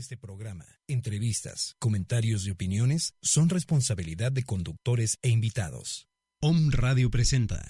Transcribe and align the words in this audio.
este 0.00 0.16
programa, 0.16 0.64
entrevistas, 0.88 1.76
comentarios 1.78 2.46
y 2.46 2.50
opiniones 2.50 3.12
son 3.20 3.50
responsabilidad 3.50 4.32
de 4.32 4.44
conductores 4.44 5.18
e 5.20 5.28
invitados. 5.28 6.08
Om 6.40 6.70
Radio 6.70 7.10
presenta. 7.10 7.66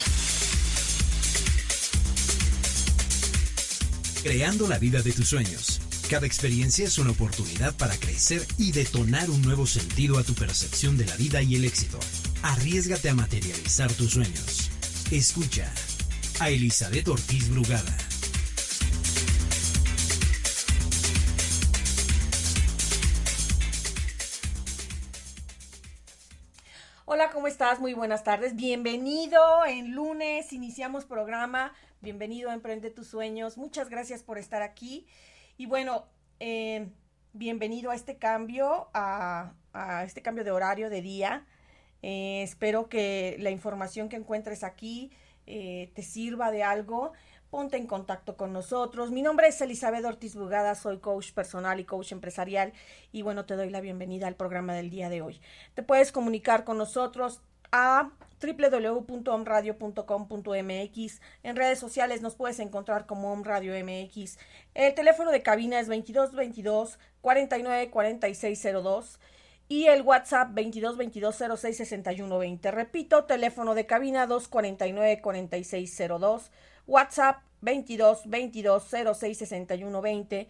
Creando 4.22 4.68
la 4.68 4.78
vida 4.78 5.02
de 5.02 5.12
tus 5.12 5.28
sueños. 5.28 5.80
Cada 6.08 6.26
experiencia 6.26 6.86
es 6.86 6.98
una 6.98 7.10
oportunidad 7.10 7.76
para 7.76 7.96
crecer 7.96 8.46
y 8.58 8.70
detonar 8.70 9.28
un 9.28 9.42
nuevo 9.42 9.66
sentido 9.66 10.16
a 10.18 10.22
tu 10.22 10.34
percepción 10.34 10.96
de 10.96 11.06
la 11.06 11.16
vida 11.16 11.42
y 11.42 11.56
el 11.56 11.64
éxito. 11.64 11.98
Arriesgate 12.42 13.08
a 13.08 13.14
materializar 13.14 13.92
tus 13.92 14.12
sueños. 14.12 14.70
Escucha 15.10 15.72
a 16.38 16.50
Elizabeth 16.50 17.08
Ortiz 17.08 17.48
Brugada. 17.48 18.09
Hola, 27.12 27.30
¿cómo 27.32 27.48
estás? 27.48 27.80
Muy 27.80 27.92
buenas 27.92 28.22
tardes. 28.22 28.54
Bienvenido 28.54 29.66
en 29.66 29.96
lunes, 29.96 30.52
iniciamos 30.52 31.04
programa. 31.04 31.72
Bienvenido 32.00 32.50
a 32.50 32.54
Emprende 32.54 32.88
tus 32.88 33.08
sueños. 33.08 33.58
Muchas 33.58 33.90
gracias 33.90 34.22
por 34.22 34.38
estar 34.38 34.62
aquí. 34.62 35.08
Y 35.56 35.66
bueno, 35.66 36.04
eh, 36.38 36.86
bienvenido 37.32 37.90
a 37.90 37.96
este 37.96 38.16
cambio, 38.16 38.90
a, 38.94 39.54
a, 39.72 40.04
este 40.04 40.22
cambio 40.22 40.44
de 40.44 40.52
horario 40.52 40.88
de 40.88 41.02
día. 41.02 41.46
Eh, 42.00 42.44
espero 42.44 42.88
que 42.88 43.34
la 43.40 43.50
información 43.50 44.08
que 44.08 44.14
encuentres 44.14 44.62
aquí 44.62 45.10
eh, 45.48 45.90
te 45.96 46.04
sirva 46.04 46.52
de 46.52 46.62
algo. 46.62 47.10
Ponte 47.50 47.76
en 47.76 47.88
contacto 47.88 48.36
con 48.36 48.52
nosotros. 48.52 49.10
Mi 49.10 49.22
nombre 49.22 49.48
es 49.48 49.60
Elizabeth 49.60 50.04
Ortiz 50.04 50.36
Bugada, 50.36 50.76
soy 50.76 50.98
coach 50.98 51.32
personal 51.32 51.80
y 51.80 51.84
coach 51.84 52.12
empresarial 52.12 52.72
y 53.10 53.22
bueno, 53.22 53.44
te 53.44 53.56
doy 53.56 53.70
la 53.70 53.80
bienvenida 53.80 54.28
al 54.28 54.36
programa 54.36 54.72
del 54.72 54.88
día 54.88 55.08
de 55.08 55.20
hoy. 55.20 55.40
Te 55.74 55.82
puedes 55.82 56.12
comunicar 56.12 56.62
con 56.62 56.78
nosotros 56.78 57.42
a 57.72 58.12
www.omradio.com.mx. 58.40 61.20
En 61.42 61.56
redes 61.56 61.80
sociales 61.80 62.22
nos 62.22 62.36
puedes 62.36 62.60
encontrar 62.60 63.06
como 63.06 63.32
Omradio 63.32 63.74
MX. 63.84 64.38
El 64.74 64.94
teléfono 64.94 65.32
de 65.32 65.42
cabina 65.42 65.80
es 65.80 65.88
2222 65.88 67.00
49 67.20 67.90
4602 67.90 69.18
y 69.68 69.86
el 69.86 70.02
WhatsApp 70.02 70.50
22 70.52 70.96
22 70.96 71.42
06 71.58 71.76
61 71.76 72.38
20. 72.38 72.70
Repito, 72.70 73.24
teléfono 73.24 73.74
de 73.74 73.86
cabina 73.86 74.26
249 74.26 75.20
4602, 75.20 76.52
WhatsApp 76.86 77.42
22 77.60 78.22
22 78.26 78.84
06 79.14 79.38
61 79.38 80.00
20. 80.00 80.48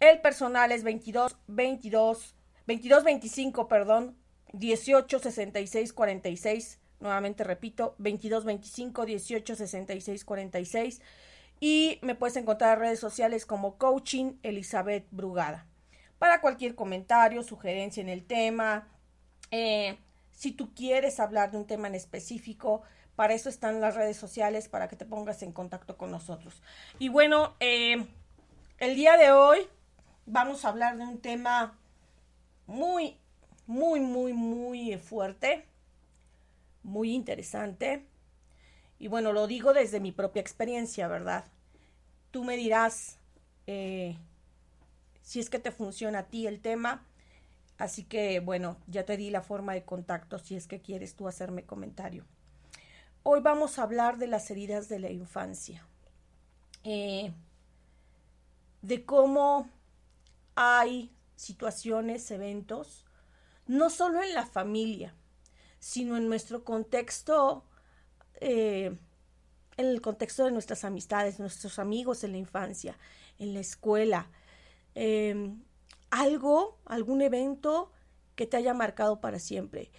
El 0.00 0.20
personal 0.20 0.72
es 0.72 0.82
22 0.82 1.36
22 1.46 2.34
22 2.66 3.04
25, 3.04 3.68
perdón, 3.68 4.16
18 4.52 5.18
66 5.18 5.92
46. 5.92 6.78
Nuevamente 7.00 7.44
repito, 7.44 7.94
22 7.98 8.44
25 8.44 9.06
18 9.06 9.56
66 9.56 10.24
46. 10.24 11.00
Y 11.60 11.98
me 12.02 12.14
puedes 12.14 12.36
encontrar 12.36 12.76
en 12.76 12.80
redes 12.80 13.00
sociales 13.00 13.46
como 13.46 13.78
Coaching 13.78 14.34
Elizabeth 14.42 15.06
Brugada 15.10 15.66
para 16.18 16.40
cualquier 16.40 16.74
comentario, 16.74 17.42
sugerencia 17.42 18.00
en 18.00 18.08
el 18.08 18.24
tema. 18.24 18.88
Eh, 19.50 19.98
si 20.32 20.52
tú 20.52 20.74
quieres 20.74 21.20
hablar 21.20 21.50
de 21.50 21.58
un 21.58 21.66
tema 21.66 21.88
en 21.88 21.94
específico, 21.94 22.82
para 23.16 23.34
eso 23.34 23.48
están 23.48 23.80
las 23.80 23.96
redes 23.96 24.16
sociales, 24.16 24.68
para 24.68 24.88
que 24.88 24.96
te 24.96 25.06
pongas 25.06 25.42
en 25.42 25.52
contacto 25.52 25.96
con 25.96 26.10
nosotros. 26.10 26.62
Y 26.98 27.08
bueno, 27.08 27.56
eh, 27.60 28.06
el 28.78 28.94
día 28.94 29.16
de 29.16 29.32
hoy 29.32 29.66
vamos 30.26 30.64
a 30.64 30.68
hablar 30.68 30.98
de 30.98 31.04
un 31.04 31.18
tema 31.18 31.78
muy, 32.66 33.16
muy, 33.66 34.00
muy, 34.00 34.34
muy 34.34 34.96
fuerte, 34.98 35.66
muy 36.82 37.14
interesante. 37.14 38.06
Y 38.98 39.08
bueno, 39.08 39.32
lo 39.32 39.46
digo 39.46 39.72
desde 39.72 39.98
mi 39.98 40.12
propia 40.12 40.40
experiencia, 40.40 41.08
¿verdad? 41.08 41.44
Tú 42.30 42.44
me 42.44 42.56
dirás, 42.56 43.18
eh, 43.66 44.16
si 45.22 45.40
es 45.40 45.50
que 45.50 45.58
te 45.58 45.72
funciona 45.72 46.20
a 46.20 46.26
ti 46.28 46.46
el 46.46 46.60
tema. 46.60 47.04
Así 47.78 48.04
que 48.04 48.40
bueno, 48.40 48.76
ya 48.86 49.04
te 49.04 49.16
di 49.16 49.30
la 49.30 49.42
forma 49.42 49.74
de 49.74 49.84
contacto 49.84 50.38
si 50.38 50.56
es 50.56 50.66
que 50.66 50.80
quieres 50.80 51.14
tú 51.14 51.28
hacerme 51.28 51.64
comentario. 51.64 52.24
Hoy 53.28 53.40
vamos 53.40 53.76
a 53.76 53.82
hablar 53.82 54.18
de 54.18 54.28
las 54.28 54.52
heridas 54.52 54.88
de 54.88 55.00
la 55.00 55.10
infancia, 55.10 55.84
eh, 56.84 57.32
de 58.82 59.04
cómo 59.04 59.68
hay 60.54 61.12
situaciones, 61.34 62.30
eventos, 62.30 63.04
no 63.66 63.90
solo 63.90 64.22
en 64.22 64.32
la 64.32 64.46
familia, 64.46 65.12
sino 65.80 66.16
en 66.16 66.28
nuestro 66.28 66.62
contexto, 66.62 67.64
eh, 68.34 68.96
en 69.76 69.86
el 69.86 70.00
contexto 70.00 70.44
de 70.44 70.52
nuestras 70.52 70.84
amistades, 70.84 71.40
nuestros 71.40 71.80
amigos 71.80 72.22
en 72.22 72.30
la 72.30 72.38
infancia, 72.38 72.96
en 73.40 73.54
la 73.54 73.58
escuela, 73.58 74.30
eh, 74.94 75.52
algo, 76.10 76.78
algún 76.84 77.22
evento 77.22 77.90
que 78.36 78.46
te 78.46 78.56
haya 78.56 78.72
marcado 78.72 79.20
para 79.20 79.40
siempre 79.40 79.90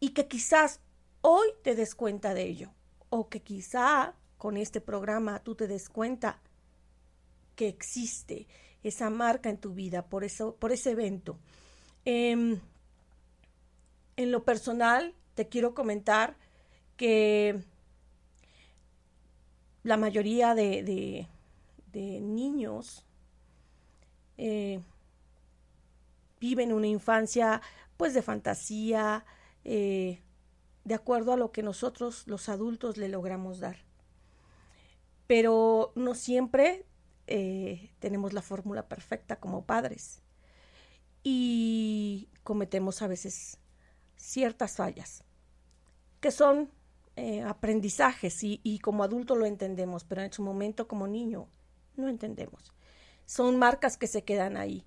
y 0.00 0.08
que 0.08 0.26
quizás 0.26 0.80
hoy 1.22 1.48
te 1.62 1.74
des 1.74 1.94
cuenta 1.94 2.34
de 2.34 2.42
ello. 2.42 2.70
O 3.08 3.28
que 3.28 3.40
quizá 3.40 4.14
con 4.38 4.56
este 4.56 4.80
programa 4.80 5.42
tú 5.42 5.54
te 5.54 5.66
des 5.66 5.88
cuenta 5.88 6.40
que 7.56 7.68
existe 7.68 8.46
esa 8.82 9.10
marca 9.10 9.50
en 9.50 9.58
tu 9.58 9.74
vida 9.74 10.06
por 10.06 10.24
eso 10.24 10.56
por 10.56 10.72
ese 10.72 10.92
evento. 10.92 11.38
Eh, 12.04 12.58
en 14.16 14.30
lo 14.30 14.44
personal 14.44 15.14
te 15.34 15.48
quiero 15.48 15.74
comentar 15.74 16.36
que 16.96 17.62
la 19.82 19.96
mayoría 19.96 20.54
de, 20.54 20.82
de, 20.82 21.28
de 21.92 22.20
niños 22.20 23.04
eh, 24.36 24.80
viven 26.40 26.72
una 26.72 26.86
infancia 26.86 27.60
pues 27.96 28.14
de 28.14 28.22
fantasía, 28.22 29.24
eh, 29.64 30.20
de 30.84 30.94
acuerdo 30.94 31.32
a 31.32 31.36
lo 31.36 31.52
que 31.52 31.62
nosotros 31.62 32.26
los 32.26 32.48
adultos 32.48 32.96
le 32.96 33.08
logramos 33.08 33.60
dar. 33.60 33.76
Pero 35.26 35.92
no 35.94 36.14
siempre 36.14 36.84
eh, 37.26 37.90
tenemos 37.98 38.32
la 38.32 38.42
fórmula 38.42 38.88
perfecta 38.88 39.36
como 39.40 39.64
padres 39.64 40.22
y 41.22 42.28
cometemos 42.42 43.02
a 43.02 43.06
veces 43.06 43.58
ciertas 44.16 44.76
fallas 44.76 45.24
que 46.20 46.30
son 46.30 46.70
eh, 47.16 47.42
aprendizajes 47.42 48.38
y, 48.42 48.78
como 48.80 49.04
adulto 49.04 49.36
lo 49.36 49.46
entendemos, 49.46 50.04
pero 50.04 50.22
en 50.22 50.32
su 50.32 50.42
momento 50.42 50.88
como 50.88 51.06
niño 51.06 51.48
no 51.96 52.08
entendemos 52.08 52.72
son 53.26 53.58
marcas 53.58 53.96
que 53.96 54.06
se 54.06 54.24
quedan 54.24 54.56
ahí. 54.56 54.84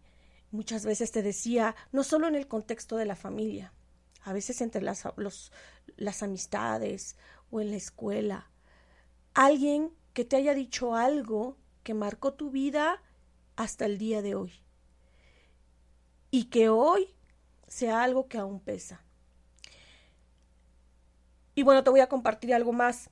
Muchas 0.51 0.85
veces 0.85 1.11
te 1.11 1.23
decía, 1.23 1.75
no 1.91 2.03
solo 2.03 2.27
en 2.27 2.35
el 2.35 2.47
contexto 2.47 2.95
de 2.95 3.05
la 3.05 3.15
familia, 3.15 3.73
a 4.21 4.33
veces 4.33 4.61
entre 4.61 4.81
las, 4.81 5.03
los, 5.17 5.51
las 5.97 6.23
amistades 6.23 7.17
o 7.51 7.61
en 7.61 7.71
la 7.71 7.77
escuela. 7.77 8.49
Alguien 9.33 9.91
que 10.13 10.25
te 10.25 10.35
haya 10.35 10.53
dicho 10.53 10.95
algo 10.95 11.57
que 11.83 11.93
marcó 11.93 12.33
tu 12.33 12.51
vida 12.51 13.01
hasta 13.55 13.85
el 13.85 13.97
día 13.97 14.21
de 14.21 14.35
hoy. 14.35 14.53
Y 16.31 16.45
que 16.45 16.69
hoy 16.69 17.15
sea 17.67 18.03
algo 18.03 18.27
que 18.27 18.37
aún 18.37 18.59
pesa. 18.59 19.03
Y 21.53 21.63
bueno, 21.63 21.83
te 21.83 21.89
voy 21.89 22.01
a 22.01 22.09
compartir 22.09 22.53
algo 22.53 22.73
más. 22.73 23.09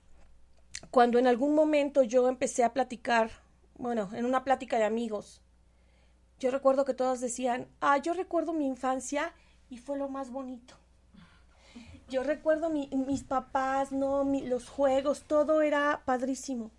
Cuando 0.92 1.18
en 1.18 1.28
algún 1.28 1.56
momento 1.56 2.04
yo 2.04 2.28
empecé 2.28 2.64
a 2.64 2.74
platicar 2.74 3.32
bueno, 3.76 4.10
en 4.14 4.26
una 4.26 4.44
plática 4.44 4.78
de 4.78 4.84
amigos, 4.84 5.42
yo 6.40 6.52
recuerdo 6.52 6.86
que 6.86 6.94
todos 6.94 7.22
decían, 7.22 7.68
ah, 7.82 7.98
yo 7.98 8.14
recuerdo 8.14 8.54
mi 8.54 8.68
infancia 8.68 9.34
y 9.70 9.78
fue 9.78 9.98
lo 9.98 10.10
más 10.10 10.30
bonito. 10.30 10.76
Yo 12.14 12.22
recuerdo 12.22 12.70
mi, 12.70 12.88
mis 13.08 13.24
papás, 13.24 13.92
no, 13.92 14.24
mi, 14.24 14.46
los 14.46 14.70
juegos, 14.70 15.24
todo 15.24 15.64
era 15.64 16.04
padrísimo. 16.06 16.70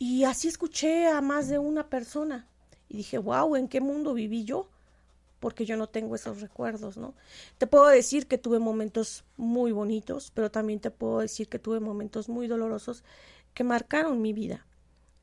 Y 0.00 0.24
así 0.24 0.48
escuché 0.48 1.06
a 1.06 1.20
más 1.20 1.46
de 1.46 1.60
una 1.60 1.88
persona 1.88 2.44
y 2.88 2.96
dije, 2.96 3.18
wow, 3.18 3.54
¿en 3.54 3.68
qué 3.68 3.80
mundo 3.80 4.14
viví 4.14 4.42
yo? 4.42 4.68
porque 5.38 5.64
yo 5.64 5.76
no 5.76 5.88
tengo 5.88 6.16
esos 6.16 6.40
recuerdos, 6.40 6.96
¿no? 6.96 7.14
Te 7.58 7.68
puedo 7.68 7.86
decir 7.86 8.26
que 8.26 8.36
tuve 8.36 8.58
momentos 8.58 9.22
muy 9.36 9.70
bonitos, 9.70 10.32
pero 10.34 10.50
también 10.50 10.80
te 10.80 10.90
puedo 10.90 11.20
decir 11.20 11.48
que 11.48 11.60
tuve 11.60 11.78
momentos 11.78 12.28
muy 12.28 12.48
dolorosos 12.48 13.04
que 13.54 13.62
marcaron 13.62 14.20
mi 14.20 14.32
vida. 14.32 14.66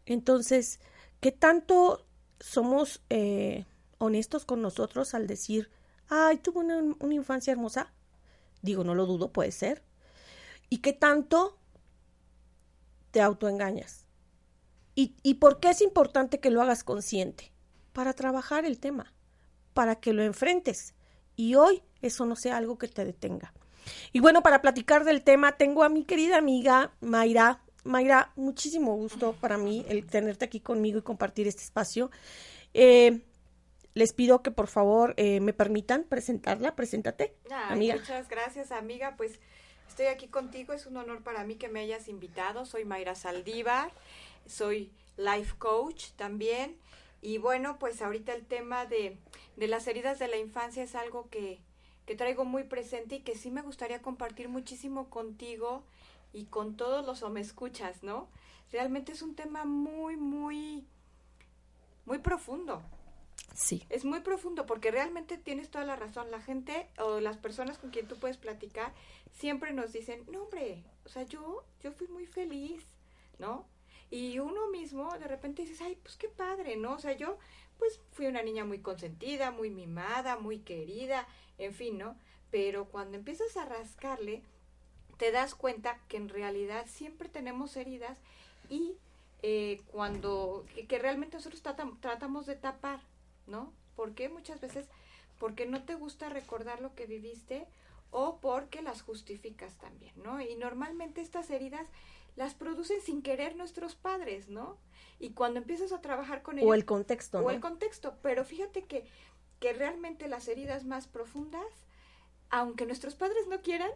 Entonces, 0.06 0.80
¿qué 1.20 1.34
tanto 1.34 2.06
somos 2.40 3.02
eh, 3.10 3.66
honestos 3.98 4.46
con 4.46 4.62
nosotros 4.62 5.14
al 5.14 5.28
decir, 5.28 5.70
ay, 6.08 6.38
tuve 6.38 6.60
una, 6.60 6.96
una 7.00 7.14
infancia 7.14 7.52
hermosa? 7.52 7.92
Digo, 8.66 8.84
no 8.84 8.96
lo 8.96 9.06
dudo, 9.06 9.32
puede 9.32 9.52
ser. 9.52 9.84
¿Y 10.70 10.80
qué 10.80 10.94
tanto 10.94 11.58
te 13.12 13.22
autoengañas? 13.22 14.06
¿Y, 14.96 15.16
¿Y 15.24 15.36
por 15.36 15.60
qué 15.60 15.70
es 15.70 15.82
importante 15.82 16.40
que 16.40 16.50
lo 16.50 16.62
hagas 16.62 16.84
consciente? 16.84 17.52
Para 17.94 18.14
trabajar 18.14 18.66
el 18.66 18.80
tema, 18.80 19.14
para 19.74 19.96
que 19.96 20.14
lo 20.14 20.24
enfrentes. 20.24 20.96
Y 21.36 21.56
hoy 21.56 21.84
eso 22.02 22.26
no 22.26 22.36
sea 22.36 22.58
algo 22.58 22.78
que 22.78 22.88
te 22.88 23.06
detenga. 23.06 23.54
Y 24.12 24.20
bueno, 24.20 24.42
para 24.42 24.62
platicar 24.62 25.04
del 25.06 25.24
tema, 25.24 25.58
tengo 25.58 25.84
a 25.84 25.90
mi 25.90 26.04
querida 26.04 26.38
amiga 26.38 26.92
Mayra. 27.02 27.62
Mayra, 27.84 28.32
muchísimo 28.36 28.96
gusto 28.96 29.36
para 29.40 29.58
mí 29.58 29.86
el 29.88 30.06
tenerte 30.08 30.46
aquí 30.46 30.60
conmigo 30.60 31.00
y 31.00 31.04
compartir 31.04 31.48
este 31.48 31.62
espacio. 31.62 32.10
Eh, 32.74 33.22
les 33.96 34.12
pido 34.12 34.44
que 34.44 34.52
por 34.52 34.68
favor 34.68 35.14
eh, 35.18 35.40
me 35.40 35.54
permitan 35.54 36.04
presentarla. 36.04 36.76
Preséntate, 36.76 37.34
amiga. 37.70 37.96
Muchas 37.96 38.28
gracias, 38.28 38.72
amiga. 38.72 39.16
Pues 39.18 39.40
estoy 39.88 40.08
aquí 40.08 40.28
contigo. 40.28 40.74
Es 40.74 40.86
un 40.86 40.98
honor 40.98 41.24
para 41.24 41.46
mí 41.46 41.56
que 41.56 41.70
me 41.70 41.80
hayas 41.80 42.10
invitado. 42.10 42.66
Soy 42.66 42.84
Mayra 42.84 43.16
Saldívar. 43.16 43.92
Soy 44.46 44.92
life 45.16 45.56
coach 45.58 46.12
también. 46.18 46.78
Y 47.22 47.38
bueno, 47.38 47.80
pues 47.80 48.02
ahorita 48.02 48.34
el 48.34 48.46
tema 48.46 48.86
de, 48.86 49.18
de 49.56 49.68
las 49.68 49.88
heridas 49.88 50.20
de 50.20 50.28
la 50.28 50.38
infancia 50.38 50.84
es 50.84 50.94
algo 50.94 51.30
que, 51.30 51.62
que 52.06 52.16
traigo 52.16 52.44
muy 52.44 52.66
presente 52.66 53.16
y 53.16 53.20
que 53.22 53.36
sí 53.36 53.50
me 53.50 53.62
gustaría 53.62 54.02
compartir 54.02 54.50
muchísimo 54.50 55.10
contigo 55.10 55.84
y 56.34 56.46
con 56.46 56.76
todos 56.76 57.06
los 57.06 57.24
o 57.24 57.30
me 57.30 57.40
escuchas, 57.40 58.04
¿no? 58.04 58.28
Realmente 58.74 59.14
es 59.14 59.22
un 59.22 59.36
tema 59.36 59.64
muy, 59.64 60.18
muy, 60.18 60.86
muy 62.06 62.20
profundo. 62.20 62.84
Sí. 63.54 63.86
Es 63.90 64.04
muy 64.06 64.20
profundo 64.22 64.66
porque 64.66 64.92
realmente 64.92 65.38
tienes 65.38 65.70
toda 65.70 65.86
la 65.86 65.96
razón. 65.96 66.32
La 66.32 66.42
gente 66.42 66.88
o 66.98 67.20
las 67.20 67.38
personas 67.38 67.78
con 67.78 67.92
quien 67.92 68.08
tú 68.08 68.18
puedes 68.18 68.38
platicar 68.38 68.94
siempre 69.34 69.74
nos 69.74 69.94
dicen, 69.94 70.26
no 70.32 70.44
hombre, 70.44 70.84
o 71.06 71.10
sea, 71.10 71.24
yo, 71.24 71.64
yo 71.82 71.92
fui 71.92 72.08
muy 72.08 72.26
feliz, 72.26 72.86
¿no? 73.40 73.66
Y 74.10 74.40
uno 74.40 74.70
mismo 74.70 75.18
de 75.18 75.28
repente 75.28 75.64
dices, 75.64 75.82
ay, 75.82 75.98
pues 76.02 76.16
qué 76.18 76.30
padre, 76.30 76.78
¿no? 76.78 76.94
O 76.94 77.00
sea, 77.00 77.14
yo 77.14 77.38
pues 77.78 78.00
fui 78.12 78.28
una 78.28 78.44
niña 78.44 78.64
muy 78.64 78.80
consentida, 78.80 79.52
muy 79.52 79.70
mimada, 79.70 80.38
muy 80.38 80.60
querida, 80.60 81.28
en 81.58 81.74
fin, 81.74 81.98
¿no? 81.98 82.18
Pero 82.52 82.86
cuando 82.86 83.18
empiezas 83.18 83.58
a 83.58 83.66
rascarle, 83.66 84.44
te 85.18 85.32
das 85.32 85.56
cuenta 85.56 86.00
que 86.08 86.18
en 86.18 86.30
realidad 86.30 86.86
siempre 86.88 87.30
tenemos 87.30 87.76
heridas 87.76 88.18
y 88.70 88.98
eh, 89.42 89.82
cuando, 89.92 90.66
que, 90.88 91.00
realmente 91.00 91.38
nosotros 91.38 91.62
tratamos 91.62 92.46
de 92.46 92.56
tapar, 92.56 93.00
¿no? 93.48 93.74
¿Por 93.96 94.14
qué? 94.14 94.30
Muchas 94.30 94.62
veces 94.62 94.88
porque 95.40 95.66
no 95.66 95.84
te 95.84 95.96
gusta 95.96 96.30
recordar 96.30 96.82
lo 96.82 96.96
que 96.96 97.06
viviste 97.06 97.68
o 98.12 98.40
porque 98.40 98.82
las 98.82 99.02
justificas 99.02 99.78
también, 99.78 100.14
¿no? 100.24 100.42
Y 100.42 100.56
normalmente 100.56 101.22
estas 101.22 101.50
heridas 101.50 101.88
las 102.36 102.54
producen 102.54 103.02
sin 103.02 103.22
querer 103.22 103.56
nuestros 103.56 103.96
padres, 103.96 104.50
¿no? 104.50 104.78
Y 105.20 105.32
cuando 105.32 105.60
empiezas 105.60 105.92
a 105.92 106.02
trabajar 106.02 106.42
con 106.42 106.58
ellos... 106.58 106.70
O 106.70 106.74
el 106.74 106.86
contexto, 106.86 107.40
O 107.40 107.50
el 107.50 107.60
contexto, 107.60 108.18
pero 108.22 108.44
fíjate 108.44 108.84
que, 108.84 109.06
que 109.60 109.74
realmente 109.74 110.28
las 110.28 110.48
heridas 110.48 110.86
más 110.86 111.08
profundas, 111.08 111.66
aunque 112.50 112.86
nuestros 112.86 113.16
padres 113.16 113.48
no 113.48 113.62
quieran, 113.62 113.92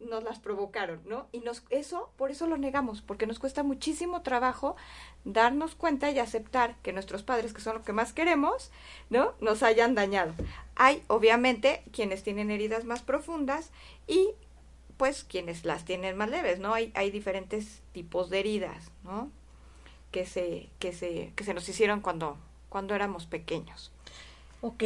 nos 0.00 0.24
las 0.24 0.38
provocaron, 0.38 1.00
¿no? 1.04 1.26
Y 1.32 1.40
nos, 1.40 1.62
eso, 1.70 2.10
por 2.16 2.30
eso 2.30 2.46
lo 2.46 2.56
negamos, 2.56 3.02
porque 3.02 3.26
nos 3.26 3.38
cuesta 3.38 3.62
muchísimo 3.62 4.22
trabajo 4.22 4.76
darnos 5.24 5.74
cuenta 5.74 6.10
y 6.10 6.18
aceptar 6.18 6.76
que 6.82 6.92
nuestros 6.92 7.22
padres, 7.22 7.52
que 7.52 7.60
son 7.60 7.76
lo 7.76 7.82
que 7.82 7.92
más 7.92 8.12
queremos, 8.12 8.70
¿no? 9.10 9.34
Nos 9.40 9.62
hayan 9.62 9.94
dañado. 9.94 10.32
Hay, 10.74 11.02
obviamente, 11.08 11.82
quienes 11.92 12.22
tienen 12.22 12.50
heridas 12.50 12.84
más 12.84 13.02
profundas 13.02 13.70
y, 14.06 14.30
pues, 14.96 15.24
quienes 15.24 15.64
las 15.64 15.84
tienen 15.84 16.16
más 16.16 16.30
leves, 16.30 16.58
¿no? 16.58 16.74
Hay, 16.74 16.92
hay 16.94 17.10
diferentes 17.10 17.82
tipos 17.92 18.30
de 18.30 18.40
heridas, 18.40 18.90
¿no? 19.04 19.30
Que 20.10 20.26
se, 20.26 20.68
que 20.78 20.92
se, 20.92 21.32
que 21.36 21.44
se 21.44 21.54
nos 21.54 21.68
hicieron 21.68 22.00
cuando, 22.00 22.38
cuando 22.68 22.94
éramos 22.94 23.26
pequeños. 23.26 23.92
Ok. 24.62 24.84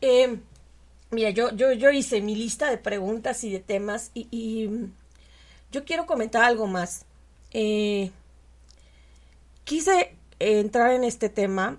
Eh, 0.00 0.38
Mira, 1.10 1.30
yo, 1.30 1.50
yo, 1.52 1.72
yo 1.72 1.90
hice 1.90 2.20
mi 2.20 2.34
lista 2.34 2.70
de 2.70 2.76
preguntas 2.76 3.42
y 3.44 3.50
de 3.50 3.60
temas 3.60 4.10
y, 4.14 4.68
mm, 4.68 4.92
yo 5.72 5.84
quiero 5.84 6.06
comentar 6.06 6.44
algo 6.44 6.66
más. 6.66 7.06
Eh, 7.52 8.10
quise 9.64 10.14
entrar 10.38 10.92
en 10.92 11.04
este 11.04 11.28
tema 11.28 11.78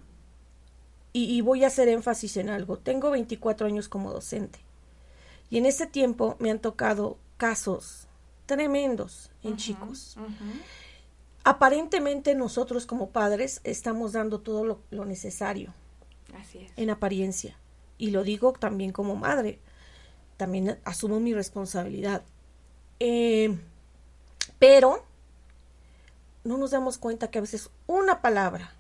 y, 1.13 1.41
voy 1.41 1.63
a 1.63 1.67
hacer 1.67 1.89
énfasis 1.89 2.37
en 2.37 2.49
algo. 2.49 2.77
Tengo 2.77 3.11
24 3.11 3.67
años 3.67 3.89
como 3.89 4.11
docente 4.11 4.59
y 5.49 5.57
en 5.57 5.65
ese 5.65 5.85
tiempo 5.85 6.35
me 6.39 6.49
han 6.51 6.59
tocado 6.59 7.17
casos 7.37 8.07
tremendos 8.45 9.31
en 9.43 9.57
chicos. 9.57 10.17
Aparentemente 11.43 12.35
nosotros 12.35 12.85
como 12.85 13.09
padres 13.09 13.61
estamos 13.63 14.13
dando 14.13 14.39
todo 14.39 14.63
lo, 14.65 14.81
lo 14.91 15.05
necesario. 15.05 15.73
Así 16.35 16.59
es. 16.59 16.71
En 16.77 16.89
apariencia 16.89 17.57
y 17.99 18.09
lo 18.09 18.23
digo 18.23 18.53
también 18.53 18.91
como 18.91 19.15
madre, 19.15 19.59
también 20.37 20.79
asumo 20.85 21.19
mi 21.19 21.33
responsabilidad. 21.35 22.23
Eh, 22.99 23.55
pero 24.57 25.05
no 26.43 26.57
nos 26.57 26.71
damos 26.71 26.97
cuenta 26.97 27.29
que 27.29 27.37
a 27.37 27.41
veces 27.41 27.69
una 27.85 28.21
palabra, 28.21 28.73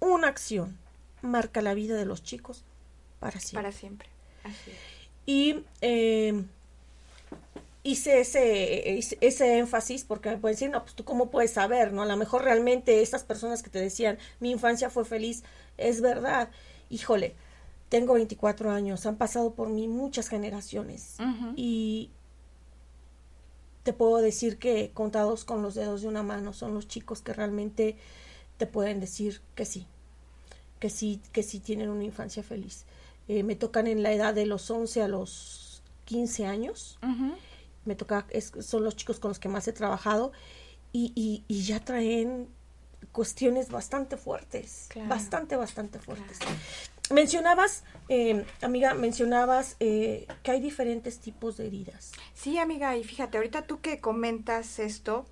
una 0.00 0.28
acción, 0.28 0.78
marca 1.20 1.60
la 1.60 1.74
vida 1.74 1.96
de 1.96 2.06
los 2.06 2.22
chicos 2.22 2.64
para 3.20 3.38
siempre. 3.38 3.62
Para 3.62 3.72
siempre. 3.72 4.08
Así 4.44 4.72
Y 5.26 5.64
eh, 5.80 6.44
hice 7.82 8.20
ese, 8.20 8.98
ese 9.20 9.58
énfasis 9.58 10.04
porque 10.04 10.30
me 10.30 10.38
pueden 10.38 10.54
decir, 10.54 10.70
no, 10.70 10.82
pues 10.82 10.94
tú 10.94 11.04
cómo 11.04 11.30
puedes 11.30 11.52
saber, 11.52 11.92
¿no? 11.92 12.02
A 12.02 12.06
lo 12.06 12.16
mejor 12.16 12.44
realmente 12.44 13.02
estas 13.02 13.24
personas 13.24 13.62
que 13.62 13.70
te 13.70 13.80
decían, 13.80 14.18
mi 14.40 14.50
infancia 14.50 14.90
fue 14.90 15.04
feliz, 15.04 15.42
es 15.78 16.00
verdad. 16.00 16.48
Híjole, 16.90 17.34
tengo 17.92 18.14
24 18.14 18.70
años, 18.70 19.04
han 19.04 19.16
pasado 19.16 19.52
por 19.52 19.68
mí 19.68 19.86
muchas 19.86 20.30
generaciones 20.30 21.18
y 21.56 22.08
te 23.82 23.92
puedo 23.92 24.16
decir 24.16 24.58
que 24.58 24.92
contados 24.94 25.44
con 25.44 25.60
los 25.60 25.74
dedos 25.74 26.00
de 26.00 26.08
una 26.08 26.22
mano 26.22 26.54
son 26.54 26.72
los 26.72 26.88
chicos 26.88 27.20
que 27.20 27.34
realmente 27.34 27.98
te 28.56 28.66
pueden 28.66 28.98
decir 28.98 29.42
que 29.54 29.66
sí, 29.66 29.86
que 30.80 30.88
sí, 30.88 31.20
que 31.32 31.42
sí 31.42 31.60
tienen 31.60 31.90
una 31.90 32.04
infancia 32.04 32.42
feliz. 32.42 32.86
Eh, 33.28 33.42
me 33.42 33.56
tocan 33.56 33.86
en 33.86 34.02
la 34.02 34.10
edad 34.10 34.32
de 34.32 34.46
los 34.46 34.70
11 34.70 35.02
a 35.02 35.08
los 35.08 35.82
15 36.06 36.46
años. 36.46 36.98
Me 37.84 37.94
toca, 37.94 38.26
son 38.60 38.84
los 38.84 38.96
chicos 38.96 39.20
con 39.20 39.28
los 39.28 39.38
que 39.38 39.50
más 39.50 39.68
he 39.68 39.72
trabajado 39.74 40.32
y, 40.94 41.44
y, 41.46 41.62
ya 41.62 41.84
traen 41.84 42.48
cuestiones 43.12 43.68
bastante 43.68 44.16
fuertes, 44.16 44.88
bastante, 45.08 45.56
bastante 45.56 45.98
fuertes. 45.98 46.38
Mencionabas, 47.12 47.84
eh, 48.08 48.44
amiga, 48.62 48.94
mencionabas 48.94 49.76
eh, 49.80 50.26
que 50.42 50.50
hay 50.50 50.60
diferentes 50.60 51.18
tipos 51.18 51.56
de 51.56 51.66
heridas. 51.66 52.12
Sí, 52.34 52.58
amiga, 52.58 52.96
y 52.96 53.04
fíjate, 53.04 53.36
ahorita 53.36 53.66
tú 53.66 53.80
que 53.80 54.00
comentas 54.00 54.78
esto, 54.78 55.26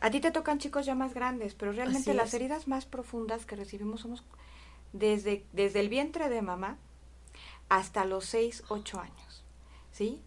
a 0.00 0.10
ti 0.10 0.20
te 0.20 0.30
tocan 0.30 0.58
chicos 0.58 0.84
ya 0.84 0.94
más 0.94 1.14
grandes, 1.14 1.54
pero 1.54 1.72
realmente 1.72 2.12
las 2.14 2.34
heridas 2.34 2.66
más 2.66 2.86
profundas 2.86 3.46
que 3.46 3.56
recibimos 3.56 4.00
somos 4.00 4.24
desde, 4.92 5.44
desde 5.52 5.80
el 5.80 5.88
vientre 5.88 6.28
de 6.28 6.42
mamá 6.42 6.76
hasta 7.68 8.04
los 8.04 8.26
6, 8.26 8.64
8 8.68 9.00
años, 9.00 9.44
¿sí? 9.92 10.20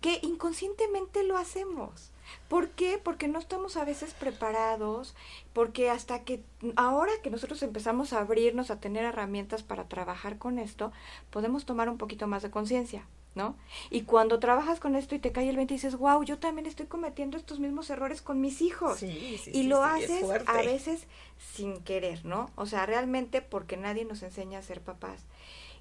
Que 0.00 0.18
inconscientemente 0.22 1.22
lo 1.22 1.38
hacemos. 1.38 2.10
¿Por 2.48 2.70
qué? 2.70 3.00
Porque 3.02 3.28
no 3.28 3.38
estamos 3.38 3.76
a 3.76 3.84
veces 3.84 4.14
preparados, 4.14 5.14
porque 5.52 5.90
hasta 5.90 6.24
que 6.24 6.42
ahora 6.76 7.12
que 7.22 7.30
nosotros 7.30 7.62
empezamos 7.62 8.12
a 8.12 8.20
abrirnos, 8.20 8.70
a 8.70 8.80
tener 8.80 9.04
herramientas 9.04 9.62
para 9.62 9.88
trabajar 9.88 10.38
con 10.38 10.58
esto, 10.58 10.92
podemos 11.30 11.64
tomar 11.64 11.88
un 11.88 11.98
poquito 11.98 12.26
más 12.26 12.42
de 12.42 12.50
conciencia, 12.50 13.06
¿no? 13.34 13.56
Y 13.90 14.02
cuando 14.02 14.38
trabajas 14.38 14.80
con 14.80 14.94
esto 14.94 15.14
y 15.14 15.18
te 15.18 15.32
cae 15.32 15.48
el 15.48 15.56
20 15.56 15.74
y 15.74 15.76
dices, 15.76 15.96
wow, 15.96 16.22
yo 16.22 16.38
también 16.38 16.66
estoy 16.66 16.86
cometiendo 16.86 17.36
estos 17.36 17.60
mismos 17.60 17.90
errores 17.90 18.22
con 18.22 18.40
mis 18.40 18.60
hijos. 18.60 18.98
Sí, 18.98 19.40
sí, 19.42 19.50
y 19.52 19.64
lo 19.64 19.82
haces 19.82 20.24
a 20.46 20.62
veces 20.62 21.06
sin 21.38 21.82
querer, 21.82 22.24
¿no? 22.24 22.50
O 22.56 22.66
sea, 22.66 22.86
realmente 22.86 23.42
porque 23.42 23.76
nadie 23.76 24.04
nos 24.04 24.22
enseña 24.22 24.58
a 24.58 24.62
ser 24.62 24.80
papás. 24.80 25.20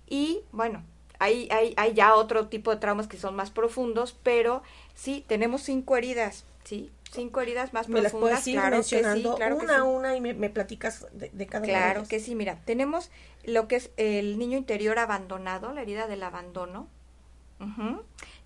Y 0.07 0.41
bueno, 0.51 0.83
hay, 1.19 1.47
hay, 1.51 1.73
hay 1.77 1.93
ya 1.93 2.15
otro 2.15 2.47
tipo 2.47 2.71
de 2.71 2.77
traumas 2.77 3.07
que 3.07 3.17
son 3.17 3.35
más 3.35 3.51
profundos, 3.51 4.13
pero 4.23 4.61
sí, 4.95 5.23
tenemos 5.27 5.61
cinco 5.63 5.97
heridas, 5.97 6.45
¿sí? 6.63 6.91
cinco 7.11 7.41
heridas 7.41 7.73
más 7.73 7.89
¿Me 7.89 8.01
las 8.01 8.11
profundas. 8.11 8.41
puedes 8.41 8.47
ir 8.47 8.55
claro 8.55 8.77
que 8.77 8.83
sí, 8.83 8.95
mencionando 8.95 9.35
claro 9.35 9.57
una 9.57 9.75
a 9.75 9.81
sí. 9.81 9.83
una 9.83 10.15
y 10.15 10.21
me, 10.21 10.33
me 10.33 10.49
platicas 10.49 11.05
de, 11.13 11.29
de 11.29 11.45
cada 11.45 11.63
una 11.63 11.67
de 11.67 11.79
Claro 11.79 12.07
que 12.07 12.19
sí, 12.19 12.33
mira, 12.35 12.59
tenemos 12.65 13.11
lo 13.43 13.67
que 13.67 13.75
es 13.75 13.91
el 13.97 14.39
niño 14.39 14.57
interior 14.57 14.97
abandonado, 14.99 15.73
la 15.73 15.81
herida 15.81 16.07
del 16.07 16.23
abandono, 16.23 16.87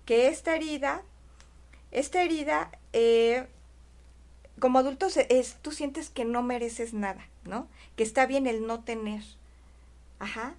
que 0.04 0.28
esta 0.28 0.54
herida, 0.54 1.02
esta 1.90 2.22
herida, 2.22 2.70
eh, 2.92 3.46
como 4.60 4.78
adultos 4.78 5.16
es, 5.16 5.56
tú 5.62 5.72
sientes 5.72 6.08
que 6.10 6.24
no 6.24 6.42
mereces 6.42 6.94
nada, 6.94 7.26
¿no? 7.44 7.68
Que 7.96 8.04
está 8.04 8.26
bien 8.26 8.46
el 8.46 8.66
no 8.66 8.84
tener. 8.84 9.22
Ajá. 10.18 10.54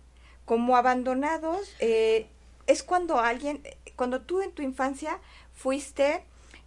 Como 0.45 0.75
abandonados, 0.75 1.73
eh, 1.79 2.27
es 2.67 2.83
cuando 2.83 3.19
alguien, 3.19 3.61
cuando 3.95 4.21
tú 4.21 4.41
en 4.41 4.51
tu 4.51 4.61
infancia 4.61 5.19
fuiste 5.59 6.23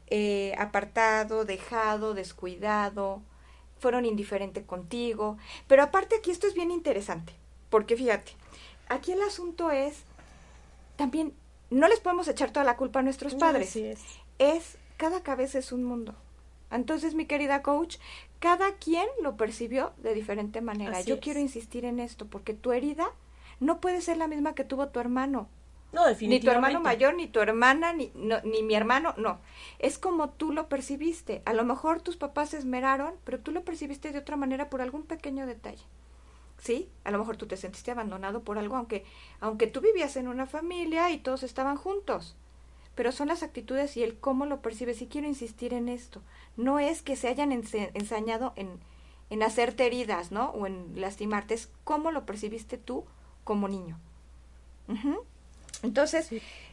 eh, 0.09 0.55
apartado, 0.59 1.47
dejado, 1.47 2.13
descuidado, 2.13 3.23
fueron 3.79 4.05
indiferentes 4.05 4.65
contigo. 4.65 5.39
Pero 5.67 5.83
aparte 5.83 6.17
aquí 6.17 6.31
esto 6.31 6.47
es 6.47 6.53
bien 6.53 6.71
interesante, 6.71 7.33
porque 7.71 7.97
fíjate, 7.97 8.33
aquí 8.91 9.13
el 9.13 9.23
asunto 9.23 9.71
es, 9.71 10.03
también, 10.97 11.33
no 11.71 11.89
les 11.89 12.01
podemos 12.01 12.29
echar 12.29 12.51
toda 12.51 12.65
la 12.65 12.77
culpa 12.77 12.99
a 12.99 13.03
nuestros 13.03 13.35
padres. 13.35 13.75
Es. 13.77 14.01
Es, 14.39 14.77
cada 14.99 15.23
cabeza 15.23 15.59
es 15.59 15.73
un 15.73 15.85
mundo. 15.85 16.15
Entonces, 16.71 17.15
mi 17.15 17.25
querida 17.25 17.63
coach, 17.63 17.97
cada 18.41 18.75
quien 18.75 19.07
lo 19.23 19.39
percibió 19.39 19.93
de 20.03 20.13
diferente 20.13 20.61
manera. 20.61 20.99
Así 20.99 21.09
Yo 21.09 21.15
es. 21.15 21.21
quiero 21.23 21.41
insistir 21.41 21.87
en 21.87 21.99
esto, 21.99 22.27
porque 22.27 22.53
tu 22.53 22.73
herida 22.73 23.09
no 23.61 23.81
puede 23.81 24.03
ser 24.03 24.19
la 24.19 24.29
misma 24.29 24.55
que 24.55 24.65
tuvo 24.65 24.89
tu 24.89 25.01
hermano. 25.01 25.49
No, 25.93 26.07
Ni 26.25 26.39
definitivamente. 26.39 26.41
tu 26.41 26.51
hermano 26.51 26.81
mayor, 26.81 27.15
ni 27.15 27.27
tu 27.29 27.41
hermana, 27.41 27.93
ni, 27.93 28.11
no, 28.15 28.41
ni 28.43 28.63
mi 28.63 28.75
hermano, 28.75 29.15
no. 29.19 29.41
Es 29.79 29.99
como 29.99 30.31
tú 30.31 30.53
lo 30.53 30.69
percibiste. 30.69 31.43
A 31.45 31.53
lo 31.53 31.65
mejor 31.65 32.01
tus 32.01 32.17
papás 32.17 32.51
se 32.51 32.59
esmeraron, 32.59 33.15
pero 33.25 33.41
tú 33.41 33.53
lo 33.53 33.63
percibiste 33.65 34.11
de 34.13 34.19
otra 34.19 34.37
manera 34.37 34.71
por 34.71 34.81
algún 34.81 35.03
pequeño 35.05 35.47
detalle. 35.47 35.85
¿Sí? 36.59 36.89
A 37.05 37.11
lo 37.11 37.19
mejor 37.19 37.37
tú 37.37 37.47
te 37.47 37.57
sentiste 37.57 37.91
abandonado 37.91 38.43
por 38.43 38.59
algo, 38.59 38.77
aunque, 38.77 39.05
aunque 39.41 39.67
tú 39.67 39.81
vivías 39.81 40.17
en 40.17 40.29
una 40.29 40.47
familia 40.47 41.11
y 41.11 41.19
todos 41.19 41.43
estaban 41.43 41.77
juntos. 41.77 42.37
Pero 42.95 43.13
son 43.13 43.29
las 43.29 43.43
actitudes 43.43 43.97
y 43.97 44.03
el 44.03 44.19
cómo 44.19 44.47
lo 44.47 44.61
percibes. 44.63 45.03
Y 45.03 45.07
quiero 45.09 45.27
insistir 45.27 45.75
en 45.75 45.89
esto. 45.89 46.23
No 46.57 46.79
es 46.79 47.03
que 47.03 47.17
se 47.17 47.29
hayan 47.29 47.53
ensañado 47.53 48.53
en, 48.57 48.81
en 49.31 49.43
hacerte 49.43 49.87
heridas, 49.87 50.31
¿no? 50.33 50.51
O 50.51 50.67
en 50.67 51.01
lastimarte. 51.01 51.55
Es 51.55 51.71
cómo 51.85 52.11
lo 52.13 52.27
percibiste 52.27 52.79
tú 52.79 53.05
como 53.45 53.69
niño. 53.69 53.99
Entonces, 55.83 56.31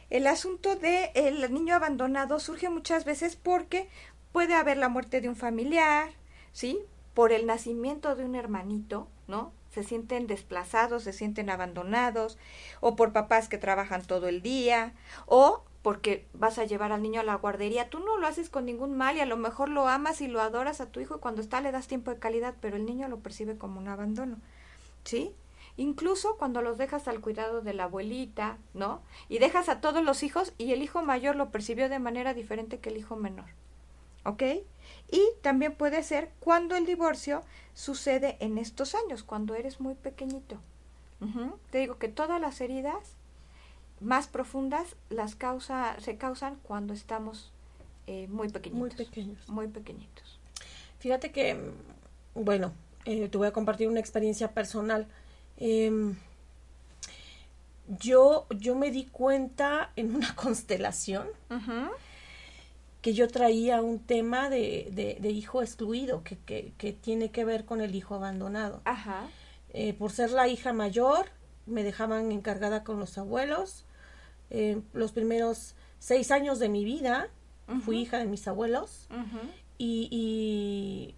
el 0.08 0.26
asunto 0.26 0.76
de 0.76 1.10
el 1.14 1.52
niño 1.52 1.74
abandonado 1.74 2.40
surge 2.40 2.68
muchas 2.68 3.04
veces 3.04 3.36
porque 3.36 3.88
puede 4.32 4.54
haber 4.54 4.76
la 4.76 4.88
muerte 4.88 5.20
de 5.20 5.28
un 5.28 5.36
familiar, 5.36 6.10
¿sí? 6.52 6.78
Por 7.14 7.32
el 7.32 7.46
nacimiento 7.46 8.14
de 8.16 8.24
un 8.24 8.34
hermanito, 8.34 9.08
¿no? 9.26 9.52
Se 9.72 9.82
sienten 9.84 10.26
desplazados, 10.26 11.04
se 11.04 11.12
sienten 11.12 11.50
abandonados, 11.50 12.38
o 12.80 12.96
por 12.96 13.12
papás 13.12 13.48
que 13.48 13.58
trabajan 13.58 14.02
todo 14.02 14.28
el 14.28 14.42
día, 14.42 14.94
o 15.26 15.62
porque 15.82 16.26
vas 16.34 16.58
a 16.58 16.64
llevar 16.64 16.92
al 16.92 17.02
niño 17.02 17.20
a 17.20 17.24
la 17.24 17.36
guardería. 17.36 17.88
Tú 17.88 18.00
no 18.00 18.18
lo 18.18 18.26
haces 18.26 18.50
con 18.50 18.66
ningún 18.66 18.96
mal 18.96 19.16
y 19.16 19.20
a 19.20 19.26
lo 19.26 19.36
mejor 19.36 19.68
lo 19.68 19.88
amas 19.88 20.20
y 20.20 20.28
lo 20.28 20.40
adoras 20.40 20.80
a 20.80 20.86
tu 20.86 21.00
hijo 21.00 21.16
y 21.16 21.20
cuando 21.20 21.40
está 21.40 21.60
le 21.60 21.72
das 21.72 21.86
tiempo 21.86 22.10
de 22.10 22.18
calidad, 22.18 22.54
pero 22.60 22.76
el 22.76 22.84
niño 22.84 23.08
lo 23.08 23.20
percibe 23.20 23.56
como 23.56 23.80
un 23.80 23.88
abandono, 23.88 24.36
¿sí? 25.04 25.34
Incluso 25.76 26.36
cuando 26.36 26.62
los 26.62 26.78
dejas 26.78 27.08
al 27.08 27.20
cuidado 27.20 27.60
de 27.62 27.74
la 27.74 27.84
abuelita, 27.84 28.58
¿no? 28.74 29.02
Y 29.28 29.38
dejas 29.38 29.68
a 29.68 29.80
todos 29.80 30.04
los 30.04 30.22
hijos 30.22 30.52
y 30.58 30.72
el 30.72 30.82
hijo 30.82 31.02
mayor 31.02 31.36
lo 31.36 31.50
percibió 31.50 31.88
de 31.88 31.98
manera 31.98 32.34
diferente 32.34 32.78
que 32.78 32.90
el 32.90 32.96
hijo 32.96 33.16
menor. 33.16 33.46
¿Ok? 34.24 34.42
Y 35.10 35.22
también 35.40 35.74
puede 35.74 36.02
ser 36.02 36.30
cuando 36.40 36.76
el 36.76 36.84
divorcio 36.84 37.42
sucede 37.74 38.36
en 38.40 38.58
estos 38.58 38.94
años, 38.94 39.22
cuando 39.22 39.54
eres 39.54 39.80
muy 39.80 39.94
pequeñito. 39.94 40.58
Ujú. 41.20 41.58
Te 41.70 41.78
digo 41.78 41.98
que 41.98 42.08
todas 42.08 42.40
las 42.40 42.60
heridas 42.60 43.16
más 44.00 44.26
profundas 44.26 44.96
las 45.10 45.34
causa, 45.34 45.98
se 46.00 46.16
causan 46.16 46.56
cuando 46.62 46.92
estamos 46.94 47.52
eh, 48.06 48.26
muy 48.28 48.48
pequeñitos. 48.48 48.80
Muy 48.80 48.90
pequeños. 48.90 49.48
Muy 49.48 49.68
pequeñitos. 49.68 50.40
Fíjate 50.98 51.30
que, 51.30 51.54
mm, 51.54 52.42
bueno, 52.42 52.72
eh, 53.04 53.28
te 53.28 53.38
voy 53.38 53.46
a 53.46 53.52
compartir 53.52 53.88
una 53.88 54.00
experiencia 54.00 54.52
personal. 54.52 55.06
Em, 55.60 56.16
yo, 58.00 58.46
yo 58.58 58.74
me 58.74 58.90
di 58.90 59.04
cuenta 59.06 59.90
en 59.96 60.14
una 60.14 60.34
constelación 60.36 61.26
que 63.02 63.14
yo 63.14 63.28
traía 63.28 63.80
un 63.82 63.98
tema 63.98 64.50
de, 64.50 64.88
de- 64.92 65.16
de 65.20 65.30
hijo 65.30 65.62
excluido, 65.62 66.22
que, 66.22 66.36
que, 66.38 66.72
que 66.76 66.92
tiene 66.92 67.30
que 67.30 67.44
ver 67.44 67.64
con 67.64 67.80
el 67.80 67.94
hijo 67.94 68.14
abandonado. 68.14 68.82
Ajá. 68.84 69.26
Eh, 69.72 69.94
por 69.94 70.10
ser 70.12 70.30
la 70.32 70.48
hija 70.48 70.72
mayor, 70.72 71.26
me 71.66 71.82
dejaban 71.82 72.30
encargada 72.32 72.84
con 72.84 72.98
los 73.00 73.16
abuelos. 73.16 73.84
Eh, 74.50 74.82
los 74.92 75.12
primeros 75.12 75.74
seis 75.98 76.30
años 76.30 76.58
de 76.58 76.68
mi 76.68 76.84
vida 76.84 77.28
fui 77.84 78.00
hija 78.00 78.18
de 78.18 78.26
mis 78.26 78.46
abuelos 78.48 79.06
y, 79.78 81.14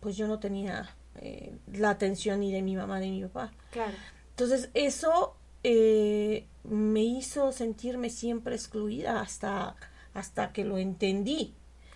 pues 0.00 0.16
yo 0.16 0.28
no 0.28 0.38
tenía 0.38 0.94
eh, 1.20 1.52
la 1.72 1.90
atención 1.90 2.40
ni 2.40 2.50
de 2.52 2.62
mi 2.62 2.74
mamá 2.76 2.98
ni 2.98 3.06
de 3.06 3.12
mi 3.12 3.22
papá. 3.28 3.52
Claro. 3.70 3.92
Entonces 4.30 4.70
eso 4.74 5.36
eh, 5.62 6.46
me 6.64 7.02
hizo 7.02 7.52
sentirme 7.52 8.10
siempre 8.10 8.54
excluida 8.54 9.20
hasta, 9.20 9.76
hasta 10.14 10.52
que 10.52 10.64
lo 10.64 10.78
entendí. 10.78 11.54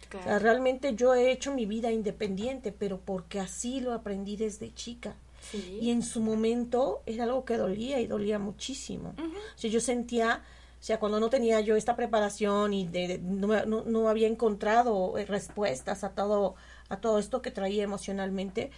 O 0.09 0.13
sea, 0.13 0.23
Claro. 0.23 0.39
realmente 0.45 0.95
yo 0.95 1.13
he 1.15 1.33
hecho 1.33 1.53
mi 1.53 1.67
vida 1.67 1.91
independiente, 1.91 2.71
pero 2.71 3.01
porque 3.01 3.41
así 3.41 3.81
lo 3.81 3.93
aprendí 3.93 4.37
desde 4.37 4.73
chica. 4.73 5.17
Sí. 5.51 5.79
Y 5.83 5.91
en 5.91 6.03
su 6.05 6.21
momento 6.21 7.03
era 7.05 7.25
algo 7.25 7.45
que 7.45 7.57
dolía 7.57 8.01
y 8.01 8.07
dolía 8.07 8.39
muchísimo. 8.39 9.15
Ujú. 9.19 9.27
O 9.37 9.59
sea, 9.59 9.71
yo 9.71 9.81
sentía, 9.81 10.43
o 10.81 10.83
sea, 10.85 11.01
cuando 11.01 11.19
no 11.19 11.31
tenía 11.31 11.61
yo 11.61 11.75
esta 11.75 11.97
preparación 11.97 12.73
y 12.75 12.87
de, 12.87 13.09
de- 13.09 13.19
no, 13.19 13.67
no- 13.67 13.83
no 13.85 14.09
había 14.09 14.29
encontrado 14.29 15.15
respuestas 15.27 16.05
a 16.05 16.11
todo, 16.11 16.55
a 16.89 16.99
todo 17.01 17.19
esto 17.19 17.43
que 17.43 17.51
traía 17.51 17.83
emocionalmente, 17.83 18.71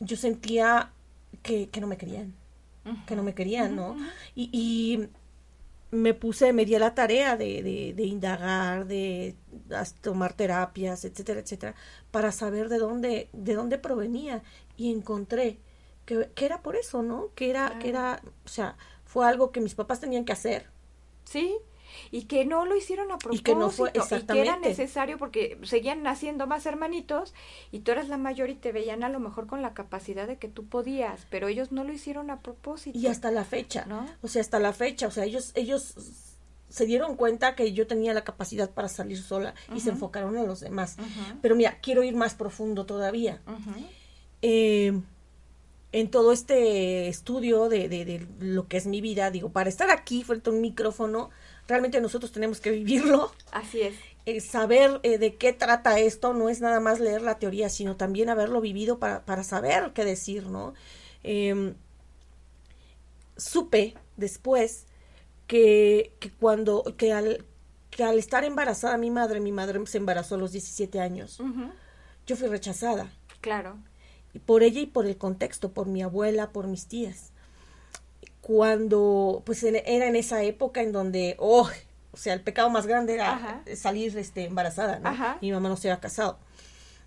yo 0.00 0.16
sentía 0.16 0.92
que, 1.42 1.68
que 1.68 1.80
no 1.80 1.86
me 1.86 1.96
querían, 1.96 2.34
que 3.06 3.16
no 3.16 3.22
me 3.22 3.34
querían, 3.34 3.76
¿no? 3.76 3.96
Y, 4.34 4.50
y 4.52 5.08
me 5.90 6.14
puse, 6.14 6.52
me 6.52 6.64
di 6.64 6.74
a 6.74 6.78
la 6.78 6.94
tarea 6.94 7.36
de, 7.36 7.62
de, 7.62 7.94
de 7.94 8.02
indagar, 8.04 8.86
de 8.86 9.36
tomar 10.00 10.34
terapias, 10.34 11.04
etcétera, 11.04 11.40
etcétera, 11.40 11.74
para 12.10 12.32
saber 12.32 12.68
de 12.68 12.78
dónde, 12.78 13.28
de 13.32 13.54
dónde 13.54 13.78
provenía. 13.78 14.42
Y 14.76 14.92
encontré 14.92 15.58
que, 16.04 16.30
que 16.34 16.46
era 16.46 16.62
por 16.62 16.76
eso, 16.76 17.02
¿no? 17.02 17.30
Que 17.34 17.50
era, 17.50 17.78
que 17.78 17.88
era, 17.88 18.22
o 18.44 18.48
sea, 18.48 18.76
fue 19.04 19.26
algo 19.26 19.52
que 19.52 19.60
mis 19.60 19.74
papás 19.74 20.00
tenían 20.00 20.24
que 20.24 20.32
hacer. 20.32 20.68
Sí, 21.24 21.56
y 22.10 22.22
que 22.24 22.44
no 22.44 22.64
lo 22.66 22.76
hicieron 22.76 23.10
a 23.10 23.14
Y 23.14 23.18
propósito. 23.18 23.44
que 23.44 23.54
no 23.54 23.70
fue- 23.70 23.88
y 23.90 23.92
que 23.92 23.98
era 23.98 24.04
exactamente. 24.04 24.68
necesario 24.68 25.18
porque 25.18 25.58
seguían 25.62 26.02
naciendo 26.02 26.46
más 26.46 26.66
hermanitos 26.66 27.34
y 27.72 27.80
tú 27.80 27.92
eras 27.92 28.08
la 28.08 28.16
mayor 28.18 28.50
y 28.50 28.54
te 28.54 28.72
veían 28.72 29.04
a 29.04 29.08
lo 29.08 29.20
mejor 29.20 29.46
con 29.46 29.62
la 29.62 29.74
capacidad 29.74 30.26
de 30.26 30.36
que 30.38 30.48
tú 30.48 30.66
podías, 30.66 31.26
pero 31.30 31.48
ellos 31.48 31.72
no 31.72 31.84
lo 31.84 31.92
hicieron 31.92 32.30
a 32.30 32.40
propósito. 32.40 32.98
Y 32.98 33.06
hasta 33.06 33.30
la 33.30 33.44
fecha, 33.44 33.84
¿No? 33.86 34.06
O 34.22 34.28
sea, 34.28 34.40
hasta 34.40 34.58
la 34.58 34.72
fecha, 34.72 35.06
o 35.06 35.10
sea, 35.10 35.24
ellos, 35.24 35.52
ellos 35.54 35.94
se 36.68 36.84
dieron 36.84 37.16
cuenta 37.16 37.54
que 37.54 37.72
yo 37.72 37.86
tenía 37.86 38.12
la 38.12 38.24
capacidad 38.24 38.68
para 38.70 38.88
salir 38.88 39.18
sola 39.22 39.54
y 39.74 39.80
se 39.80 39.90
enfocaron 39.90 40.36
en 40.36 40.46
los 40.46 40.60
demás. 40.60 40.96
Pero 41.40 41.54
mira, 41.54 41.78
quiero 41.80 42.02
ir 42.02 42.14
más 42.16 42.34
profundo 42.34 42.86
todavía. 42.86 43.40
Eh, 44.42 45.00
en 45.92 46.10
todo 46.10 46.32
este 46.32 47.08
estudio 47.08 47.68
de, 47.68 47.88
de- 47.88 48.04
de 48.04 48.26
lo 48.40 48.66
que 48.68 48.76
es 48.76 48.86
mi 48.86 49.00
vida, 49.00 49.30
digo, 49.30 49.50
para 49.50 49.68
estar 49.70 49.90
aquí 49.90 50.24
frente 50.24 50.50
a 50.50 50.52
un 50.52 50.60
micrófono, 50.60 51.30
realmente 51.68 52.00
nosotros 52.00 52.32
tenemos 52.32 52.60
que 52.60 52.70
vivirlo, 52.70 53.32
Así 53.52 53.82
es. 53.82 53.94
eh, 54.26 54.40
saber 54.40 55.00
eh, 55.02 55.18
de 55.18 55.34
qué 55.36 55.52
trata 55.52 55.98
esto, 55.98 56.32
no 56.34 56.48
es 56.48 56.60
nada 56.60 56.80
más 56.80 57.00
leer 57.00 57.22
la 57.22 57.38
teoría, 57.38 57.68
sino 57.68 57.96
también 57.96 58.28
haberlo 58.28 58.60
vivido 58.60 58.98
para, 58.98 59.24
para 59.24 59.42
saber 59.44 59.92
qué 59.94 60.04
decir, 60.04 60.46
¿no? 60.46 60.74
Em, 61.22 61.74
supe 63.36 63.94
después 64.16 64.86
que, 65.46 66.12
que 66.20 66.30
cuando, 66.30 66.82
que 66.96 67.12
al, 67.12 67.44
que 67.90 68.04
al 68.04 68.18
estar 68.18 68.44
embarazada 68.44 68.96
mi 68.96 69.10
madre, 69.10 69.40
mi 69.40 69.52
madre 69.52 69.84
se 69.86 69.98
embarazó 69.98 70.34
a 70.36 70.38
los 70.38 70.52
17 70.52 71.00
años, 71.00 71.38
yo 72.26 72.36
fui 72.36 72.48
rechazada 72.48 73.10
Claro. 73.40 73.76
y 74.34 74.38
por 74.40 74.62
ella 74.62 74.80
y 74.80 74.86
por 74.86 75.06
el 75.06 75.16
contexto, 75.16 75.72
por 75.72 75.86
mi 75.86 76.02
abuela, 76.02 76.50
por 76.50 76.66
mis 76.66 76.86
tías. 76.86 77.32
Cuando, 78.46 79.42
pues 79.44 79.64
era 79.64 79.80
en 80.06 80.14
esa 80.14 80.44
época 80.44 80.80
en 80.80 80.92
donde, 80.92 81.34
oh, 81.40 81.68
o 82.12 82.16
sea, 82.16 82.32
el 82.32 82.42
pecado 82.42 82.70
más 82.70 82.86
grande 82.86 83.14
era 83.14 83.34
Ajá. 83.34 83.64
salir 83.74 84.16
este, 84.16 84.44
embarazada, 84.44 85.00
¿no? 85.00 85.08
Ajá. 85.08 85.38
Mi 85.42 85.50
mamá 85.50 85.68
no 85.68 85.76
se 85.76 85.90
había 85.90 86.00
casado. 86.00 86.38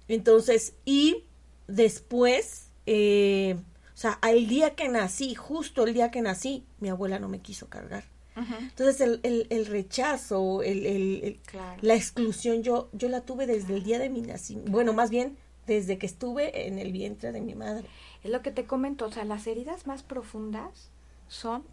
Entonces, 0.10 0.74
y 0.84 1.24
después, 1.66 2.72
eh, 2.86 3.56
o 3.94 3.98
sea, 3.98 4.20
al 4.22 4.48
día 4.50 4.76
que 4.76 4.90
nací, 4.90 5.34
justo 5.34 5.86
el 5.88 5.94
día 5.94 6.12
que 6.12 6.22
nací, 6.22 6.66
mi 6.82 6.90
abuela 6.90 7.20
no 7.20 7.30
me 7.30 7.40
quiso 7.40 7.70
cargar. 7.70 8.04
Entonces 8.36 9.00
el, 9.00 9.22
el, 9.24 9.48
el 9.50 9.66
rechazo, 9.66 10.62
el, 10.62 10.86
el, 10.86 11.40
la 11.80 11.96
exclusión, 11.96 12.64
yo, 12.64 12.90
yo 12.92 13.08
la 13.08 13.22
tuve 13.22 13.48
desde 13.48 13.76
el 13.76 13.84
día 13.84 13.98
de 13.98 14.10
mi 14.10 14.22
nacimiento, 14.22 14.74
bueno, 14.74 14.92
más 14.92 15.10
bien 15.10 15.38
desde 15.68 15.98
que 15.98 16.06
estuve 16.06 16.68
en 16.68 16.80
el 16.80 16.92
vientre 16.92 17.32
de 17.32 17.40
mi 17.40 17.56
madre. 17.56 17.86
Es 18.26 18.32
lo 18.32 18.42
que 18.42 18.52
te 18.52 18.66
comento, 18.66 19.06
o 19.06 19.12
sea, 19.12 19.24
las 19.24 19.48
heridas 19.48 19.88
más 19.88 20.04
profundas 20.04 20.90
son 21.30 21.64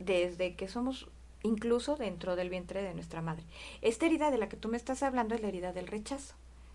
desde 0.00 0.56
que 0.56 0.66
somos 0.66 1.08
incluso 1.42 1.94
dentro 1.94 2.34
del 2.34 2.50
vientre 2.50 2.82
de 2.82 2.94
nuestra 2.94 3.22
madre. 3.22 3.44
Esta 3.82 4.06
herida 4.06 4.32
de 4.32 4.38
la 4.38 4.48
que 4.48 4.56
tú 4.56 4.68
me 4.68 4.76
estás 4.76 5.04
hablando 5.04 5.36
es 5.36 5.42
la 5.42 5.48
herida 5.48 5.72
del 5.72 5.86
rechazo, 5.86 6.34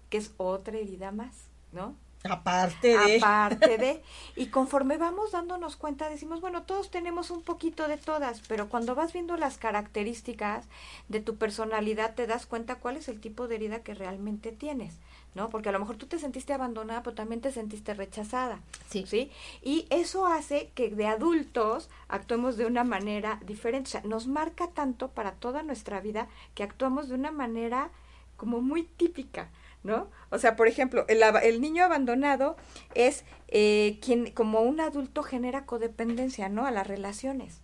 que 0.10 0.18
es 0.18 0.32
otra 0.38 0.78
herida 0.78 1.12
más, 1.12 1.50
¿no? 1.74 1.96
Aparte 2.24 2.98
de. 2.98 3.18
Aparte 3.18 3.78
de. 3.78 4.04
Y 4.36 4.48
conforme 4.48 4.98
vamos 4.98 5.32
dándonos 5.32 5.76
cuenta, 5.76 6.10
decimos, 6.10 6.42
bueno, 6.42 6.64
todos 6.64 6.92
tenemos 6.92 7.32
un 7.32 7.42
poquito 7.42 7.88
de 7.88 7.98
todas, 7.98 8.42
pero 8.48 8.70
cuando 8.70 8.96
vas 8.96 9.14
viendo 9.14 9.38
las 9.38 9.58
características 9.58 10.66
de 11.08 11.22
tu 11.22 11.38
personalidad, 11.38 12.16
te 12.16 12.28
das 12.28 12.46
cuenta 12.46 12.76
cuál 12.76 12.98
es 12.98 13.08
el 13.08 13.20
tipo 13.20 13.48
de 13.48 13.56
herida 13.56 13.84
que 13.84 13.94
realmente 13.94 14.52
tienes, 14.52 14.96
¿no? 15.36 15.50
Porque 15.50 15.70
a 15.70 15.72
lo 15.72 15.80
mejor 15.80 15.98
tú 15.98 16.08
te 16.08 16.20
sentiste 16.20 16.54
abandonada, 16.54 17.04
pero 17.04 17.16
también 17.16 17.42
te 17.42 17.52
sentiste 17.52 17.94
rechazada. 17.94 18.60
Sí. 18.90 19.06
¿Sí? 19.08 19.32
Y 19.62 19.88
eso 19.90 20.26
hace 20.26 20.72
que 20.76 20.90
de 20.90 21.08
adultos 21.08 21.90
actuemos 22.08 22.58
de 22.58 22.66
una 22.66 22.84
manera 22.84 23.40
diferente. 23.46 23.88
O 23.88 23.92
sea, 23.92 24.02
nos 24.02 24.28
marca 24.28 24.68
tanto 24.68 25.10
para 25.10 25.34
toda 25.34 25.64
nuestra 25.64 26.02
vida 26.02 26.28
que 26.56 26.64
actuamos 26.64 27.10
de 27.10 27.16
una 27.16 27.32
manera 27.32 27.92
como 28.38 28.62
muy 28.62 28.84
típica. 28.84 29.50
¿no? 29.84 30.10
O 30.30 30.38
sea, 30.38 30.56
por 30.56 30.68
ejemplo, 30.68 31.06
el, 31.08 31.24
el 31.44 31.62
niño 31.62 31.84
abandonado 31.84 32.58
es 32.96 33.24
eh, 33.48 34.00
quien 34.02 34.32
como 34.32 34.62
un 34.62 34.80
adulto 34.80 35.24
genera 35.24 35.66
codependencia, 35.66 36.50
¿no? 36.50 36.66
A 36.66 36.72
las 36.72 36.88
relaciones. 36.88 37.62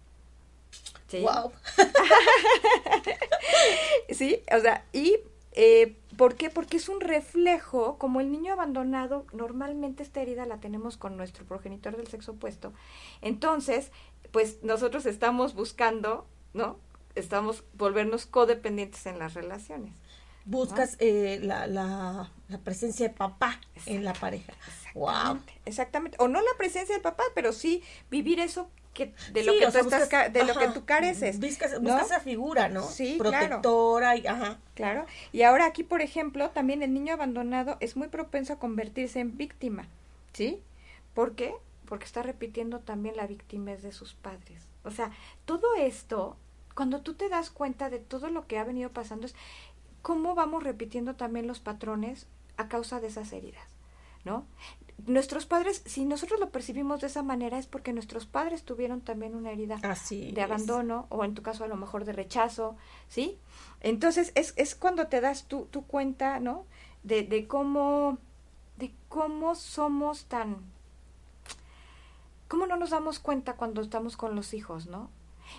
¿Sí? 1.07 1.21
Wow. 1.21 1.51
sí, 4.09 4.41
o 4.55 4.59
sea, 4.59 4.85
y 4.91 5.17
eh, 5.51 5.97
¿por 6.17 6.35
qué? 6.35 6.49
Porque 6.49 6.77
es 6.77 6.89
un 6.89 7.01
reflejo, 7.01 7.97
como 7.97 8.21
el 8.21 8.31
niño 8.31 8.53
abandonado, 8.53 9.25
normalmente 9.33 10.03
esta 10.03 10.21
herida 10.21 10.45
la 10.45 10.59
tenemos 10.59 10.97
con 10.97 11.17
nuestro 11.17 11.45
progenitor 11.45 11.97
del 11.97 12.07
sexo 12.07 12.33
opuesto. 12.33 12.73
Entonces, 13.21 13.91
pues 14.31 14.63
nosotros 14.63 15.05
estamos 15.05 15.55
buscando, 15.55 16.27
¿no? 16.53 16.77
Estamos 17.15 17.63
volvernos 17.73 18.25
codependientes 18.25 19.05
en 19.05 19.19
las 19.19 19.33
relaciones 19.33 19.93
buscas 20.45 20.95
eh, 20.99 21.39
la, 21.41 21.65
la, 21.67 22.31
la, 22.49 22.57
presencia 22.59 23.07
de 23.07 23.13
papá 23.13 23.59
en 23.87 24.03
la 24.03 24.13
pareja. 24.13 24.53
Exactamente, 24.53 24.93
wow. 24.93 25.39
exactamente. 25.65 26.17
O 26.19 26.27
no 26.27 26.39
la 26.39 26.57
presencia 26.57 26.95
del 26.95 27.01
papá, 27.01 27.23
pero 27.33 27.51
sí 27.51 27.83
vivir 28.11 28.39
eso 28.39 28.69
que 28.95 29.13
de 29.31 29.43
lo 29.43 29.53
que 29.53 29.67
tú 29.71 29.77
estás 29.77 30.09
de 30.33 30.43
lo 30.43 30.55
que 30.55 30.69
tú 30.69 30.85
careces. 30.85 31.39
Buscas, 31.39 31.79
buscas 31.79 32.07
esa 32.07 32.19
figura, 32.19 32.67
¿no? 32.69 32.81
Sí, 32.81 33.17
Protectora 33.19 34.15
y 34.15 34.25
ajá. 34.25 34.57
Claro. 34.73 35.05
Y 35.31 35.43
ahora 35.43 35.67
aquí, 35.67 35.83
por 35.83 36.01
ejemplo, 36.01 36.49
también 36.49 36.81
el 36.81 36.93
niño 36.93 37.13
abandonado 37.13 37.77
es 37.79 37.95
muy 37.95 38.07
propenso 38.07 38.53
a 38.53 38.59
convertirse 38.59 39.19
en 39.19 39.37
víctima, 39.37 39.87
¿sí? 40.33 40.63
¿Por 41.13 41.35
qué? 41.35 41.53
Porque 41.85 42.05
está 42.05 42.23
repitiendo 42.23 42.79
también 42.79 43.15
la 43.15 43.27
víctima 43.27 43.75
de 43.75 43.91
sus 43.91 44.15
padres. 44.15 44.67
O 44.83 44.89
sea, 44.89 45.11
todo 45.45 45.75
esto 45.75 46.37
cuando 46.75 47.01
tú 47.01 47.13
te 47.13 47.29
das 47.29 47.49
cuenta 47.49 47.89
de 47.89 47.99
todo 47.99 48.29
lo 48.29 48.47
que 48.47 48.59
ha 48.59 48.63
venido 48.63 48.91
pasando, 48.91 49.25
es, 49.25 49.33
cómo 50.01 50.35
vamos 50.35 50.61
repitiendo 50.61 51.15
también 51.15 51.47
los 51.47 51.59
patrones 51.59 52.27
a 52.57 52.67
causa 52.67 52.99
de 52.99 53.07
esas 53.07 53.31
heridas, 53.33 53.67
¿no? 54.23 54.45
Nuestros 55.05 55.45
padres, 55.45 55.83
si 55.85 56.03
nosotros 56.03 56.39
lo 56.39 56.49
percibimos 56.49 57.01
de 57.01 57.07
esa 57.07 57.21
manera, 57.21 57.59
es 57.59 57.67
porque 57.67 57.93
nuestros 57.93 58.25
padres 58.25 58.63
tuvieron 58.63 59.01
también 59.01 59.35
una 59.35 59.51
herida 59.51 59.79
de 60.09 60.41
abandono 60.41 61.05
o 61.09 61.23
en 61.23 61.35
tu 61.35 61.43
caso 61.43 61.63
a 61.63 61.67
lo 61.67 61.75
mejor 61.75 62.05
de 62.05 62.13
rechazo, 62.13 62.75
¿sí? 63.07 63.37
Entonces 63.81 64.31
es, 64.33 64.53
es 64.57 64.73
cuando 64.73 65.07
te 65.07 65.21
das 65.21 65.47
tu, 65.47 65.65
tu 65.65 65.85
cuenta, 65.85 66.39
¿no? 66.39 66.65
De, 67.03 67.21
de 67.21 67.47
cómo, 67.47 68.17
de 68.77 68.95
cómo 69.07 69.53
somos 69.53 70.25
tan, 70.25 70.57
cómo 72.47 72.65
no 72.65 72.75
nos 72.75 72.89
damos 72.89 73.19
cuenta 73.19 73.53
cuando 73.53 73.81
estamos 73.81 74.17
con 74.17 74.35
los 74.35 74.55
hijos, 74.55 74.87
¿no? 74.87 75.11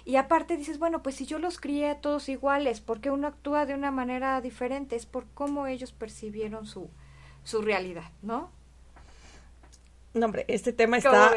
Y 0.05 0.17
aparte 0.17 0.57
dices, 0.57 0.81
bueno, 0.81 1.03
pues 1.03 1.15
si 1.15 1.27
yo 1.27 1.39
los 1.39 1.61
crié 1.61 1.91
a 1.91 2.01
todos 2.01 2.29
iguales, 2.29 2.81
¿por 2.81 3.01
qué 3.01 3.11
uno 3.11 3.29
actúa 3.29 3.67
de 3.67 3.75
una 3.75 3.91
manera 3.91 4.41
diferente? 4.41 4.97
Es 4.97 5.07
por 5.07 5.27
cómo 5.35 5.69
ellos 5.69 5.93
percibieron 5.93 6.67
su, 6.67 6.91
su 7.45 7.63
realidad, 7.63 8.11
¿no? 8.23 8.51
No, 10.17 10.27
hombre, 10.27 10.47
este 10.49 10.73
tema 10.73 10.97
está... 10.97 11.31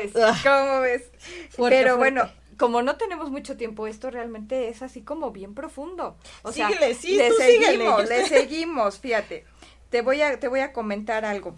¿Cómo 0.44 0.80
ves? 0.82 1.12
Pero 1.58 1.98
bueno, 1.98 2.30
como 2.58 2.82
no 2.82 2.96
tenemos 2.96 3.30
mucho 3.30 3.58
tiempo, 3.58 3.88
esto 3.88 4.10
realmente 4.10 4.70
es 4.70 4.82
así 4.82 5.02
como 5.02 5.32
bien 5.32 5.54
profundo. 5.54 6.18
O 6.44 6.52
sea, 6.54 6.70
le 6.70 6.96
seguimos, 6.96 8.08
le 8.08 8.26
seguimos, 8.28 9.00
fíjate. 9.00 9.46
Te 9.89 10.02
voy 10.02 10.22
a, 10.22 10.39
te 10.39 10.48
voy 10.48 10.62
a 10.62 10.72
comentar 10.72 11.26
algo. 11.26 11.56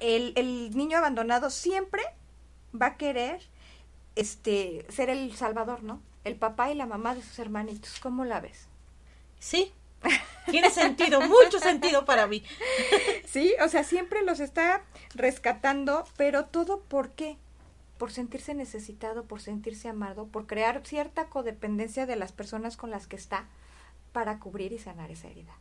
El, 0.00 0.34
el 0.36 0.76
niño 0.76 0.98
abandonado 0.98 1.48
siempre 1.48 2.02
va 2.78 2.86
a 2.86 2.96
querer 2.96 3.40
este, 4.14 4.84
ser 4.90 5.08
el 5.08 5.34
salvador, 5.34 5.82
¿no? 5.82 6.02
El 6.24 6.36
papá 6.36 6.70
y 6.70 6.74
la 6.74 6.86
mamá 6.86 7.14
de 7.14 7.22
sus 7.22 7.38
hermanitos. 7.38 7.98
¿Cómo 8.00 8.26
la 8.26 8.40
ves? 8.40 8.68
Sí, 9.38 9.72
tiene 10.50 10.70
sentido, 10.70 11.20
mucho 11.20 11.58
sentido 11.58 12.04
para 12.04 12.26
mí. 12.26 12.42
Sí, 13.26 13.54
o 13.62 13.68
sea, 13.68 13.84
siempre 13.84 14.22
los 14.22 14.40
está 14.40 14.82
rescatando, 15.14 16.04
pero 16.16 16.46
todo 16.46 16.80
por 16.80 17.10
qué? 17.10 17.36
Por 17.98 18.12
sentirse 18.12 18.54
necesitado, 18.54 19.24
por 19.24 19.40
sentirse 19.40 19.88
amado, 19.88 20.26
por 20.26 20.46
crear 20.46 20.82
cierta 20.86 21.26
codependencia 21.26 22.06
de 22.06 22.16
las 22.16 22.32
personas 22.32 22.76
con 22.76 22.90
las 22.90 23.06
que 23.06 23.16
está 23.16 23.46
para 24.12 24.38
cubrir 24.38 24.72
y 24.72 24.78
sanar 24.78 25.10
esa 25.10 25.28
herida. 25.28 25.56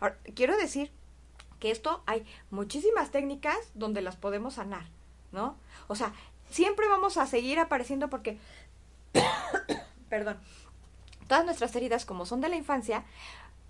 Ahora, 0.00 0.18
quiero 0.34 0.56
decir 0.56 0.90
que 1.60 1.70
esto 1.70 2.02
hay 2.06 2.24
muchísimas 2.50 3.10
técnicas 3.10 3.56
donde 3.74 4.02
las 4.02 4.16
podemos 4.16 4.54
sanar, 4.54 4.86
¿no? 5.32 5.56
O 5.88 5.94
sea, 5.94 6.12
siempre 6.50 6.88
vamos 6.88 7.16
a 7.16 7.26
seguir 7.26 7.58
apareciendo 7.58 8.08
porque, 8.08 8.38
perdón, 10.08 10.38
todas 11.26 11.44
nuestras 11.44 11.74
heridas, 11.76 12.04
como 12.04 12.26
son 12.26 12.40
de 12.40 12.48
la 12.48 12.56
infancia, 12.56 13.04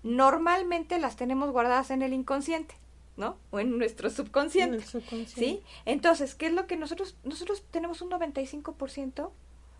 normalmente 0.03 0.99
las 0.99 1.15
tenemos 1.15 1.51
guardadas 1.51 1.91
en 1.91 2.01
el 2.01 2.13
inconsciente. 2.13 2.75
¿no? 3.17 3.35
O 3.51 3.59
en 3.59 3.77
nuestro 3.77 4.09
subconsciente. 4.09 4.85
¿Sí? 5.27 5.61
Entonces, 5.83 6.35
¿qué 6.35 6.47
es 6.47 6.53
lo 6.53 6.67
que 6.67 6.77
nosotros 6.77 7.17
nosotros 7.25 7.65
tenemos 7.69 8.01
un 8.01 8.09
95% 8.11 9.31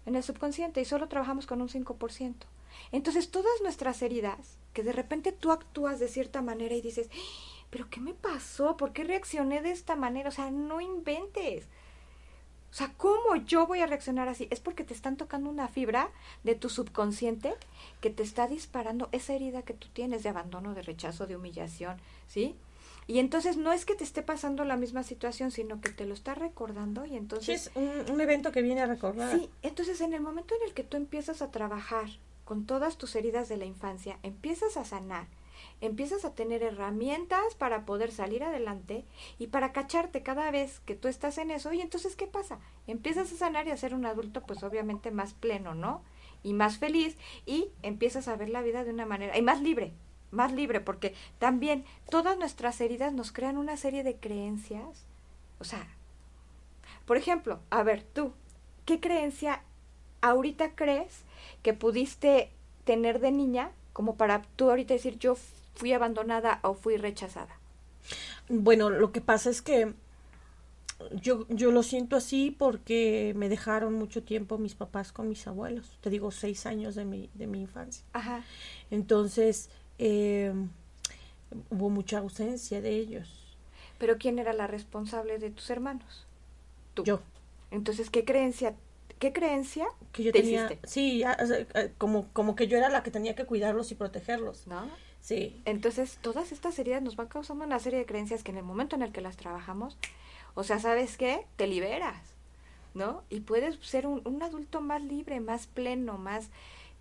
en 0.09 0.15
el 0.15 0.23
subconsciente 0.23 0.81
y 0.81 0.85
solo 0.85 1.07
trabajamos 1.07 1.45
con 1.45 1.61
un 1.61 1.69
5%. 1.69 2.33
Entonces, 2.91 3.31
todas 3.31 3.61
nuestras 3.61 4.01
heridas, 4.01 4.57
que 4.73 4.83
de 4.83 4.91
repente 4.91 5.31
tú 5.31 5.51
actúas 5.51 5.99
de 5.99 6.07
cierta 6.07 6.41
manera 6.41 6.75
y 6.75 6.81
dices, 6.81 7.09
"¿Pero 7.69 7.89
qué 7.89 7.99
me 7.99 8.13
pasó? 8.13 8.77
¿Por 8.77 8.91
qué 8.93 9.03
reaccioné 9.03 9.61
de 9.61 9.71
esta 9.71 9.95
manera?" 9.95 10.29
O 10.29 10.31
sea, 10.31 10.51
no 10.51 10.81
inventes. 10.81 11.67
O 12.71 12.73
sea, 12.73 12.93
¿cómo 12.97 13.35
yo 13.35 13.65
voy 13.65 13.79
a 13.79 13.87
reaccionar 13.87 14.27
así? 14.27 14.47
Es 14.51 14.59
porque 14.59 14.83
te 14.83 14.93
están 14.93 15.17
tocando 15.17 15.49
una 15.49 15.67
fibra 15.67 16.11
de 16.43 16.55
tu 16.55 16.69
subconsciente 16.69 17.55
que 17.99 18.09
te 18.09 18.23
está 18.23 18.47
disparando 18.47 19.09
esa 19.11 19.33
herida 19.33 19.63
que 19.63 19.73
tú 19.73 19.87
tienes 19.91 20.23
de 20.23 20.29
abandono, 20.29 20.75
de 20.75 20.83
rechazo, 20.83 21.25
de 21.25 21.35
humillación, 21.35 21.97
¿sí? 22.27 22.55
Y 23.07 23.17
entonces 23.17 23.57
no 23.57 23.71
es 23.71 23.85
que 23.85 23.95
te 23.95 24.03
esté 24.03 24.21
pasando 24.21 24.65
la 24.65 24.77
misma 24.77 25.01
situación, 25.01 25.49
sino 25.49 25.81
que 25.81 25.89
te 25.89 26.05
lo 26.05 26.13
está 26.13 26.35
recordando 26.35 27.07
y 27.07 27.17
entonces... 27.17 27.71
Sí, 27.73 27.79
es 27.79 28.09
un, 28.11 28.21
evento 28.21 28.51
que 28.51 28.61
viene 28.61 28.81
a 28.81 28.85
recordar. 28.85 29.35
Sí, 29.35 29.49
entonces 29.63 29.99
en 30.01 30.13
el 30.13 30.21
momento 30.21 30.53
en 30.53 30.67
el 30.67 30.75
que 30.75 30.83
tú 30.83 30.95
empiezas 30.95 31.41
a 31.41 31.49
trabajar 31.49 32.07
con 32.45 32.67
todas 32.67 32.99
tus 32.99 33.15
heridas 33.15 33.49
de 33.49 33.57
la 33.57 33.65
infancia, 33.65 34.19
empiezas 34.21 34.77
a 34.77 34.85
sanar, 34.85 35.25
empiezas 35.81 36.25
a 36.25 36.33
tener 36.33 36.63
herramientas 36.63 37.55
para 37.57 37.85
poder 37.85 38.11
salir 38.11 38.43
adelante 38.43 39.05
y 39.37 39.47
para 39.47 39.71
cacharte 39.71 40.23
cada 40.23 40.51
vez 40.51 40.79
que 40.81 40.95
tú 40.95 41.07
estás 41.07 41.37
en 41.37 41.51
eso. 41.51 41.71
Y 41.73 41.81
entonces, 41.81 42.15
¿qué 42.15 42.27
pasa? 42.27 42.59
Empiezas 42.87 43.31
a 43.31 43.37
sanar 43.37 43.67
y 43.67 43.71
a 43.71 43.77
ser 43.77 43.93
un 43.93 44.05
adulto, 44.05 44.41
pues 44.41 44.63
obviamente 44.63 45.11
más 45.11 45.33
pleno, 45.33 45.75
¿no? 45.75 46.03
Y 46.43 46.53
más 46.53 46.77
feliz 46.77 47.17
y 47.45 47.69
empiezas 47.81 48.27
a 48.27 48.35
ver 48.35 48.49
la 48.49 48.61
vida 48.61 48.83
de 48.83 48.91
una 48.91 49.05
manera, 49.05 49.37
y 49.37 49.41
más 49.41 49.61
libre, 49.61 49.93
más 50.31 50.51
libre, 50.51 50.79
porque 50.79 51.15
también 51.37 51.85
todas 52.09 52.37
nuestras 52.37 52.79
heridas 52.81 53.13
nos 53.13 53.31
crean 53.31 53.57
una 53.57 53.77
serie 53.77 54.03
de 54.03 54.15
creencias. 54.15 55.05
O 55.59 55.63
sea, 55.63 55.87
por 57.05 57.17
ejemplo, 57.17 57.59
a 57.69 57.83
ver, 57.83 58.03
tú, 58.03 58.33
¿qué 58.85 58.99
creencia 58.99 59.63
ahorita 60.21 60.75
crees 60.75 61.23
que 61.63 61.73
pudiste 61.73 62.51
tener 62.83 63.19
de 63.19 63.31
niña 63.31 63.71
como 63.93 64.15
para 64.15 64.41
tú 64.55 64.69
ahorita 64.69 64.93
decir 64.93 65.17
yo 65.19 65.35
fui 65.75 65.93
abandonada 65.93 66.59
o 66.63 66.73
fui 66.73 66.97
rechazada? 66.97 67.59
Bueno, 68.47 68.89
lo 68.89 69.11
que 69.11 69.21
pasa 69.21 69.49
es 69.49 69.61
que 69.61 69.93
yo, 71.11 71.45
yo 71.49 71.71
lo 71.71 71.83
siento 71.83 72.15
así 72.15 72.51
porque 72.57 73.33
me 73.35 73.49
dejaron 73.49 73.93
mucho 73.93 74.23
tiempo 74.23 74.57
mis 74.57 74.75
papás 74.75 75.11
con 75.11 75.29
mis 75.29 75.47
abuelos. 75.47 75.97
Te 76.01 76.09
digo, 76.09 76.31
seis 76.31 76.65
años 76.65 76.95
de 76.95 77.05
mi, 77.05 77.29
de 77.33 77.47
mi 77.47 77.61
infancia. 77.61 78.03
Ajá. 78.13 78.43
Entonces, 78.91 79.69
eh, 79.97 80.53
hubo 81.69 81.89
mucha 81.89 82.19
ausencia 82.19 82.81
de 82.81 82.95
ellos. 82.95 83.57
¿Pero 83.97 84.17
quién 84.17 84.39
era 84.39 84.53
la 84.53 84.67
responsable 84.67 85.39
de 85.39 85.51
tus 85.51 85.69
hermanos? 85.69 86.25
Tú. 86.93 87.03
Yo. 87.03 87.21
Entonces, 87.71 88.09
¿qué 88.09 88.25
creencia 88.25 88.75
¿qué 89.19 89.33
creencia 89.33 89.87
que 90.13 90.23
yo 90.23 90.31
te 90.31 90.41
tenía, 90.41 90.65
hiciste? 90.65 90.87
sí, 90.87 91.23
como, 91.97 92.27
como 92.33 92.55
que 92.55 92.67
yo 92.67 92.77
era 92.77 92.89
la 92.89 93.03
que 93.03 93.11
tenía 93.11 93.35
que 93.35 93.45
cuidarlos 93.45 93.91
y 93.91 93.95
protegerlos. 93.95 94.65
¿No? 94.65 94.89
Sí. 95.29 95.61
Entonces, 95.65 96.17
todas 96.23 96.51
estas 96.51 96.79
heridas 96.79 97.03
nos 97.03 97.15
van 97.15 97.27
causando 97.27 97.63
una 97.63 97.77
serie 97.77 97.99
de 97.99 98.07
creencias 98.07 98.41
que 98.41 98.49
en 98.49 98.57
el 98.57 98.63
momento 98.63 98.95
en 98.95 99.03
el 99.03 99.11
que 99.11 99.21
las 99.21 99.37
trabajamos, 99.37 99.95
o 100.55 100.63
sea, 100.63 100.79
¿sabes 100.79 101.17
qué? 101.17 101.45
Te 101.55 101.67
liberas, 101.67 102.17
¿no? 102.95 103.21
Y 103.29 103.41
puedes 103.41 103.75
ser 103.75 104.07
un, 104.07 104.23
un 104.25 104.41
adulto 104.41 104.81
más 104.81 105.03
libre, 105.03 105.39
más 105.39 105.67
pleno, 105.67 106.17
más 106.17 106.49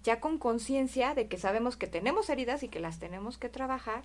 ya 0.02 0.20
con 0.20 0.36
conciencia 0.36 1.14
de 1.14 1.26
que 1.26 1.38
sabemos 1.38 1.78
que 1.78 1.86
tenemos 1.86 2.28
heridas 2.28 2.62
y 2.62 2.68
que 2.68 2.80
las 2.80 2.98
tenemos 2.98 3.38
que 3.38 3.48
trabajar 3.48 4.04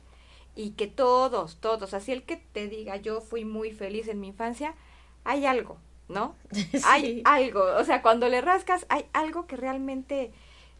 y 0.55 0.69
que 0.69 0.88
todos, 0.88 1.57
todos, 1.57 1.93
así 1.93 2.13
el 2.13 2.23
que 2.23 2.38
te 2.38 2.69
diga 2.69 2.95
yo 2.95 3.19
fui 3.19 3.43
muy 3.43 3.73
feliz 3.73 4.07
en 4.07 4.21
mi 4.21 4.29
infancia, 4.29 4.73
hay 5.25 5.45
algo, 5.45 5.79
¿no? 6.07 6.33
Hay 6.86 7.23
algo, 7.25 7.62
o 7.77 7.83
sea, 7.83 8.01
cuando 8.01 8.29
le 8.29 8.39
rascas 8.39 8.86
hay 8.88 9.05
algo 9.12 9.47
que 9.47 9.57
realmente, 9.57 10.31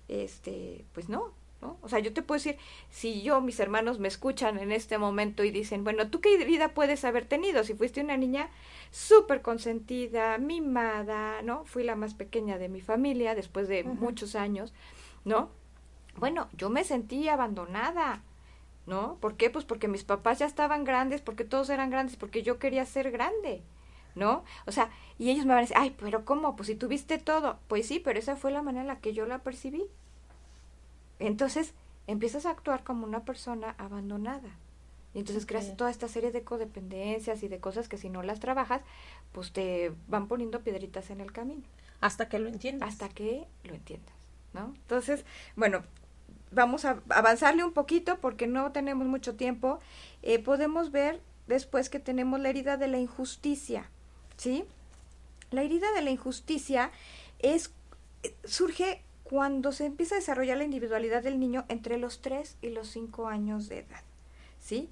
este, 0.08 0.86
pues 0.94 1.10
no, 1.10 1.34
¿no? 1.64 1.78
O 1.82 1.88
sea, 1.88 2.00
yo 2.00 2.14
te 2.14 2.22
puedo 2.22 2.38
decir, 2.38 2.58
si 2.90 3.22
yo, 3.22 3.40
mis 3.40 3.60
hermanos 3.60 3.98
me 3.98 4.10
escuchan 4.10 4.60
en 4.60 4.72
este 4.72 4.98
momento 4.98 5.44
y 5.44 5.52
dicen, 5.52 5.84
bueno, 5.84 6.10
¿tú 6.10 6.20
qué 6.20 6.38
vida 6.46 6.74
puedes 6.74 7.06
haber 7.06 7.26
tenido? 7.26 7.64
Si 7.64 7.74
fuiste 7.74 8.02
una 8.02 8.18
niña 8.18 8.50
súper 8.92 9.42
consentida, 9.42 10.38
mimada, 10.38 11.42
¿no? 11.42 11.64
Fui 11.64 11.84
la 11.84 11.96
más 11.96 12.14
pequeña 12.14 12.58
de 12.58 12.68
mi 12.68 12.82
familia 12.82 13.34
después 13.34 13.68
de 13.68 13.84
muchos 13.84 14.36
años, 14.36 14.74
¿no? 15.24 15.50
Bueno, 16.18 16.50
yo 16.58 16.70
me 16.70 16.84
sentí 16.84 17.30
abandonada, 17.30 18.22
¿no? 18.86 19.18
¿Por 19.22 19.36
qué? 19.36 19.50
Pues 19.50 19.64
porque 19.64 19.88
mis 19.88 20.04
papás 20.04 20.40
ya 20.40 20.46
estaban 20.46 20.84
grandes, 20.84 21.22
porque 21.22 21.46
todos 21.46 21.70
eran 21.70 21.90
grandes, 21.90 22.18
porque 22.18 22.44
yo 22.44 22.60
quería 22.60 22.86
ser 22.86 23.10
grande, 23.10 23.64
¿no? 24.16 24.44
O 24.68 24.72
sea, 24.74 24.90
y 25.18 25.30
ellos 25.30 25.46
me 25.46 25.54
van 25.54 25.60
a 25.60 25.62
decir, 25.62 25.78
ay, 25.80 25.96
pero 25.98 26.26
¿cómo? 26.26 26.58
Pues 26.58 26.68
si 26.68 26.76
tuviste 26.76 27.18
todo. 27.18 27.58
Pues 27.70 27.88
sí, 27.88 28.00
pero 28.00 28.20
esa 28.20 28.36
fue 28.36 28.52
la 28.52 28.62
manera 28.62 28.82
en 28.82 28.88
la 28.88 29.00
que 29.00 29.14
yo 29.14 29.26
la 29.26 29.40
percibí. 29.40 29.86
Entonces, 31.20 31.74
empiezas 32.08 32.46
a 32.46 32.52
actuar 32.52 32.84
como 32.84 33.06
una 33.06 33.24
persona 33.24 33.76
abandonada. 33.78 34.50
Y 35.14 35.20
entonces 35.20 35.46
creas 35.46 35.78
toda 35.78 35.92
esta 35.92 36.08
serie 36.08 36.32
de 36.32 36.44
codependencias 36.44 37.44
y 37.44 37.48
de 37.48 37.60
cosas 37.60 37.88
que 37.88 37.98
si 37.98 38.10
no 38.10 38.24
las 38.24 38.40
trabajas, 38.40 38.82
pues 39.32 39.52
te 39.52 39.94
van 40.08 40.28
poniendo 40.28 40.62
piedritas 40.62 41.12
en 41.12 41.22
el 41.22 41.32
camino 41.32 41.62
Hasta 42.02 42.30
que 42.30 42.40
lo 42.40 42.50
entiendas. 42.50 42.90
hasta 42.90 43.10
que 43.10 43.46
lo 43.64 43.76
entiendas, 43.76 44.16
¿no? 44.54 44.74
Entonces, 44.76 45.24
bueno, 45.56 45.84
vamos 46.52 46.84
a 46.86 47.00
avanzarle 47.10 47.64
un 47.64 47.74
poquito 47.74 48.18
porque 48.20 48.48
no 48.48 48.72
tenemos 48.72 49.06
mucho 49.06 49.36
tiempo. 49.36 49.80
Eh, 50.24 50.40
podemos 50.40 50.92
ver 50.92 51.22
después 51.46 51.90
que 51.90 52.00
tenemos 52.00 52.40
la 52.40 52.50
herida 52.50 52.78
de 52.78 52.88
la 52.88 52.98
injusticia, 52.98 53.90
¿sí? 54.38 54.66
La 55.52 55.62
herida 55.62 55.92
de 55.94 56.02
la 56.02 56.10
injusticia 56.10 56.90
es 57.38 57.72
surge 58.46 59.04
cuando 59.34 59.72
se 59.72 59.88
empieza 59.88 60.14
a 60.14 60.20
desarrollar 60.20 60.60
la 60.60 60.64
individualidad 60.64 61.24
del 61.24 61.40
niño 61.40 61.66
entre 61.68 61.98
los 61.98 62.22
3 62.22 62.58
y 62.62 62.70
los 62.70 62.88
5 62.90 63.28
años 63.28 63.68
de 63.68 63.80
edad, 63.80 64.04
¿sí? 64.60 64.92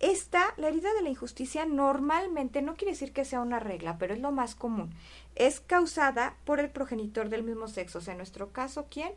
Esta, 0.00 0.54
la 0.56 0.66
herida 0.66 0.92
de 0.92 1.02
la 1.02 1.08
injusticia 1.08 1.66
normalmente, 1.66 2.62
no 2.62 2.74
quiere 2.74 2.94
decir 2.94 3.12
que 3.12 3.24
sea 3.24 3.40
una 3.40 3.60
regla, 3.60 3.96
pero 3.96 4.12
es 4.12 4.18
lo 4.18 4.32
más 4.32 4.56
común, 4.56 4.92
es 5.36 5.60
causada 5.60 6.34
por 6.44 6.58
el 6.58 6.68
progenitor 6.68 7.28
del 7.28 7.44
mismo 7.44 7.68
sexo. 7.68 7.98
O 7.98 8.00
sea, 8.00 8.14
en 8.14 8.18
nuestro 8.18 8.50
caso, 8.50 8.86
¿quién? 8.90 9.12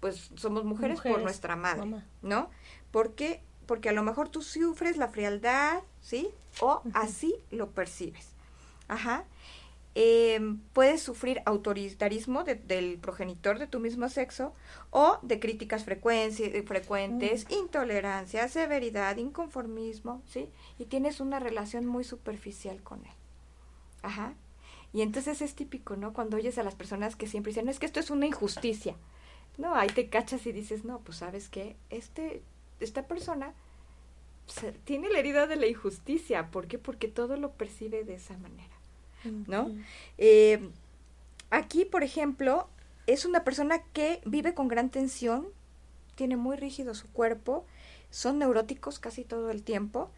Pues 0.00 0.30
somos 0.36 0.64
mujeres, 0.64 1.02
por 1.02 1.20
nuestra 1.20 1.54
madre, 1.54 1.80
mamá. 1.80 2.06
¿no? 2.22 2.48
Porque, 2.92 3.42
porque 3.66 3.90
a 3.90 3.92
lo 3.92 4.02
mejor 4.02 4.30
tú 4.30 4.40
sufres 4.40 4.96
la 4.96 5.08
frialdad, 5.08 5.82
¿sí? 6.00 6.30
O 6.62 6.80
así 6.94 7.34
lo 7.50 7.72
percibes. 7.72 8.30
Ajá. 8.88 9.24
Eh, 9.96 10.40
puedes 10.72 11.02
sufrir 11.02 11.40
autoritarismo 11.46 12.42
de- 12.42 12.56
del 12.56 12.98
progenitor 12.98 13.60
de 13.60 13.68
tu 13.68 13.78
mismo 13.78 14.08
sexo 14.08 14.52
o 14.90 15.18
de 15.22 15.38
críticas 15.38 15.86
eh, 15.86 16.62
frecuentes, 16.66 17.46
intolerancia, 17.48 18.48
severidad, 18.48 19.16
inconformismo, 19.18 20.20
¿sí? 20.26 20.50
Y 20.78 20.86
tienes 20.86 21.20
una 21.20 21.38
relación 21.38 21.86
muy 21.86 22.02
superficial 22.02 22.82
con 22.82 23.04
él. 23.04 23.12
Ajá. 24.02 24.34
Y 24.92 25.02
entonces 25.02 25.40
es 25.42 25.54
típico, 25.54 25.96
¿no? 25.96 26.12
Cuando 26.12 26.36
oyes 26.36 26.58
a 26.58 26.64
las 26.64 26.74
personas 26.74 27.14
que 27.16 27.26
siempre 27.26 27.50
dicen, 27.50 27.64
no, 27.66 27.70
es 27.70 27.78
que 27.78 27.86
esto 27.86 28.00
es 28.00 28.10
una 28.10 28.26
injusticia. 28.26 28.96
No, 29.58 29.74
ahí 29.76 29.88
te 29.88 30.08
cachas 30.08 30.44
y 30.46 30.52
dices, 30.52 30.84
no, 30.84 30.98
pues 31.00 31.18
sabes 31.18 31.48
qué, 31.48 31.76
este, 31.90 32.42
esta 32.80 33.06
persona 33.06 33.54
tiene 34.84 35.08
la 35.08 35.18
herida 35.20 35.46
de 35.46 35.56
la 35.56 35.66
injusticia. 35.66 36.50
¿Por 36.50 36.66
qué? 36.66 36.78
Porque 36.78 37.08
todo 37.08 37.36
lo 37.36 37.52
percibe 37.52 38.04
de 38.04 38.14
esa 38.14 38.36
manera. 38.38 38.73
¿No? 39.46 39.70
Eh, 40.18 40.70
aquí, 41.50 41.84
por 41.84 42.02
ejemplo, 42.02 42.68
es 43.06 43.24
una 43.24 43.44
persona 43.44 43.82
que 43.92 44.20
vive 44.24 44.54
con 44.54 44.68
gran 44.68 44.90
tensión, 44.90 45.46
tiene 46.14 46.36
muy 46.36 46.56
rígido 46.56 46.94
su 46.94 47.08
cuerpo, 47.08 47.64
son 48.10 48.38
neuróticos 48.38 48.98
casi 48.98 49.24
todo 49.24 49.50
el 49.50 49.62
tiempo 49.62 50.10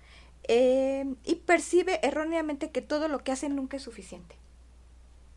eh, 0.49 1.15
y 1.25 1.37
percibe 1.37 1.99
erróneamente 2.03 2.71
que 2.71 2.83
todo 2.83 3.09
lo 3.09 3.25
que 3.25 3.33
hace 3.33 3.49
nunca 3.49 3.77
es 3.77 3.83
suficiente. 3.83 4.37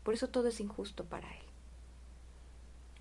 Por 0.02 0.14
eso 0.14 0.28
todo 0.28 0.48
es 0.48 0.60
injusto 0.60 1.04
para 1.04 1.28
él. 1.28 1.44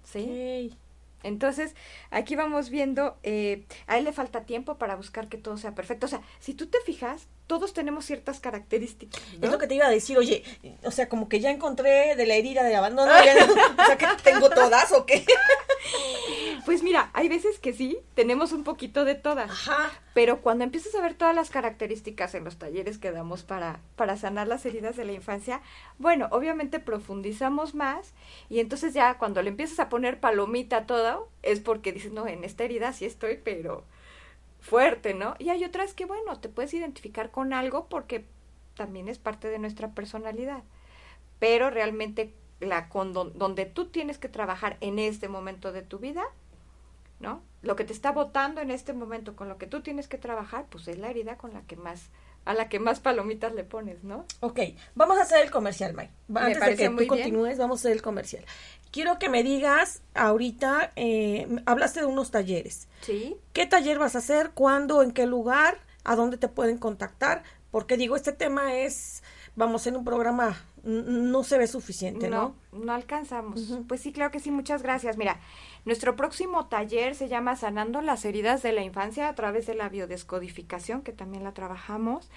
¿Sí? 0.04 0.76
Entonces, 1.24 1.76
aquí 2.12 2.36
vamos 2.36 2.70
viendo, 2.70 3.18
eh, 3.24 3.66
a 3.88 3.98
él 3.98 4.06
le 4.06 4.14
falta 4.14 4.42
tiempo 4.46 4.78
para 4.78 4.96
buscar 4.96 5.28
que 5.28 5.38
todo 5.38 5.58
sea 5.58 5.76
perfecto. 5.76 6.06
O 6.06 6.10
sea, 6.10 6.22
si 6.40 6.54
tú 6.54 6.68
te 6.68 6.80
fijas, 6.82 7.28
todos 7.48 7.74
tenemos 7.74 8.06
ciertas 8.06 8.40
características. 8.40 9.22
¿no? 9.40 9.46
Es 9.46 9.52
lo 9.52 9.58
que 9.58 9.68
te 9.68 9.76
iba 9.76 9.86
a 9.88 9.90
decir, 9.90 10.18
oye, 10.18 10.44
o 10.84 10.92
sea, 10.92 11.10
como 11.10 11.28
que 11.28 11.40
ya 11.40 11.50
encontré 11.52 12.16
de 12.16 12.26
la 12.26 12.36
herida 12.36 12.64
de 12.64 12.76
abandono, 12.76 13.12
ya- 13.26 13.48
o 13.82 13.86
sea, 13.86 13.98
que 13.98 14.08
tengo 14.24 14.50
todas 14.50 14.92
o 14.92 15.06
qué. 15.06 15.26
Pues 16.66 16.84
mira, 16.84 17.10
hay 17.14 17.30
veces 17.30 17.60
que 17.60 17.74
sí, 17.74 17.98
tenemos 18.16 18.52
un 18.52 18.64
poquito 18.64 19.06
de 19.06 19.16
todas. 19.16 19.50
Ajá. 19.50 19.92
Pero 20.14 20.42
cuando 20.42 20.64
empiezas 20.64 20.94
a 20.96 21.02
ver 21.02 21.14
todas 21.14 21.36
las 21.36 21.50
características 21.50 22.36
en 22.36 22.44
los 22.44 22.58
talleres 22.58 22.98
que 22.98 23.12
damos 23.12 23.44
para, 23.44 23.80
para 23.96 24.18
sanar 24.18 24.48
las 24.48 24.66
heridas 24.66 24.96
de 24.96 25.06
la 25.06 25.14
infancia, 25.14 25.62
bueno, 25.98 26.28
obviamente 26.32 26.80
profundizamos 26.80 27.76
más 27.76 28.14
y 28.50 28.60
entonces 28.60 28.94
ya 28.94 29.18
cuando 29.18 29.42
le 29.42 29.50
empiezas 29.50 29.80
a 29.80 29.90
poner 29.90 30.20
palomita 30.20 30.78
a 30.78 30.86
todo, 30.86 31.30
es 31.44 31.60
porque 31.60 31.92
dices, 31.94 32.12
no, 32.12 32.28
en 32.28 32.44
esta 32.44 32.64
herida 32.64 32.94
sí 32.94 33.06
estoy, 33.06 33.40
pero 33.44 33.84
fuerte, 34.60 35.14
¿no? 35.14 35.36
Y 35.40 35.50
hay 35.50 35.64
otras 35.64 35.94
que, 35.94 36.06
bueno, 36.06 36.40
te 36.40 36.50
puedes 36.50 36.74
identificar 36.74 37.32
con 37.32 37.54
algo 37.54 37.88
porque 37.88 38.26
también 38.76 39.08
es 39.10 39.18
parte 39.18 39.48
de 39.48 39.60
nuestra 39.60 39.90
personalidad. 39.92 40.64
Pero 41.40 41.70
realmente 41.70 42.34
la 42.60 42.90
con 42.90 43.14
don- 43.14 43.38
donde 43.38 43.66
tú 43.66 43.86
tienes 43.88 44.18
que 44.18 44.28
trabajar 44.28 44.78
en 44.82 45.00
este 45.00 45.30
momento 45.30 45.72
de 45.72 45.82
tu 45.82 45.98
vida, 46.00 46.24
¿no? 47.20 47.44
Lo 47.62 47.76
que 47.76 47.84
te 47.84 47.94
está 47.94 48.12
votando 48.12 48.62
en 48.62 48.72
este 48.72 48.94
momento 48.94 49.36
con 49.36 49.50
lo 49.50 49.58
que 49.58 49.68
tú 49.68 49.82
tienes 49.82 50.08
que 50.08 50.18
trabajar, 50.18 50.66
pues 50.70 50.88
es 50.88 50.98
la 50.98 51.10
herida 51.10 51.38
con 51.38 51.54
la 51.54 51.62
que 51.62 51.76
más 51.76 52.10
a 52.46 52.54
la 52.54 52.70
que 52.70 52.80
más 52.80 53.00
palomitas 53.00 53.54
le 53.54 53.64
pones, 53.64 54.04
¿no? 54.04 54.26
Ok, 54.40 54.60
vamos 54.96 55.20
a 55.20 55.22
hacer 55.22 55.44
el 55.44 55.52
comercial, 55.52 55.94
May. 55.94 56.10
Antes 56.34 56.66
de 56.66 56.76
que 56.76 56.90
tú 56.90 57.08
continúes, 57.08 57.58
vamos 57.58 57.80
a 57.80 57.82
hacer 57.82 57.92
el 57.92 58.02
comercial. 58.02 58.44
Quiero 58.92 59.20
que 59.20 59.30
me 59.30 59.44
digas 59.44 60.02
ahorita, 60.16 60.92
eh, 60.96 61.48
hablaste 61.66 62.00
de 62.00 62.08
unos 62.08 62.32
talleres. 62.32 62.88
Sí. 63.02 63.38
¿Qué 63.54 63.68
taller 63.68 64.00
vas 64.00 64.16
a 64.16 64.20
hacer? 64.20 64.52
¿Cuándo? 64.56 65.04
¿En 65.04 65.12
qué 65.12 65.28
lugar? 65.28 65.78
¿A 66.04 66.16
dónde 66.16 66.38
te 66.38 66.48
pueden 66.48 66.80
contactar? 66.80 67.44
Porque 67.70 67.98
digo, 67.98 68.16
este 68.16 68.32
tema 68.32 68.74
es, 68.74 69.22
vamos, 69.56 69.86
en 69.88 69.96
un 69.98 70.06
programa 70.06 70.58
no 70.84 71.44
se 71.44 71.58
ve 71.58 71.68
suficiente, 71.68 72.30
¿no? 72.30 72.56
No, 72.72 72.86
no 72.86 72.94
alcanzamos. 72.94 73.80
Pues 73.88 74.02
sí, 74.02 74.12
claro 74.12 74.32
que 74.32 74.40
sí, 74.40 74.52
muchas 74.52 74.82
gracias. 74.82 75.18
Mira, 75.18 75.40
nuestro 75.86 76.16
próximo 76.16 76.68
taller 76.68 77.16
se 77.16 77.28
llama 77.28 77.56
Sanando 77.56 78.02
las 78.02 78.26
heridas 78.26 78.64
de 78.64 78.72
la 78.72 78.84
infancia 78.84 79.28
a 79.28 79.36
través 79.36 79.68
de 79.68 79.76
la 79.76 79.90
biodescodificación, 79.90 81.02
que 81.02 81.12
también 81.12 81.44
la 81.44 81.54
trabajamos. 81.54 82.30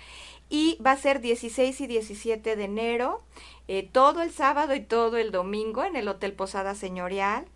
Y 0.48 0.78
va 0.84 0.92
a 0.92 0.96
ser 0.96 1.20
16 1.20 1.80
y 1.80 1.86
17 1.86 2.56
de 2.56 2.64
enero, 2.64 3.22
eh, 3.68 3.88
todo 3.90 4.22
el 4.22 4.32
sábado 4.32 4.74
y 4.74 4.80
todo 4.80 5.16
el 5.16 5.30
domingo 5.30 5.84
en 5.84 5.96
el 5.96 6.08
Hotel 6.08 6.32
Posada 6.32 6.74
Señorial. 6.74 7.46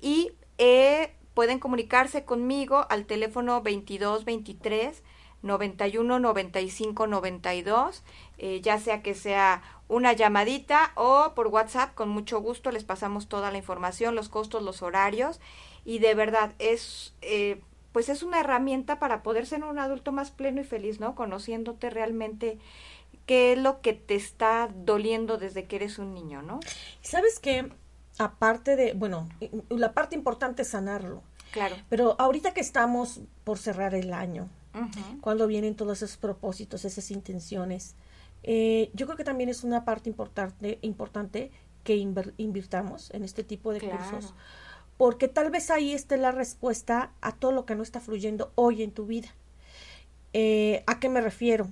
Y 0.00 0.32
eh, 0.58 1.14
pueden 1.34 1.60
comunicarse 1.60 2.24
conmigo 2.24 2.86
al 2.90 3.06
teléfono 3.06 3.54
2223 3.54 5.02
91 5.42 6.20
95 6.20 7.06
92, 7.06 8.02
eh, 8.44 8.60
ya 8.60 8.76
sea 8.80 9.02
que 9.02 9.14
sea 9.14 9.62
una 9.86 10.14
llamadita 10.14 10.90
o 10.96 11.32
por 11.36 11.46
WhatsApp, 11.46 11.94
con 11.94 12.08
mucho 12.08 12.40
gusto 12.40 12.72
les 12.72 12.82
pasamos 12.82 13.28
toda 13.28 13.52
la 13.52 13.58
información, 13.58 14.16
los 14.16 14.28
costos, 14.28 14.64
los 14.64 14.82
horarios 14.82 15.38
y 15.84 16.00
de 16.00 16.16
verdad 16.16 16.52
es 16.58 17.14
eh, 17.22 17.62
pues 17.92 18.08
es 18.08 18.24
una 18.24 18.40
herramienta 18.40 18.98
para 18.98 19.22
poder 19.22 19.46
ser 19.46 19.62
un 19.62 19.78
adulto 19.78 20.10
más 20.10 20.32
pleno 20.32 20.60
y 20.60 20.64
feliz, 20.64 20.98
¿no? 20.98 21.14
Conociéndote 21.14 21.88
realmente 21.88 22.58
qué 23.26 23.52
es 23.52 23.58
lo 23.60 23.80
que 23.80 23.92
te 23.92 24.16
está 24.16 24.68
doliendo 24.74 25.38
desde 25.38 25.66
que 25.66 25.76
eres 25.76 26.00
un 26.00 26.12
niño, 26.12 26.42
¿no? 26.42 26.58
¿Sabes 27.00 27.38
qué? 27.38 27.70
Aparte 28.18 28.74
de, 28.74 28.94
bueno, 28.94 29.28
la 29.68 29.92
parte 29.92 30.16
importante 30.16 30.62
es 30.62 30.68
sanarlo. 30.68 31.22
Claro. 31.52 31.76
Pero 31.88 32.16
ahorita 32.18 32.54
que 32.54 32.60
estamos 32.60 33.20
por 33.44 33.58
cerrar 33.58 33.94
el 33.94 34.12
año, 34.12 34.48
cuando 35.20 35.46
vienen 35.46 35.76
todos 35.76 36.02
esos 36.02 36.16
propósitos, 36.16 36.84
esas 36.84 37.10
intenciones, 37.12 37.94
eh, 38.42 38.90
yo 38.94 39.06
creo 39.06 39.16
que 39.16 39.24
también 39.24 39.48
es 39.48 39.64
una 39.64 39.84
parte 39.84 40.08
importante, 40.08 40.78
importante 40.82 41.50
que 41.84 41.96
invirtamos 41.96 43.10
en 43.12 43.24
este 43.24 43.44
tipo 43.44 43.72
de 43.72 43.80
cursos, 43.80 44.34
porque 44.96 45.28
tal 45.28 45.50
vez 45.50 45.70
ahí 45.70 45.92
esté 45.92 46.16
la 46.16 46.30
respuesta 46.30 47.12
a 47.20 47.32
todo 47.32 47.52
lo 47.52 47.66
que 47.66 47.74
no 47.74 47.82
está 47.82 48.00
fluyendo 48.00 48.52
hoy 48.54 48.82
en 48.82 48.92
tu 48.92 49.06
vida. 49.06 49.28
Eh, 50.32 50.84
¿A 50.86 51.00
qué 51.00 51.08
me 51.08 51.20
refiero? 51.20 51.68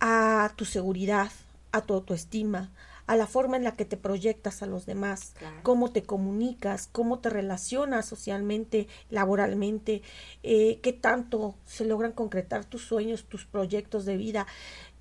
A 0.00 0.52
tu 0.56 0.64
seguridad, 0.64 1.30
a 1.72 1.82
tu 1.82 1.94
autoestima, 1.94 2.70
a 3.06 3.16
la 3.16 3.26
forma 3.26 3.56
en 3.56 3.64
la 3.64 3.76
que 3.76 3.84
te 3.84 3.96
proyectas 3.96 4.62
a 4.62 4.66
los 4.66 4.86
demás, 4.86 5.34
cómo 5.62 5.90
te 5.90 6.02
comunicas, 6.02 6.88
cómo 6.90 7.18
te 7.18 7.30
relacionas 7.30 8.06
socialmente, 8.06 8.88
laboralmente, 9.10 10.02
eh, 10.42 10.78
qué 10.82 10.92
tanto 10.92 11.54
se 11.66 11.84
logran 11.84 12.12
concretar 12.12 12.64
tus 12.64 12.84
sueños, 12.84 13.24
tus 13.24 13.44
proyectos 13.44 14.04
de 14.04 14.16
vida. 14.16 14.46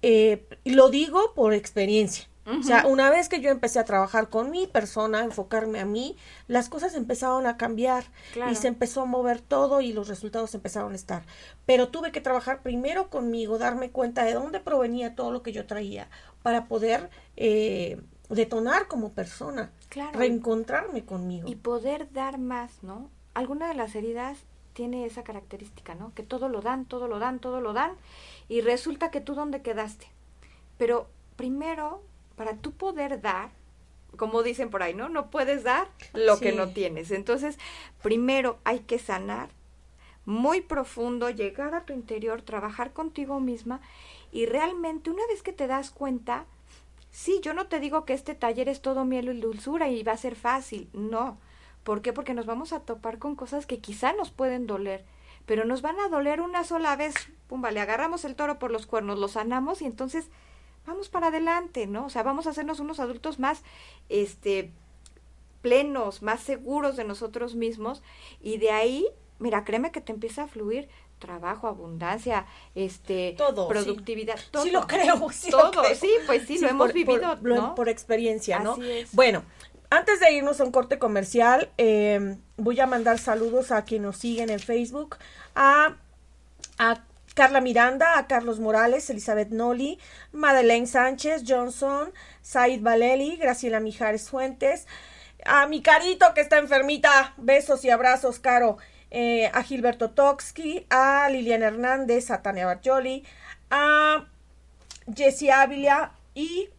Eh, 0.01 0.47
lo 0.65 0.89
digo 0.89 1.33
por 1.35 1.53
experiencia. 1.53 2.27
O 2.59 2.63
sea, 2.63 2.87
una 2.87 3.09
vez 3.11 3.29
que 3.29 3.39
yo 3.39 3.49
empecé 3.51 3.79
a 3.79 3.85
trabajar 3.85 4.29
con 4.29 4.49
mi 4.49 4.65
persona, 4.65 5.23
enfocarme 5.23 5.79
a 5.79 5.85
mí, 5.85 6.17
las 6.47 6.69
cosas 6.69 6.95
empezaron 6.95 7.45
a 7.45 7.55
cambiar 7.55 8.03
y 8.49 8.55
se 8.55 8.67
empezó 8.67 9.01
a 9.01 9.05
mover 9.05 9.41
todo 9.41 9.79
y 9.79 9.93
los 9.93 10.07
resultados 10.07 10.53
empezaron 10.55 10.93
a 10.93 10.95
estar. 10.95 11.23
Pero 11.65 11.89
tuve 11.89 12.11
que 12.11 12.19
trabajar 12.19 12.61
primero 12.61 13.09
conmigo, 13.09 13.59
darme 13.59 13.91
cuenta 13.91 14.25
de 14.25 14.33
dónde 14.33 14.59
provenía 14.59 15.15
todo 15.15 15.31
lo 15.31 15.43
que 15.43 15.53
yo 15.53 15.67
traía 15.67 16.09
para 16.41 16.65
poder 16.65 17.09
eh, 17.37 18.01
detonar 18.29 18.87
como 18.87 19.13
persona, 19.13 19.71
reencontrarme 20.11 21.05
conmigo. 21.05 21.47
Y 21.47 21.55
poder 21.55 22.11
dar 22.11 22.39
más, 22.39 22.81
¿no? 22.81 23.11
Alguna 23.33 23.67
de 23.67 23.75
las 23.75 23.95
heridas 23.95 24.39
tiene 24.73 25.05
esa 25.05 25.23
característica, 25.23 25.95
¿no? 25.95 26.13
Que 26.13 26.23
todo 26.23 26.49
lo 26.49 26.61
dan, 26.61 26.85
todo 26.85 27.07
lo 27.07 27.19
dan, 27.19 27.39
todo 27.39 27.61
lo 27.61 27.73
dan 27.73 27.93
y 28.49 28.61
resulta 28.61 29.11
que 29.11 29.21
tú 29.21 29.35
dónde 29.35 29.61
quedaste. 29.61 30.07
Pero 30.77 31.07
primero 31.35 32.01
para 32.35 32.55
tú 32.55 32.71
poder 32.71 33.21
dar, 33.21 33.51
como 34.17 34.43
dicen 34.43 34.69
por 34.69 34.83
ahí, 34.83 34.93
¿no? 34.93 35.09
No 35.09 35.29
puedes 35.29 35.63
dar 35.63 35.87
lo 36.13 36.39
que 36.39 36.51
no 36.51 36.69
tienes. 36.69 37.11
Entonces, 37.11 37.59
primero 38.01 38.57
hay 38.63 38.79
que 38.79 38.99
sanar 38.99 39.49
muy 40.25 40.61
profundo, 40.61 41.29
llegar 41.29 41.75
a 41.75 41.85
tu 41.85 41.93
interior, 41.93 42.41
trabajar 42.41 42.93
contigo 42.93 43.39
misma 43.39 43.81
y 44.31 44.45
realmente 44.45 45.09
una 45.09 45.25
vez 45.27 45.43
que 45.43 45.53
te 45.53 45.67
das 45.67 45.91
cuenta, 45.91 46.45
sí, 47.11 47.39
yo 47.41 47.53
no 47.53 47.67
te 47.67 47.79
digo 47.79 48.05
que 48.05 48.13
este 48.13 48.35
taller 48.35 48.69
es 48.69 48.81
todo 48.81 49.05
miel 49.05 49.29
y 49.29 49.39
dulzura 49.39 49.89
y 49.89 50.03
va 50.03 50.13
a 50.13 50.17
ser 50.17 50.35
fácil, 50.35 50.89
no. 50.93 51.37
¿Por 51.83 52.01
qué? 52.01 52.13
Porque 52.13 52.33
nos 52.33 52.45
vamos 52.45 52.73
a 52.73 52.81
topar 52.81 53.17
con 53.17 53.35
cosas 53.35 53.65
que 53.65 53.79
quizá 53.79 54.13
nos 54.13 54.31
pueden 54.31 54.67
doler, 54.67 55.03
pero 55.45 55.65
nos 55.65 55.81
van 55.81 55.99
a 55.99 56.09
doler 56.09 56.41
una 56.41 56.63
sola 56.63 56.95
vez. 56.95 57.15
Pum, 57.47 57.61
vale, 57.61 57.79
agarramos 57.79 58.23
el 58.25 58.35
toro 58.35 58.59
por 58.59 58.71
los 58.71 58.85
cuernos, 58.85 59.19
lo 59.19 59.27
sanamos 59.27 59.81
y 59.81 59.85
entonces 59.85 60.29
vamos 60.85 61.09
para 61.09 61.27
adelante, 61.27 61.87
¿no? 61.87 62.05
O 62.05 62.09
sea, 62.09 62.23
vamos 62.23 62.47
a 62.47 62.51
hacernos 62.51 62.79
unos 62.79 62.99
adultos 62.99 63.39
más, 63.39 63.63
este, 64.09 64.71
plenos, 65.61 66.21
más 66.21 66.41
seguros 66.41 66.95
de 66.97 67.03
nosotros 67.03 67.55
mismos 67.55 68.01
y 68.41 68.57
de 68.57 68.71
ahí, 68.71 69.07
mira, 69.39 69.63
créeme 69.63 69.91
que 69.91 70.01
te 70.01 70.11
empieza 70.11 70.43
a 70.43 70.47
fluir 70.47 70.89
trabajo, 71.19 71.67
abundancia, 71.67 72.47
este, 72.73 73.35
todo, 73.37 73.67
productividad, 73.67 74.37
sí. 74.37 74.45
todo. 74.51 74.63
Sí 74.63 74.71
lo 74.71 74.87
creo, 74.87 75.29
sí 75.31 75.51
todo, 75.51 75.83
sí, 75.95 76.09
pues 76.25 76.47
sí, 76.47 76.57
lo 76.57 76.67
hemos 76.67 76.91
vivido, 76.91 77.37
¿no? 77.41 77.75
Por 77.75 77.89
experiencia, 77.89 78.59
¿no? 78.59 78.77
Bueno, 79.13 79.43
antes 79.91 80.21
de 80.21 80.31
irnos 80.31 80.59
a 80.59 80.63
un 80.63 80.71
corte 80.71 80.97
comercial, 80.97 81.69
eh, 81.77 82.37
voy 82.55 82.79
a 82.79 82.87
mandar 82.87 83.19
saludos 83.19 83.71
a 83.71 83.83
quienes 83.83 84.05
nos 84.07 84.17
siguen 84.17 84.49
en 84.49 84.59
Facebook, 84.59 85.17
a, 85.53 85.97
a 86.79 87.03
Carla 87.35 87.59
Miranda, 87.59 88.17
a 88.17 88.25
Carlos 88.25 88.59
Morales, 88.59 89.09
Elizabeth 89.09 89.49
Noli, 89.49 89.99
Madeleine 90.31 90.87
Sánchez, 90.87 91.43
Johnson, 91.45 92.13
Said 92.41 92.81
Valeli, 92.81 93.35
Graciela 93.35 93.81
Mijares 93.81 94.29
Fuentes, 94.29 94.87
a 95.43 95.67
mi 95.67 95.81
carito 95.81 96.33
que 96.33 96.41
está 96.41 96.57
enfermita, 96.57 97.33
besos 97.35 97.83
y 97.83 97.89
abrazos, 97.89 98.39
Caro, 98.39 98.77
eh, 99.09 99.51
a 99.53 99.61
Gilberto 99.61 100.11
Toxki, 100.11 100.85
a 100.89 101.27
Liliana 101.29 101.67
Hernández, 101.67 102.31
a 102.31 102.41
Tania 102.41 102.65
Barjoli, 102.65 103.25
a 103.69 104.25
Jessie 105.13 105.51
Ávila 105.51 106.13
y 106.33 106.69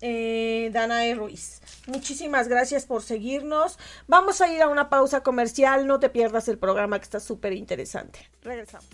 eh, 0.00 0.70
Danae 0.72 1.14
Ruiz. 1.14 1.60
Muchísimas 1.86 2.48
gracias 2.48 2.84
por 2.84 3.02
seguirnos. 3.02 3.78
Vamos 4.08 4.40
a 4.40 4.48
ir 4.48 4.62
a 4.62 4.68
una 4.68 4.88
pausa 4.88 5.22
comercial. 5.22 5.86
No 5.86 6.00
te 6.00 6.08
pierdas 6.08 6.48
el 6.48 6.58
programa 6.58 6.98
que 6.98 7.04
está 7.04 7.20
súper 7.20 7.52
interesante. 7.52 8.28
Regresamos. 8.42 8.86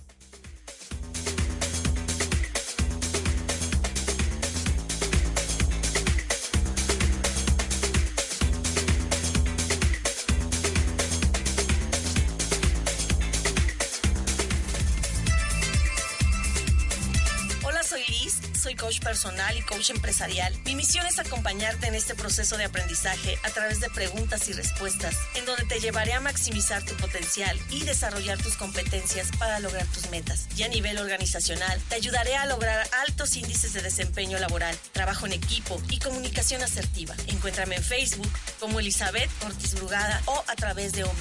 Coach 18.71 19.01
personal 19.01 19.57
y 19.57 19.63
coach 19.63 19.91
empresarial, 19.91 20.57
mi 20.65 20.77
misión 20.77 21.05
es 21.07 21.19
acompañarte 21.19 21.89
en 21.89 21.95
este 21.95 22.15
proceso 22.15 22.57
de 22.57 22.65
aprendizaje 22.65 23.37
a 23.43 23.51
través 23.51 23.81
de 23.81 23.91
preguntas 23.91 24.49
y 24.49 24.53
respuestas, 24.53 25.17
en 25.35 25.45
donde 25.45 25.65
te 25.65 25.81
llevaré 25.81 26.13
a 26.13 26.21
maximizar 26.21 26.83
tu 26.85 26.95
potencial 26.95 27.59
y 27.71 27.83
desarrollar 27.85 28.39
tus 28.39 28.55
competencias 28.57 29.31
para 29.39 29.59
lograr 29.59 29.85
tus 29.87 30.09
metas. 30.11 30.47
Y 30.57 30.63
a 30.63 30.69
nivel 30.69 30.99
organizacional, 30.99 31.81
te 31.89 31.97
ayudaré 31.97 32.37
a 32.37 32.47
lograr 32.47 32.89
altos 33.07 33.37
índices 33.37 33.73
de 33.73 33.83
desempeño 33.83 34.39
laboral, 34.39 34.77
trabajo 34.93 35.27
en 35.27 35.33
equipo 35.33 35.83
y 35.91 35.99
comunicación 35.99 36.63
asertiva. 36.63 37.15
Encuéntrame 37.27 37.77
en 37.77 37.85
Facebook 37.85 38.31
como 38.61 38.81
Elizabeth 38.81 39.31
Ortiz 39.45 39.75
Brugada 39.75 40.23
o 40.27 40.45
a 40.47 40.55
través 40.55 40.93
de 40.93 41.03
Home 41.03 41.21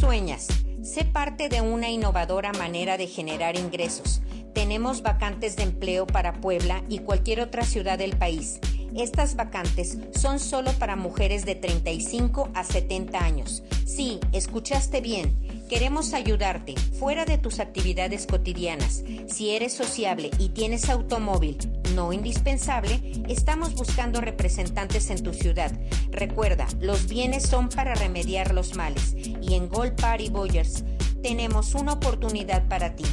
sueñas? 0.00 0.48
Sé 0.82 1.04
parte 1.04 1.50
de 1.50 1.60
una 1.60 1.90
innovadora 1.90 2.52
manera 2.54 2.96
de 2.96 3.06
generar 3.06 3.58
ingresos. 3.58 4.22
Tenemos 4.54 5.02
vacantes 5.02 5.56
de 5.56 5.64
empleo 5.64 6.06
para 6.06 6.40
Puebla 6.40 6.82
y 6.88 7.00
cualquier 7.00 7.40
otra 7.42 7.64
ciudad 7.64 7.98
del 7.98 8.16
país. 8.16 8.60
Estas 8.96 9.36
vacantes 9.36 9.98
son 10.18 10.40
solo 10.40 10.72
para 10.72 10.96
mujeres 10.96 11.44
de 11.44 11.54
35 11.54 12.50
a 12.54 12.64
70 12.64 13.18
años. 13.22 13.62
Sí, 13.86 14.18
escuchaste 14.32 15.00
bien. 15.00 15.38
Queremos 15.68 16.12
ayudarte 16.12 16.74
fuera 16.98 17.24
de 17.24 17.38
tus 17.38 17.60
actividades 17.60 18.26
cotidianas. 18.26 19.04
Si 19.28 19.50
eres 19.50 19.72
sociable 19.72 20.30
y 20.38 20.48
tienes 20.48 20.88
automóvil 20.88 21.56
no 21.94 22.12
indispensable, 22.12 23.22
estamos 23.28 23.74
buscando 23.74 24.20
representantes 24.20 25.10
en 25.10 25.22
tu 25.22 25.32
ciudad. 25.32 25.72
Recuerda, 26.10 26.66
los 26.80 27.08
bienes 27.08 27.44
son 27.44 27.68
para 27.68 27.94
remediar 27.94 28.54
los 28.54 28.74
males 28.74 29.14
y 29.14 29.54
en 29.54 29.68
Gold 29.68 30.00
Party 30.00 30.30
Boyers 30.30 30.84
tenemos 31.22 31.74
una 31.74 31.94
oportunidad 31.94 32.66
para 32.68 32.96
ti. 32.96 33.04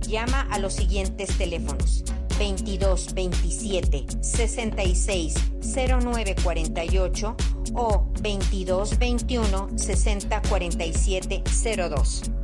Llama 0.00 0.46
a 0.50 0.58
los 0.58 0.74
siguientes 0.74 1.36
teléfonos 1.38 2.04
22 2.42 3.12
27 3.14 4.18
66 4.20 5.34
09 5.60 6.34
48 6.42 7.36
o 7.74 8.04
22 8.20 8.96
21 8.98 9.78
60 9.78 10.40
47 10.48 11.42
02. 11.44 12.41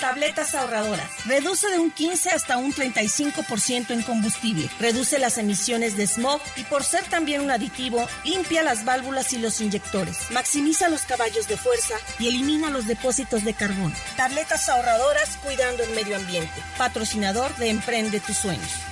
Tabletas 0.00 0.54
ahorradoras. 0.54 1.10
Reduce 1.26 1.68
de 1.68 1.78
un 1.78 1.90
15 1.90 2.30
hasta 2.30 2.56
un 2.56 2.72
35% 2.72 3.90
en 3.90 4.02
combustible. 4.02 4.70
Reduce 4.80 5.18
las 5.18 5.36
emisiones 5.38 5.96
de 5.96 6.06
smog 6.06 6.40
y 6.56 6.64
por 6.64 6.84
ser 6.84 7.04
también 7.04 7.42
un 7.42 7.50
aditivo, 7.50 8.08
limpia 8.24 8.62
las 8.62 8.84
válvulas 8.84 9.32
y 9.32 9.38
los 9.38 9.60
inyectores. 9.60 10.30
Maximiza 10.30 10.88
los 10.88 11.02
caballos 11.02 11.48
de 11.48 11.56
fuerza 11.56 11.94
y 12.18 12.28
elimina 12.28 12.70
los 12.70 12.86
depósitos 12.86 13.44
de 13.44 13.54
carbón. 13.54 13.92
Tabletas 14.16 14.68
ahorradoras 14.68 15.36
cuidando 15.44 15.82
el 15.82 15.90
medio 15.90 16.16
ambiente. 16.16 16.62
Patrocinador 16.78 17.54
de 17.56 17.68
Emprende 17.70 18.20
tus 18.20 18.38
sueños. 18.38 18.91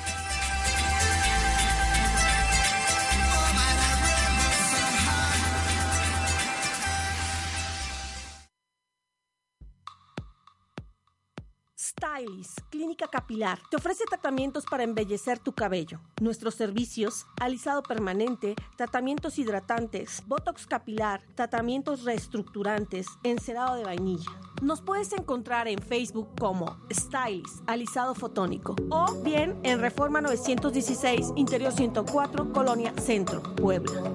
Capilar, 12.96 13.58
te 13.70 13.76
ofrece 13.76 14.04
tratamientos 14.04 14.64
para 14.64 14.82
embellecer 14.82 15.38
tu 15.38 15.52
cabello. 15.52 16.00
Nuestros 16.20 16.54
servicios, 16.54 17.26
alisado 17.40 17.82
permanente, 17.82 18.54
tratamientos 18.76 19.38
hidratantes, 19.38 20.22
botox 20.26 20.66
capilar, 20.66 21.22
tratamientos 21.34 22.04
reestructurantes, 22.04 23.06
encerado 23.22 23.76
de 23.76 23.84
vainilla. 23.84 24.30
Nos 24.62 24.82
puedes 24.82 25.12
encontrar 25.12 25.68
en 25.68 25.78
Facebook 25.78 26.28
como 26.38 26.76
Stylist, 26.92 27.62
alisado 27.66 28.14
fotónico, 28.14 28.76
o 28.90 29.14
bien 29.22 29.58
en 29.62 29.80
Reforma 29.80 30.20
916, 30.20 31.32
Interior 31.36 31.72
104, 31.72 32.52
Colonia 32.52 32.92
Centro, 32.98 33.42
Puebla. 33.56 34.12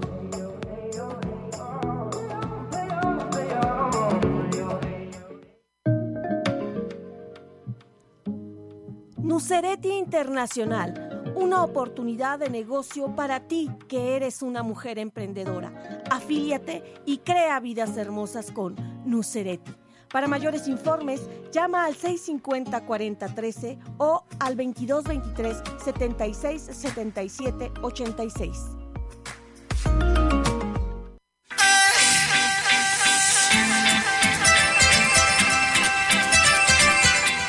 Nucereti 9.25 9.89
Internacional, 9.89 11.33
una 11.35 11.63
oportunidad 11.63 12.37
de 12.37 12.51
negocio 12.51 13.15
para 13.15 13.47
ti 13.47 13.71
que 13.87 14.15
eres 14.15 14.43
una 14.43 14.61
mujer 14.61 14.99
emprendedora. 14.99 16.03
Afíliate 16.11 16.83
y 17.07 17.17
crea 17.17 17.59
vidas 17.59 17.97
hermosas 17.97 18.51
con 18.51 18.75
Nucereti. 19.03 19.73
Para 20.11 20.27
mayores 20.27 20.67
informes, 20.67 21.27
llama 21.51 21.85
al 21.85 21.95
650-4013 21.95 23.79
o 23.97 24.25
al 24.37 24.55
2223 24.55 25.57
76 25.83 26.61
77 26.61 27.71
86. 27.81 28.75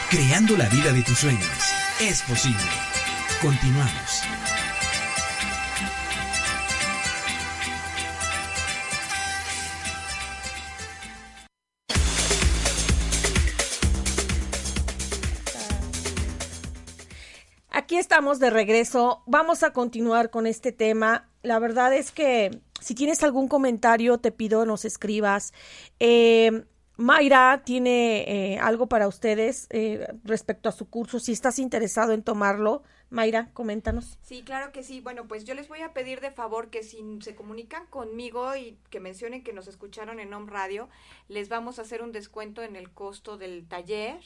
Creando 0.08 0.56
la 0.56 0.66
vida 0.70 0.92
de 0.92 1.02
tus 1.02 1.18
sueños. 1.18 1.65
Es 1.98 2.20
posible. 2.24 2.58
Continuamos. 3.40 4.22
Aquí 17.70 17.96
estamos 17.96 18.40
de 18.40 18.50
regreso. 18.50 19.22
Vamos 19.26 19.62
a 19.62 19.72
continuar 19.72 20.28
con 20.28 20.46
este 20.46 20.72
tema. 20.72 21.30
La 21.42 21.58
verdad 21.58 21.94
es 21.94 22.12
que 22.12 22.60
si 22.78 22.94
tienes 22.94 23.22
algún 23.22 23.48
comentario, 23.48 24.18
te 24.18 24.32
pido 24.32 24.66
nos 24.66 24.84
escribas. 24.84 25.54
Eh, 25.98 26.66
Mayra 26.96 27.62
tiene 27.64 28.54
eh, 28.54 28.58
algo 28.58 28.86
para 28.86 29.06
ustedes 29.06 29.66
eh, 29.70 30.06
respecto 30.24 30.68
a 30.68 30.72
su 30.72 30.88
curso. 30.88 31.20
Si 31.20 31.32
estás 31.32 31.58
interesado 31.58 32.12
en 32.12 32.22
tomarlo, 32.22 32.82
Mayra, 33.10 33.50
coméntanos. 33.52 34.18
Sí, 34.22 34.42
claro 34.42 34.72
que 34.72 34.82
sí. 34.82 35.00
Bueno, 35.00 35.28
pues 35.28 35.44
yo 35.44 35.54
les 35.54 35.68
voy 35.68 35.82
a 35.82 35.92
pedir 35.92 36.20
de 36.20 36.30
favor 36.30 36.70
que 36.70 36.82
si 36.82 37.02
se 37.20 37.34
comunican 37.34 37.86
conmigo 37.86 38.56
y 38.56 38.78
que 38.90 38.98
mencionen 38.98 39.44
que 39.44 39.52
nos 39.52 39.68
escucharon 39.68 40.20
en 40.20 40.32
Home 40.32 40.50
Radio, 40.50 40.88
les 41.28 41.48
vamos 41.48 41.78
a 41.78 41.82
hacer 41.82 42.02
un 42.02 42.12
descuento 42.12 42.62
en 42.62 42.76
el 42.76 42.90
costo 42.90 43.36
del 43.36 43.66
taller. 43.68 44.18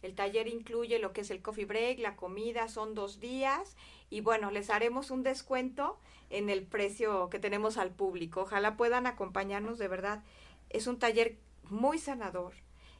El 0.00 0.14
taller 0.14 0.48
incluye 0.48 0.98
lo 0.98 1.12
que 1.12 1.22
es 1.22 1.30
el 1.30 1.42
coffee 1.42 1.64
break, 1.64 1.98
la 1.98 2.16
comida, 2.16 2.68
son 2.68 2.94
dos 2.94 3.20
días 3.20 3.76
y 4.10 4.20
bueno, 4.20 4.50
les 4.50 4.70
haremos 4.70 5.10
un 5.10 5.22
descuento 5.22 5.98
en 6.30 6.50
el 6.50 6.62
precio 6.62 7.30
que 7.30 7.38
tenemos 7.38 7.78
al 7.78 7.90
público. 7.90 8.42
Ojalá 8.42 8.76
puedan 8.76 9.06
acompañarnos 9.06 9.78
de 9.78 9.88
verdad. 9.88 10.22
Es 10.70 10.86
un 10.86 10.98
taller 10.98 11.38
muy 11.70 11.98
sanador 11.98 12.54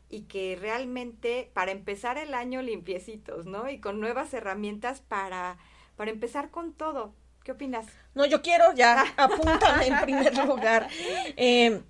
y 0.08 0.22
que 0.22 0.56
realmente 0.60 1.50
para 1.54 1.72
empezar 1.72 2.18
el 2.18 2.34
año 2.34 2.62
limpiecitos, 2.62 3.46
¿no? 3.46 3.68
Y 3.70 3.80
con 3.80 4.00
nuevas 4.00 4.32
herramientas 4.34 5.00
para, 5.00 5.58
para 5.96 6.10
empezar 6.10 6.50
con 6.50 6.72
todo. 6.72 7.14
¿Qué 7.42 7.52
opinas? 7.52 7.86
No, 8.14 8.24
yo 8.24 8.40
quiero 8.40 8.72
ya, 8.74 9.04
apúntame 9.16 9.86
en 9.86 10.00
primer 10.00 10.36
lugar. 10.46 10.88
Eh, 11.36 11.82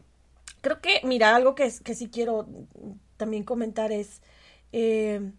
creo 0.60 0.80
que, 0.80 1.00
mira, 1.04 1.36
algo 1.36 1.54
que, 1.54 1.72
que 1.84 1.94
sí 1.94 2.08
quiero 2.08 2.46
también 3.16 3.44
comentar 3.44 3.92
es, 3.92 4.20
eh, 4.72 5.32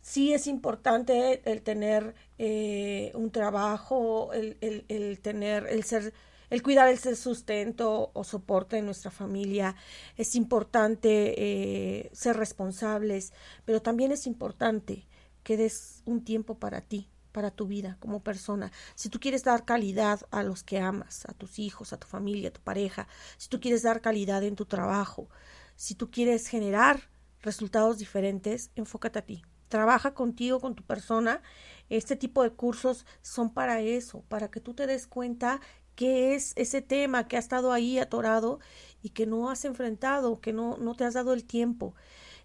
sí 0.00 0.32
es 0.32 0.46
importante 0.46 1.42
el 1.50 1.62
tener 1.62 2.14
eh, 2.38 3.10
un 3.14 3.30
trabajo, 3.30 4.32
el, 4.32 4.56
el, 4.60 4.84
el 4.88 5.20
tener, 5.20 5.66
el 5.66 5.84
ser 5.84 6.12
el 6.50 6.62
cuidar 6.62 6.88
el 6.88 6.98
sustento 7.16 8.10
o 8.12 8.24
soporte 8.24 8.76
de 8.76 8.82
nuestra 8.82 9.10
familia. 9.10 9.76
Es 10.16 10.34
importante 10.34 11.34
eh, 11.38 12.10
ser 12.12 12.36
responsables, 12.36 13.32
pero 13.64 13.80
también 13.80 14.12
es 14.12 14.26
importante 14.26 15.06
que 15.42 15.56
des 15.56 16.02
un 16.04 16.22
tiempo 16.24 16.58
para 16.58 16.80
ti, 16.80 17.08
para 17.32 17.50
tu 17.50 17.66
vida 17.66 17.96
como 18.00 18.22
persona. 18.22 18.72
Si 18.94 19.08
tú 19.08 19.20
quieres 19.20 19.44
dar 19.44 19.64
calidad 19.64 20.20
a 20.30 20.42
los 20.42 20.64
que 20.64 20.80
amas, 20.80 21.24
a 21.26 21.32
tus 21.32 21.58
hijos, 21.58 21.92
a 21.92 21.98
tu 21.98 22.06
familia, 22.06 22.50
a 22.50 22.52
tu 22.52 22.60
pareja, 22.60 23.08
si 23.38 23.48
tú 23.48 23.60
quieres 23.60 23.82
dar 23.82 24.00
calidad 24.00 24.42
en 24.42 24.56
tu 24.56 24.66
trabajo, 24.66 25.28
si 25.76 25.94
tú 25.94 26.10
quieres 26.10 26.46
generar 26.46 27.08
resultados 27.42 27.98
diferentes, 27.98 28.70
enfócate 28.74 29.18
a 29.18 29.22
ti. 29.22 29.42
Trabaja 29.68 30.14
contigo, 30.14 30.60
con 30.60 30.74
tu 30.74 30.82
persona. 30.82 31.42
Este 31.88 32.16
tipo 32.16 32.42
de 32.42 32.50
cursos 32.50 33.06
son 33.22 33.54
para 33.54 33.80
eso, 33.80 34.22
para 34.28 34.50
que 34.50 34.60
tú 34.60 34.74
te 34.74 34.86
des 34.86 35.06
cuenta 35.06 35.60
qué 35.94 36.34
es 36.34 36.52
ese 36.56 36.82
tema 36.82 37.28
que 37.28 37.36
ha 37.36 37.40
estado 37.40 37.72
ahí 37.72 37.98
atorado 37.98 38.60
y 39.02 39.10
que 39.10 39.26
no 39.26 39.50
has 39.50 39.64
enfrentado, 39.64 40.40
que 40.40 40.52
no, 40.52 40.76
no 40.78 40.94
te 40.94 41.04
has 41.04 41.14
dado 41.14 41.32
el 41.32 41.44
tiempo. 41.44 41.94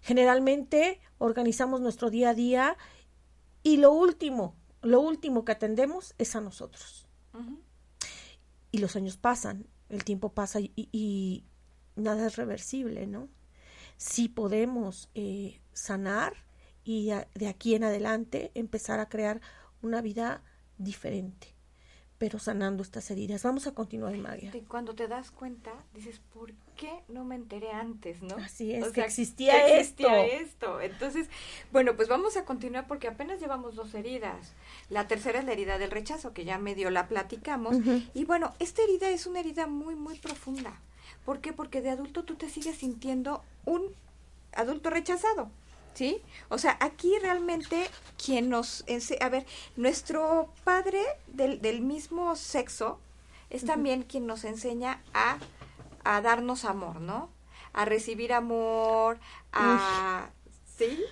Generalmente 0.02 1.00
organizamos 1.18 1.80
nuestro 1.80 2.10
día 2.10 2.30
a 2.30 2.34
día 2.34 2.76
y 3.62 3.78
lo 3.78 3.92
último, 3.92 4.54
lo 4.82 5.00
último 5.00 5.44
que 5.44 5.52
atendemos 5.52 6.14
es 6.18 6.36
a 6.36 6.40
nosotros. 6.40 7.06
Y 8.70 8.78
los 8.78 8.96
años 8.96 9.16
pasan, 9.16 9.66
el 9.88 10.04
tiempo 10.04 10.32
pasa 10.32 10.60
y, 10.60 10.72
y, 10.76 11.44
nada 11.96 12.26
es 12.26 12.36
reversible, 12.36 13.06
¿no? 13.06 13.28
Si 13.96 14.28
podemos 14.28 15.10
eh, 15.14 15.60
sanar 15.72 16.34
y 16.84 17.10
de 17.34 17.48
aquí 17.48 17.74
en 17.74 17.84
adelante 17.84 18.52
empezar 18.54 19.00
a 19.00 19.08
crear 19.08 19.40
una 19.82 20.02
vida 20.02 20.42
diferente 20.78 21.55
pero 22.18 22.38
sanando 22.38 22.82
estas 22.82 23.10
heridas. 23.10 23.42
Vamos 23.42 23.66
a 23.66 23.72
continuar, 23.72 24.16
María. 24.16 24.50
Y 24.54 24.62
cuando 24.62 24.94
te 24.94 25.06
das 25.08 25.30
cuenta, 25.30 25.72
dices, 25.94 26.20
¿por 26.32 26.52
qué 26.76 26.90
no 27.08 27.24
me 27.24 27.34
enteré 27.34 27.72
antes, 27.72 28.22
no? 28.22 28.36
Así 28.36 28.72
es, 28.72 28.88
que 28.88 29.02
existía, 29.02 29.78
existía 29.78 30.26
esto. 30.26 30.80
Entonces, 30.80 31.28
bueno, 31.72 31.96
pues 31.96 32.08
vamos 32.08 32.36
a 32.36 32.44
continuar 32.44 32.86
porque 32.86 33.08
apenas 33.08 33.40
llevamos 33.40 33.74
dos 33.74 33.94
heridas. 33.94 34.54
La 34.88 35.08
tercera 35.08 35.40
es 35.40 35.44
la 35.44 35.52
herida 35.52 35.78
del 35.78 35.90
rechazo, 35.90 36.32
que 36.32 36.44
ya 36.44 36.58
medio 36.58 36.90
la 36.90 37.08
platicamos. 37.08 37.76
Y 38.14 38.24
bueno, 38.24 38.54
esta 38.58 38.82
herida 38.82 39.10
es 39.10 39.26
una 39.26 39.40
herida 39.40 39.66
muy, 39.66 39.94
muy 39.94 40.18
profunda. 40.18 40.80
¿Por 41.24 41.40
qué? 41.40 41.52
Porque 41.52 41.82
de 41.82 41.90
adulto 41.90 42.24
tú 42.24 42.36
te 42.36 42.48
sigues 42.48 42.78
sintiendo 42.78 43.42
un 43.64 43.82
adulto 44.52 44.90
rechazado. 44.90 45.50
¿Sí? 45.96 46.22
O 46.50 46.58
sea, 46.58 46.76
aquí 46.80 47.18
realmente 47.20 47.88
quien 48.22 48.50
nos... 48.50 48.84
A 49.20 49.28
ver, 49.30 49.46
nuestro 49.76 50.52
padre 50.62 51.02
del, 51.26 51.60
del 51.62 51.80
mismo 51.80 52.36
sexo 52.36 53.00
es 53.48 53.64
también 53.64 54.02
quien 54.02 54.26
nos 54.26 54.44
enseña 54.44 55.02
a, 55.14 55.38
a 56.04 56.20
darnos 56.20 56.64
amor, 56.64 57.00
¿no? 57.00 57.30
A 57.72 57.84
recibir 57.86 58.32
amor, 58.32 59.18
a... 59.52 60.28
¿Sí? 60.76 61.02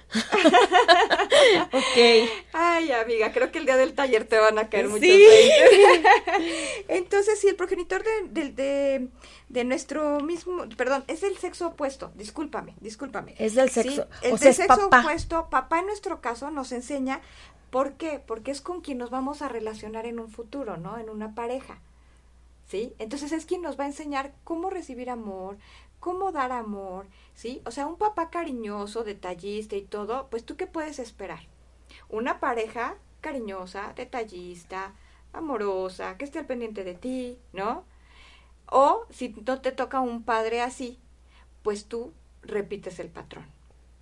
ok. 1.72 2.28
Ay, 2.52 2.92
amiga, 2.92 3.32
creo 3.32 3.50
que 3.50 3.58
el 3.58 3.64
día 3.64 3.78
del 3.78 3.94
taller 3.94 4.26
te 4.26 4.38
van 4.38 4.58
a 4.58 4.68
caer 4.68 4.88
muchos 4.88 5.08
sí. 5.08 5.26
Entonces, 6.88 7.40
sí, 7.40 7.48
el 7.48 7.56
progenitor 7.56 8.04
de, 8.04 8.10
de, 8.28 8.50
de, 8.52 9.08
de, 9.48 9.64
nuestro 9.64 10.20
mismo, 10.20 10.68
perdón, 10.76 11.04
es 11.08 11.22
del 11.22 11.38
sexo 11.38 11.68
opuesto, 11.68 12.12
discúlpame, 12.14 12.74
discúlpame. 12.80 13.34
Es 13.38 13.54
del 13.54 13.70
sexo, 13.70 14.02
¿sí? 14.02 14.26
El 14.28 14.34
o 14.34 14.38
sea, 14.38 14.48
del 14.48 14.54
sexo 14.54 14.90
papá. 14.90 15.00
opuesto, 15.00 15.48
papá 15.48 15.78
en 15.78 15.86
nuestro 15.86 16.20
caso 16.20 16.50
nos 16.50 16.70
enseña, 16.72 17.22
¿por 17.70 17.94
qué? 17.94 18.20
Porque 18.24 18.50
es 18.50 18.60
con 18.60 18.82
quien 18.82 18.98
nos 18.98 19.08
vamos 19.08 19.40
a 19.40 19.48
relacionar 19.48 20.04
en 20.04 20.20
un 20.20 20.30
futuro, 20.30 20.76
¿no? 20.76 20.98
En 20.98 21.08
una 21.08 21.34
pareja. 21.34 21.80
¿Sí? 22.68 22.94
Entonces 22.98 23.32
es 23.32 23.44
quien 23.44 23.62
nos 23.62 23.78
va 23.78 23.84
a 23.84 23.88
enseñar 23.88 24.32
cómo 24.42 24.70
recibir 24.70 25.10
amor, 25.10 25.58
cómo 26.04 26.32
dar 26.32 26.52
amor, 26.52 27.06
¿sí? 27.32 27.62
O 27.64 27.70
sea, 27.70 27.86
un 27.86 27.96
papá 27.96 28.28
cariñoso, 28.28 29.04
detallista 29.04 29.74
y 29.74 29.80
todo, 29.80 30.28
pues 30.28 30.44
tú 30.44 30.54
qué 30.54 30.66
puedes 30.66 30.98
esperar? 30.98 31.40
Una 32.10 32.40
pareja 32.40 32.96
cariñosa, 33.22 33.94
detallista, 33.96 34.92
amorosa, 35.32 36.18
que 36.18 36.26
esté 36.26 36.40
al 36.40 36.44
pendiente 36.44 36.84
de 36.84 36.92
ti, 36.92 37.38
¿no? 37.54 37.86
O 38.70 39.06
si 39.08 39.34
no 39.46 39.62
te 39.62 39.72
toca 39.72 40.00
un 40.00 40.24
padre 40.24 40.60
así, 40.60 40.98
pues 41.62 41.86
tú 41.86 42.12
repites 42.42 42.98
el 42.98 43.08
patrón. 43.08 43.46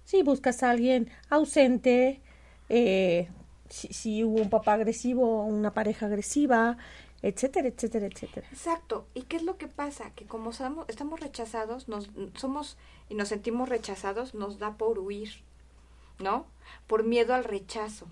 Sí, 0.02 0.24
buscas 0.24 0.64
a 0.64 0.70
alguien 0.70 1.08
ausente, 1.30 2.20
eh, 2.68 3.28
si, 3.68 3.86
si 3.92 4.24
hubo 4.24 4.42
un 4.42 4.50
papá 4.50 4.72
agresivo, 4.72 5.44
una 5.44 5.72
pareja 5.72 6.06
agresiva, 6.06 6.78
etcétera, 7.22 7.68
etcétera, 7.68 8.06
etcétera. 8.06 8.46
Exacto. 8.50 9.06
¿Y 9.14 9.22
qué 9.22 9.36
es 9.36 9.42
lo 9.42 9.56
que 9.56 9.68
pasa? 9.68 10.10
Que 10.14 10.26
como 10.26 10.50
estamos, 10.50 10.86
estamos 10.88 11.20
rechazados, 11.20 11.88
nos 11.88 12.10
somos 12.36 12.76
y 13.08 13.14
nos 13.14 13.28
sentimos 13.28 13.68
rechazados, 13.68 14.34
nos 14.34 14.58
da 14.58 14.76
por 14.76 14.98
huir. 14.98 15.42
¿no? 16.22 16.46
Por 16.86 17.04
miedo 17.04 17.34
al 17.34 17.44
rechazo. 17.44 18.06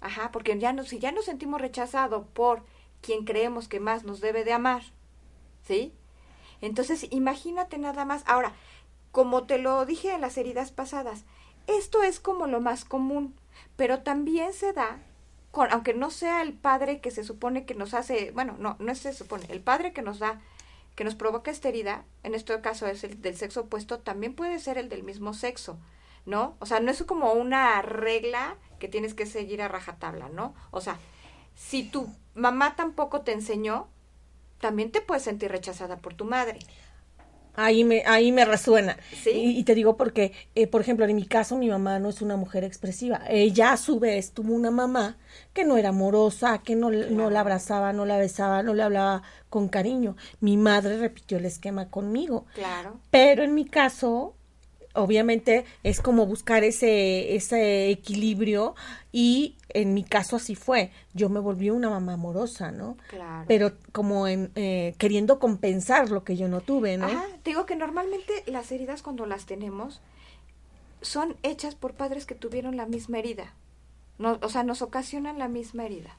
Ajá, 0.00 0.30
porque 0.32 0.58
ya 0.58 0.72
no, 0.72 0.84
si 0.84 0.98
ya 0.98 1.12
nos 1.12 1.26
sentimos 1.26 1.60
rechazados 1.60 2.26
por 2.32 2.62
quien 3.02 3.24
creemos 3.24 3.68
que 3.68 3.80
más 3.80 4.04
nos 4.04 4.20
debe 4.20 4.44
de 4.44 4.52
amar, 4.52 4.82
¿sí? 5.66 5.92
Entonces, 6.62 7.06
imagínate 7.10 7.78
nada 7.78 8.04
más. 8.04 8.22
Ahora, 8.26 8.54
como 9.12 9.44
te 9.44 9.58
lo 9.58 9.84
dije 9.84 10.14
en 10.14 10.20
las 10.20 10.38
heridas 10.38 10.70
pasadas, 10.70 11.24
esto 11.66 12.02
es 12.02 12.20
como 12.20 12.46
lo 12.46 12.60
más 12.60 12.84
común, 12.84 13.34
pero 13.76 14.02
también 14.02 14.52
se 14.52 14.72
da, 14.72 15.02
con, 15.50 15.70
aunque 15.72 15.94
no 15.94 16.10
sea 16.10 16.42
el 16.42 16.52
padre 16.52 17.00
que 17.00 17.10
se 17.10 17.24
supone 17.24 17.64
que 17.64 17.74
nos 17.74 17.94
hace, 17.94 18.30
bueno, 18.32 18.56
no, 18.58 18.76
no 18.78 18.94
se 18.94 19.12
supone, 19.12 19.46
el 19.48 19.60
padre 19.60 19.92
que 19.92 20.02
nos 20.02 20.18
da, 20.18 20.40
que 20.94 21.04
nos 21.04 21.14
provoca 21.14 21.50
esta 21.50 21.68
herida, 21.68 22.04
en 22.22 22.34
este 22.34 22.60
caso 22.60 22.86
es 22.86 23.04
el 23.04 23.20
del 23.20 23.36
sexo 23.36 23.62
opuesto, 23.62 23.98
también 23.98 24.34
puede 24.34 24.58
ser 24.58 24.78
el 24.78 24.88
del 24.88 25.02
mismo 25.02 25.34
sexo, 25.34 25.78
¿no? 26.26 26.56
O 26.60 26.66
sea, 26.66 26.80
no 26.80 26.90
es 26.90 27.02
como 27.02 27.32
una 27.32 27.82
regla 27.82 28.56
que 28.78 28.88
tienes 28.88 29.14
que 29.14 29.26
seguir 29.26 29.62
a 29.62 29.68
rajatabla, 29.68 30.28
¿no? 30.28 30.54
O 30.70 30.80
sea, 30.80 30.98
si 31.56 31.82
tu 31.82 32.08
mamá 32.34 32.76
tampoco 32.76 33.22
te 33.22 33.32
enseñó, 33.32 33.88
también 34.60 34.92
te 34.92 35.00
puedes 35.00 35.24
sentir 35.24 35.50
rechazada 35.50 35.96
por 35.96 36.14
tu 36.14 36.24
madre. 36.24 36.58
Ahí 37.54 37.84
me, 37.84 38.02
ahí 38.06 38.32
me 38.32 38.44
resuena. 38.44 38.96
¿Sí? 39.22 39.30
Y, 39.32 39.64
te 39.64 39.74
digo 39.74 39.96
porque, 39.96 40.32
eh, 40.54 40.66
por 40.66 40.80
ejemplo, 40.80 41.04
en 41.04 41.14
mi 41.16 41.26
caso, 41.26 41.56
mi 41.56 41.68
mamá 41.68 41.98
no 41.98 42.08
es 42.08 42.22
una 42.22 42.36
mujer 42.36 42.64
expresiva. 42.64 43.22
Ella, 43.28 43.72
a 43.72 43.76
su 43.76 43.98
vez, 43.98 44.32
tuvo 44.32 44.54
una 44.54 44.70
mamá 44.70 45.16
que 45.52 45.64
no 45.64 45.76
era 45.76 45.90
amorosa, 45.90 46.58
que 46.58 46.76
no, 46.76 46.90
no 46.90 47.30
la 47.30 47.40
abrazaba, 47.40 47.92
no 47.92 48.06
la 48.06 48.18
besaba, 48.18 48.62
no 48.62 48.74
le 48.74 48.82
hablaba 48.82 49.22
con 49.48 49.68
cariño. 49.68 50.16
Mi 50.40 50.56
madre 50.56 50.98
repitió 50.98 51.38
el 51.38 51.44
esquema 51.44 51.90
conmigo. 51.90 52.46
Claro. 52.54 53.00
Pero 53.10 53.42
en 53.42 53.54
mi 53.54 53.64
caso, 53.64 54.34
obviamente 54.94 55.64
es 55.82 56.00
como 56.00 56.26
buscar 56.26 56.64
ese, 56.64 57.34
ese 57.34 57.90
equilibrio 57.90 58.74
y 59.12 59.56
en 59.68 59.94
mi 59.94 60.04
caso 60.04 60.36
así 60.36 60.54
fue. 60.54 60.90
Yo 61.14 61.28
me 61.28 61.40
volví 61.40 61.70
una 61.70 61.90
mamá 61.90 62.14
amorosa, 62.14 62.72
¿no? 62.72 62.96
Claro. 63.08 63.44
Pero 63.48 63.72
como 63.92 64.26
en, 64.26 64.50
eh, 64.54 64.94
queriendo 64.98 65.38
compensar 65.38 66.10
lo 66.10 66.24
que 66.24 66.36
yo 66.36 66.48
no 66.48 66.60
tuve, 66.60 66.96
¿no? 66.96 67.06
Ajá, 67.06 67.26
te 67.42 67.50
digo 67.50 67.66
que 67.66 67.76
normalmente 67.76 68.44
las 68.46 68.70
heridas 68.72 69.02
cuando 69.02 69.26
las 69.26 69.46
tenemos 69.46 70.00
son 71.02 71.36
hechas 71.42 71.74
por 71.74 71.94
padres 71.94 72.26
que 72.26 72.34
tuvieron 72.34 72.76
la 72.76 72.86
misma 72.86 73.18
herida. 73.18 73.54
No, 74.18 74.38
o 74.42 74.48
sea, 74.48 74.64
nos 74.64 74.82
ocasionan 74.82 75.38
la 75.38 75.48
misma 75.48 75.86
herida. 75.86 76.14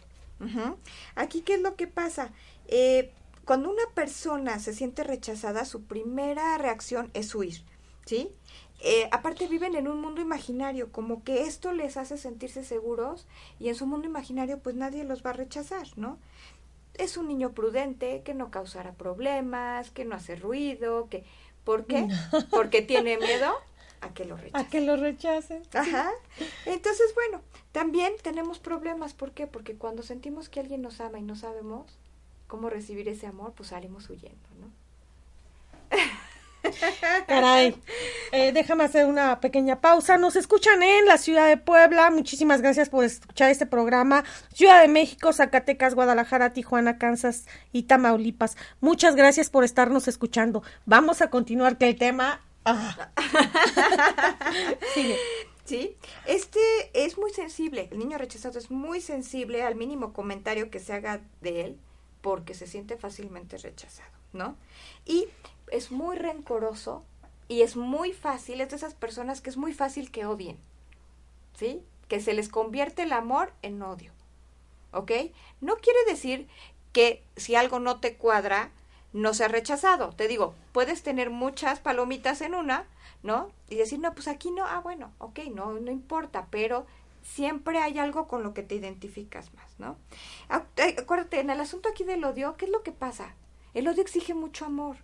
Aquí, 1.13 1.41
¿qué 1.41 1.53
es 1.53 1.61
lo 1.61 1.76
que 1.76 1.86
pasa? 1.86 2.32
Eh, 2.67 3.11
cuando 3.45 3.69
una 3.69 3.84
persona 3.93 4.59
se 4.59 4.74
siente 4.74 5.03
rechazada, 5.03 5.65
su 5.65 5.84
primera 5.84 6.57
reacción 6.57 7.11
es 7.13 7.36
huir, 7.36 7.63
¿sí? 8.05 8.30
Eh, 8.84 9.07
aparte 9.11 9.47
viven 9.47 9.75
en 9.75 9.88
un 9.88 10.01
mundo 10.01 10.21
imaginario, 10.21 10.91
como 10.91 11.23
que 11.23 11.43
esto 11.43 11.71
les 11.71 11.97
hace 11.97 12.17
sentirse 12.17 12.63
seguros 12.63 13.27
y 13.59 13.69
en 13.69 13.75
su 13.75 13.86
mundo 13.86 14.07
imaginario 14.07 14.57
pues 14.57 14.75
nadie 14.75 15.03
los 15.03 15.23
va 15.23 15.29
a 15.29 15.34
rechazar, 15.34 15.88
¿no? 15.97 16.17
Es 16.95 17.15
un 17.15 17.27
niño 17.27 17.51
prudente, 17.51 18.23
que 18.23 18.34
no 18.34 18.49
causará 18.49 18.93
problemas, 18.93 19.91
que 19.91 20.03
no 20.03 20.15
hace 20.15 20.36
ruido, 20.36 21.07
que... 21.09 21.23
¿Por 21.63 21.86
qué? 21.86 22.07
Porque 22.49 22.82
tiene 22.82 23.17
miedo 23.17 23.53
a 24.01 24.13
que 24.15 24.25
lo 24.25 24.36
rechacen. 24.36 24.65
A 24.65 24.69
que 24.69 24.82
lo 24.82 24.97
rechacen. 24.97 25.61
Ajá. 25.73 26.11
Entonces, 26.65 27.13
bueno, 27.13 27.41
también 27.71 28.13
tenemos 28.23 28.57
problemas. 28.57 29.13
¿Por 29.13 29.32
qué? 29.32 29.45
Porque 29.45 29.75
cuando 29.75 30.01
sentimos 30.01 30.49
que 30.49 30.59
alguien 30.59 30.82
nos 30.82 30.99
ama 31.01 31.19
y 31.19 31.21
no 31.21 31.36
sabemos 31.36 31.99
cómo 32.47 32.69
recibir 32.71 33.07
ese 33.07 33.27
amor, 33.27 33.53
pues 33.55 33.69
salimos 33.69 34.09
huyendo, 34.09 34.49
¿no? 34.59 34.71
Caray. 37.28 37.76
Eh, 38.32 38.51
déjame 38.53 38.84
hacer 38.84 39.05
una 39.05 39.39
pequeña 39.39 39.82
pausa. 39.82 40.18
Nos 40.18 40.36
escuchan 40.36 40.82
en 40.84 41.05
la 41.05 41.18
ciudad 41.18 41.47
de 41.47 41.57
Puebla. 41.57 42.12
Muchísimas 42.12 42.62
gracias 42.62 42.89
por 42.89 43.03
escuchar 43.03 43.49
este 43.49 43.66
programa. 43.66 44.24
Ciudad 44.53 44.82
de 44.82 44.88
México, 44.88 45.34
Zacatecas, 45.34 45.95
Guadalajara, 45.95 46.53
Tijuana, 46.53 46.97
Kansas 46.97 47.45
y 47.72 47.84
Tamaulipas. 47.84 48.57
Muchas 48.80 49.16
gracias 49.16 49.49
por 49.49 49.64
estarnos 49.64 50.07
escuchando. 50.07 50.64
Vamos 50.86 51.22
a 51.22 51.30
continuar 51.30 51.78
que 51.78 51.89
el 51.89 51.97
tema. 51.97 52.41
Ah. 52.66 53.09
Sigue. 54.93 55.18
Sí, 55.66 55.95
este 56.26 56.59
es 56.93 57.18
muy 57.18 57.32
sensible. 57.32 57.88
El 57.91 57.99
niño 57.99 58.18
rechazado 58.18 58.59
es 58.59 58.72
muy 58.72 58.99
sensible 58.99 59.64
al 59.64 59.76
mínimo 59.76 60.12
comentario 60.12 60.70
que 60.70 60.80
se 60.80 60.93
haga 60.93 61.22
de 61.39 61.62
él 61.62 61.80
porque 62.22 62.53
se 62.53 62.68
siente 62.68 62.97
fácilmente 62.97 63.57
rechazado, 63.57 64.12
¿no? 64.34 64.57
Y 65.05 65.28
es 65.72 65.91
muy 65.91 66.17
rencoroso 66.17 67.03
y 67.47 67.63
es 67.63 67.76
muy 67.76 68.13
fácil, 68.13 68.61
es 68.61 68.69
de 68.69 68.76
esas 68.76 68.93
personas 68.93 69.41
que 69.41 69.49
es 69.49 69.57
muy 69.57 69.74
fácil 69.74 70.11
que 70.11 70.26
odien, 70.26 70.57
¿sí? 71.53 71.84
Que 72.07 72.22
se 72.22 72.34
les 72.34 72.49
convierte 72.49 73.03
el 73.03 73.13
amor 73.13 73.53
en 73.61 73.82
odio, 73.82 74.11
¿ok? 74.93 75.11
No 75.59 75.78
quiere 75.78 75.99
decir 76.07 76.47
que 76.93 77.24
si 77.36 77.55
algo 77.55 77.80
no 77.80 77.99
te 77.99 78.15
cuadra, 78.15 78.72
no 79.13 79.34
sea 79.34 79.47
rechazado. 79.47 80.11
Te 80.11 80.28
digo, 80.28 80.53
puedes 80.72 81.03
tener 81.03 81.30
muchas 81.30 81.80
palomitas 81.80 82.41
en 82.41 82.55
una, 82.55 82.86
¿no? 83.24 83.51
Y 83.69 83.76
decir, 83.76 83.99
no, 83.99 84.13
pues 84.13 84.28
aquí 84.28 84.51
no, 84.51 84.65
ah, 84.65 84.80
bueno, 84.80 85.11
ok, 85.17 85.39
no, 85.53 85.74
no 85.74 85.91
importa, 85.91 86.47
pero 86.49 86.86
siempre 87.24 87.80
hay 87.80 87.99
algo 87.99 88.28
con 88.28 88.43
lo 88.43 88.53
que 88.53 88.63
te 88.63 88.76
identificas 88.76 89.53
más, 89.53 89.80
¿no? 89.80 89.97
Acuérdate, 90.97 91.39
en 91.39 91.49
el 91.49 91.59
asunto 91.59 91.89
aquí 91.89 92.03
del 92.03 92.24
odio, 92.24 92.55
¿qué 92.57 92.65
es 92.65 92.72
lo 92.72 92.84
que 92.84 92.91
pasa? 92.91 93.36
El 93.74 93.88
odio 93.88 94.01
exige 94.01 94.34
mucho 94.34 94.65
amor. 94.65 94.97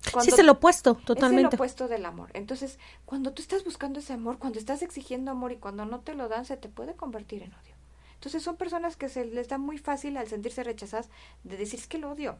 Sí, 0.00 0.28
es 0.28 0.38
el 0.38 0.48
opuesto, 0.48 0.94
totalmente. 0.94 1.48
Es 1.48 1.52
el 1.52 1.56
opuesto 1.56 1.88
del 1.88 2.06
amor. 2.06 2.30
Entonces, 2.34 2.78
cuando 3.04 3.32
tú 3.32 3.42
estás 3.42 3.64
buscando 3.64 4.00
ese 4.00 4.12
amor, 4.12 4.38
cuando 4.38 4.58
estás 4.58 4.82
exigiendo 4.82 5.30
amor 5.30 5.52
y 5.52 5.56
cuando 5.56 5.84
no 5.84 6.00
te 6.00 6.14
lo 6.14 6.28
dan, 6.28 6.44
se 6.44 6.56
te 6.56 6.68
puede 6.68 6.94
convertir 6.94 7.42
en 7.42 7.52
odio. 7.52 7.74
Entonces, 8.14 8.42
son 8.42 8.56
personas 8.56 8.96
que 8.96 9.08
se 9.08 9.24
les 9.24 9.48
da 9.48 9.58
muy 9.58 9.78
fácil 9.78 10.16
al 10.16 10.28
sentirse 10.28 10.62
rechazadas 10.64 11.08
de 11.44 11.56
decir 11.56 11.80
es 11.80 11.86
que 11.86 11.98
lo 11.98 12.10
odio, 12.10 12.38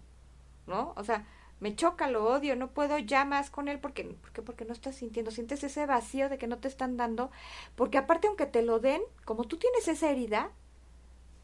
¿no? 0.66 0.92
O 0.96 1.04
sea, 1.04 1.26
me 1.60 1.76
choca, 1.76 2.08
lo 2.08 2.26
odio, 2.26 2.56
no 2.56 2.70
puedo 2.70 2.98
ya 2.98 3.24
más 3.24 3.50
con 3.50 3.68
él 3.68 3.78
porque, 3.78 4.16
porque, 4.20 4.42
porque 4.42 4.64
no 4.64 4.72
estás 4.72 4.96
sintiendo, 4.96 5.30
sientes 5.30 5.62
ese 5.62 5.86
vacío 5.86 6.28
de 6.28 6.38
que 6.38 6.46
no 6.46 6.58
te 6.58 6.68
están 6.68 6.96
dando, 6.96 7.30
porque 7.76 7.98
aparte 7.98 8.28
aunque 8.28 8.46
te 8.46 8.62
lo 8.62 8.78
den, 8.80 9.02
como 9.24 9.44
tú 9.44 9.58
tienes 9.58 9.86
esa 9.86 10.10
herida, 10.10 10.50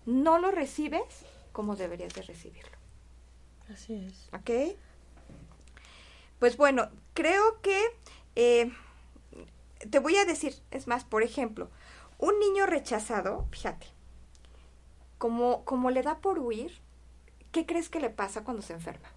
no 0.06 0.38
lo 0.38 0.50
recibes 0.50 1.26
como 1.52 1.76
deberías 1.76 2.14
de 2.14 2.22
recibirlo. 2.22 2.76
Así 3.72 3.94
es. 3.94 4.28
¿Ok? 4.32 4.76
Pues 6.38 6.56
bueno, 6.56 6.90
creo 7.14 7.60
que 7.62 7.80
eh, 8.34 8.72
te 9.90 9.98
voy 9.98 10.16
a 10.16 10.24
decir, 10.24 10.54
es 10.70 10.86
más, 10.86 11.04
por 11.04 11.22
ejemplo, 11.22 11.70
un 12.18 12.38
niño 12.38 12.66
rechazado, 12.66 13.46
fíjate, 13.50 13.86
como, 15.18 15.64
como 15.64 15.90
le 15.90 16.02
da 16.02 16.18
por 16.18 16.38
huir, 16.38 16.78
¿qué 17.52 17.66
crees 17.66 17.88
que 17.88 18.00
le 18.00 18.10
pasa 18.10 18.44
cuando 18.44 18.62
se 18.62 18.74
enferma? 18.74 19.08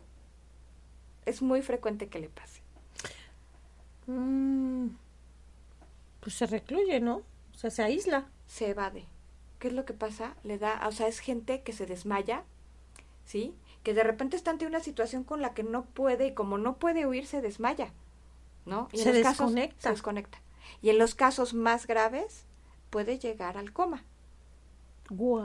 Es 1.25 1.41
muy 1.41 1.61
frecuente 1.61 2.07
que 2.07 2.19
le 2.19 2.29
pase. 2.29 2.61
Mm, 4.07 4.87
pues 6.21 6.35
se 6.35 6.47
recluye, 6.47 6.99
¿no? 6.99 7.17
O 7.53 7.57
sea, 7.57 7.69
se 7.69 7.83
aísla. 7.83 8.27
Se 8.47 8.69
evade. 8.69 9.05
¿Qué 9.59 9.67
es 9.67 9.73
lo 9.73 9.85
que 9.85 9.93
pasa? 9.93 10.35
Le 10.43 10.57
da, 10.57 10.87
o 10.87 10.91
sea, 10.91 11.07
es 11.07 11.19
gente 11.19 11.61
que 11.61 11.73
se 11.73 11.85
desmaya, 11.85 12.43
¿sí? 13.25 13.53
Que 13.83 13.93
de 13.93 14.03
repente 14.03 14.35
está 14.35 14.51
ante 14.51 14.65
una 14.65 14.79
situación 14.79 15.23
con 15.23 15.41
la 15.41 15.53
que 15.53 15.63
no 15.63 15.85
puede 15.85 16.27
y 16.27 16.33
como 16.33 16.57
no 16.57 16.77
puede 16.77 17.05
huir 17.05 17.25
se 17.25 17.41
desmaya, 17.41 17.93
¿no? 18.65 18.89
Y 18.91 18.99
se 18.99 19.11
desconecta. 19.11 19.81
se 19.81 19.89
desconecta. 19.89 20.41
Y 20.81 20.89
en 20.89 20.97
los 20.97 21.15
casos 21.15 21.53
más 21.53 21.87
graves 21.87 22.45
puede 22.89 23.19
llegar 23.19 23.57
al 23.57 23.73
coma. 23.73 24.03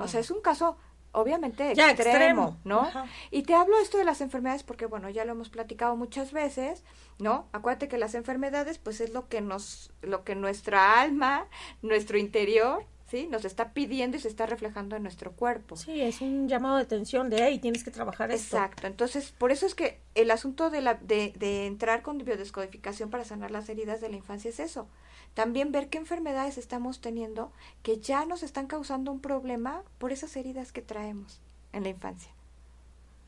O 0.02 0.08
sea, 0.08 0.20
es 0.20 0.30
un 0.30 0.40
caso 0.40 0.76
obviamente 1.12 1.72
extremo, 1.72 2.58
¿no? 2.64 2.90
Y 3.30 3.44
te 3.44 3.54
hablo 3.54 3.78
esto 3.78 3.98
de 3.98 4.04
las 4.04 4.20
enfermedades 4.20 4.62
porque, 4.62 4.86
bueno, 4.86 5.08
ya 5.08 5.24
lo 5.24 5.32
hemos 5.32 5.48
platicado 5.48 5.96
muchas 5.96 6.32
veces, 6.32 6.84
¿no? 7.18 7.48
Acuérdate 7.52 7.88
que 7.88 7.98
las 7.98 8.14
enfermedades, 8.14 8.78
pues 8.78 9.00
es 9.00 9.12
lo 9.12 9.28
que 9.28 9.40
nos, 9.40 9.92
lo 10.02 10.24
que 10.24 10.34
nuestra 10.34 11.00
alma, 11.00 11.46
nuestro 11.82 12.18
interior, 12.18 12.84
¿sí? 13.14 13.28
Nos 13.28 13.44
está 13.44 13.72
pidiendo 13.72 14.16
y 14.16 14.20
se 14.20 14.26
está 14.26 14.44
reflejando 14.44 14.96
en 14.96 15.04
nuestro 15.04 15.30
cuerpo. 15.30 15.76
Sí, 15.76 16.00
es 16.00 16.20
un 16.20 16.48
llamado 16.48 16.76
de 16.78 16.82
atención 16.82 17.30
de, 17.30 17.44
hey, 17.46 17.60
tienes 17.60 17.84
que 17.84 17.92
trabajar 17.92 18.32
esto. 18.32 18.56
Exacto, 18.56 18.88
entonces 18.88 19.32
por 19.38 19.52
eso 19.52 19.66
es 19.66 19.76
que 19.76 20.00
el 20.16 20.32
asunto 20.32 20.68
de, 20.68 20.80
la, 20.80 20.94
de, 20.94 21.32
de 21.36 21.66
entrar 21.66 22.02
con 22.02 22.18
biodescodificación 22.18 23.10
para 23.10 23.24
sanar 23.24 23.52
las 23.52 23.68
heridas 23.68 24.00
de 24.00 24.08
la 24.08 24.16
infancia 24.16 24.48
es 24.48 24.58
eso. 24.58 24.88
También 25.34 25.70
ver 25.70 25.88
qué 25.90 25.98
enfermedades 25.98 26.58
estamos 26.58 27.00
teniendo 27.00 27.52
que 27.84 27.98
ya 27.98 28.26
nos 28.26 28.42
están 28.42 28.66
causando 28.66 29.12
un 29.12 29.20
problema 29.20 29.84
por 29.98 30.10
esas 30.10 30.34
heridas 30.34 30.72
que 30.72 30.82
traemos 30.82 31.40
en 31.72 31.84
la 31.84 31.90
infancia. 31.90 32.32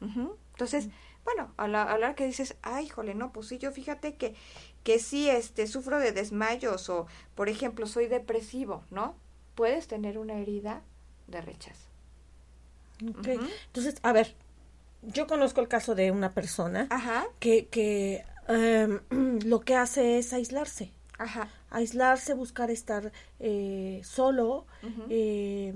Entonces, 0.00 0.88
bueno, 1.24 1.52
a 1.56 1.68
la, 1.68 1.82
hablar 1.82 2.16
que 2.16 2.26
dices, 2.26 2.56
ay, 2.62 2.88
jole, 2.88 3.14
no, 3.14 3.32
pues 3.32 3.46
sí, 3.48 3.58
yo 3.58 3.70
fíjate 3.70 4.16
que, 4.16 4.34
que 4.82 4.98
sí, 4.98 5.30
este, 5.30 5.66
sufro 5.66 5.98
de 5.98 6.12
desmayos 6.12 6.88
o, 6.90 7.06
por 7.34 7.48
ejemplo, 7.48 7.86
soy 7.86 8.06
depresivo, 8.06 8.82
¿no? 8.90 9.14
Puedes 9.56 9.88
tener 9.88 10.18
una 10.18 10.34
herida 10.38 10.82
de 11.26 11.40
rechazo. 11.40 11.88
Entonces, 13.00 13.96
a 14.02 14.12
ver, 14.12 14.34
yo 15.02 15.26
conozco 15.26 15.60
el 15.60 15.68
caso 15.68 15.94
de 15.94 16.12
una 16.12 16.32
persona 16.32 16.88
que, 17.40 17.66
que 17.66 18.24
em, 18.46 19.00
lo 19.44 19.60
que 19.60 19.74
hace 19.74 20.18
es 20.18 20.32
aislarse. 20.32 20.92
Ajá. 21.18 21.48
Aislarse, 21.70 22.34
buscar 22.34 22.70
estar 22.70 23.10
eh, 23.40 24.00
solo, 24.04 24.66
eh, 25.08 25.74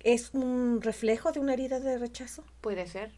¿es 0.00 0.30
un 0.32 0.80
reflejo 0.82 1.32
de 1.32 1.40
una 1.40 1.52
herida 1.52 1.80
de 1.80 1.98
rechazo? 1.98 2.44
Puede 2.60 2.86
ser. 2.88 3.12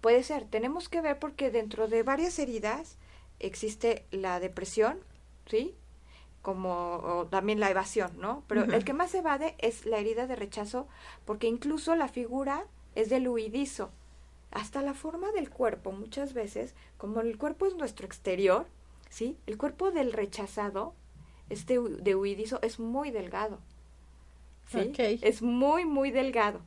Puede 0.00 0.22
ser. 0.22 0.44
Tenemos 0.44 0.88
que 0.88 1.00
ver 1.00 1.18
porque 1.18 1.50
dentro 1.50 1.86
de 1.88 2.02
varias 2.02 2.38
heridas 2.38 2.96
existe 3.38 4.04
la 4.10 4.40
depresión, 4.40 4.98
¿sí? 5.46 5.74
Como 6.42 6.94
o 6.96 7.26
también 7.26 7.60
la 7.60 7.70
evasión, 7.70 8.12
¿no? 8.18 8.44
Pero 8.46 8.64
el 8.64 8.84
que 8.84 8.94
más 8.94 9.14
evade 9.14 9.56
es 9.58 9.84
la 9.84 9.98
herida 9.98 10.26
de 10.26 10.36
rechazo 10.36 10.88
porque 11.26 11.46
incluso 11.46 11.94
la 11.96 12.08
figura 12.08 12.64
es 12.94 13.10
del 13.10 13.28
huidizo. 13.28 13.90
Hasta 14.50 14.82
la 14.82 14.94
forma 14.94 15.30
del 15.32 15.50
cuerpo, 15.50 15.92
muchas 15.92 16.32
veces, 16.32 16.74
como 16.96 17.20
el 17.20 17.36
cuerpo 17.38 17.66
es 17.66 17.76
nuestro 17.76 18.06
exterior, 18.06 18.66
¿sí? 19.08 19.36
El 19.46 19.58
cuerpo 19.58 19.90
del 19.90 20.12
rechazado, 20.12 20.94
este 21.50 21.78
de 21.78 22.14
huidizo, 22.14 22.58
es 22.62 22.80
muy 22.80 23.10
delgado. 23.10 23.58
¿sí? 24.66 24.92
Es 25.22 25.42
muy, 25.42 25.84
muy 25.84 26.10
delgado. 26.10 26.60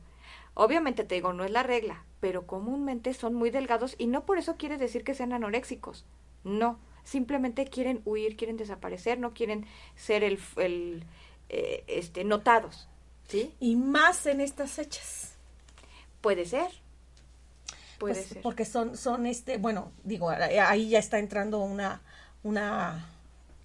Obviamente 0.54 1.04
te 1.04 1.16
digo, 1.16 1.32
no 1.32 1.44
es 1.44 1.50
la 1.50 1.62
regla, 1.62 2.03
pero 2.24 2.46
comúnmente 2.46 3.12
son 3.12 3.34
muy 3.34 3.50
delgados 3.50 3.96
y 3.98 4.06
no 4.06 4.24
por 4.24 4.38
eso 4.38 4.56
quiere 4.56 4.78
decir 4.78 5.04
que 5.04 5.12
sean 5.12 5.34
anoréxicos. 5.34 6.06
No, 6.42 6.78
simplemente 7.02 7.66
quieren 7.66 8.00
huir, 8.06 8.34
quieren 8.38 8.56
desaparecer, 8.56 9.18
no 9.18 9.34
quieren 9.34 9.66
ser 9.94 10.24
el, 10.24 10.38
el 10.56 11.04
eh, 11.50 11.84
este, 11.86 12.24
notados. 12.24 12.88
¿Sí? 13.28 13.52
Y 13.60 13.76
más 13.76 14.24
en 14.24 14.40
estas 14.40 14.70
fechas. 14.70 15.34
Puede 16.22 16.46
ser. 16.46 16.68
Puede 17.98 18.14
Pues, 18.14 18.26
ser. 18.26 18.40
Porque 18.40 18.64
son, 18.64 18.96
son 18.96 19.26
este, 19.26 19.58
bueno, 19.58 19.92
digo, 20.02 20.30
ahí 20.30 20.88
ya 20.88 21.00
está 21.00 21.18
entrando 21.18 21.58
una, 21.58 22.00
una 22.42 23.06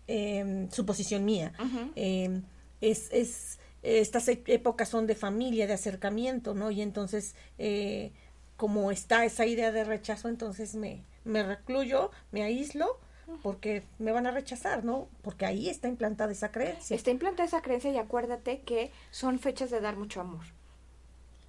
em, 0.05 0.69
suposición 0.69 1.23
mía. 1.23 1.53
Em, 1.95 2.43
es, 2.81 3.07
es, 3.13 3.57
estas 3.83 4.27
e- 4.27 4.43
épocas 4.47 4.89
son 4.89 5.07
de 5.07 5.15
familia, 5.15 5.65
de 5.65 5.73
acercamiento, 5.75 6.53
¿no? 6.53 6.71
Y 6.71 6.81
entonces, 6.81 7.35
eh, 7.57 8.11
como 8.59 8.91
está 8.91 9.23
esa 9.23 9.45
idea 9.45 9.71
de 9.71 9.85
rechazo, 9.85 10.27
entonces 10.27 10.75
me, 10.75 11.01
me 11.23 11.43
recluyo, 11.43 12.11
me 12.33 12.43
aíslo, 12.43 12.99
porque 13.41 13.83
me 13.99 14.11
van 14.11 14.27
a 14.27 14.31
rechazar, 14.31 14.83
¿no? 14.83 15.07
Porque 15.21 15.45
ahí 15.45 15.69
está 15.69 15.87
implantada 15.87 16.33
esa 16.33 16.51
creencia. 16.51 16.93
Está 16.93 17.09
implantada 17.09 17.47
esa 17.47 17.61
creencia 17.61 17.89
y 17.89 17.97
acuérdate 17.97 18.59
que 18.63 18.91
son 19.11 19.39
fechas 19.39 19.71
de 19.71 19.79
dar 19.79 19.95
mucho 19.95 20.19
amor. 20.19 20.43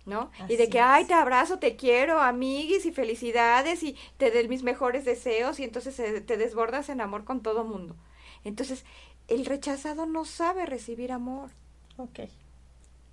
¿No? 0.06 0.30
y 0.48 0.56
de 0.56 0.68
que, 0.68 0.78
es. 0.78 0.84
ay, 0.84 1.04
te 1.04 1.14
abrazo, 1.14 1.58
te 1.58 1.76
quiero, 1.76 2.20
amiguis 2.20 2.86
y 2.86 2.92
felicidades 2.92 3.82
y 3.82 3.96
te 4.18 4.30
doy 4.30 4.46
mis 4.48 4.62
mejores 4.62 5.04
deseos 5.04 5.58
y 5.60 5.64
entonces 5.64 5.94
te 5.96 6.36
desbordas 6.36 6.88
en 6.90 7.00
amor 7.00 7.24
con 7.24 7.42
todo 7.42 7.64
mundo. 7.64 7.96
Entonces, 8.44 8.84
el 9.28 9.44
rechazado 9.46 10.06
no 10.06 10.24
sabe 10.24 10.64
recibir 10.64 11.12
amor, 11.12 11.50
Ok. 11.98 12.20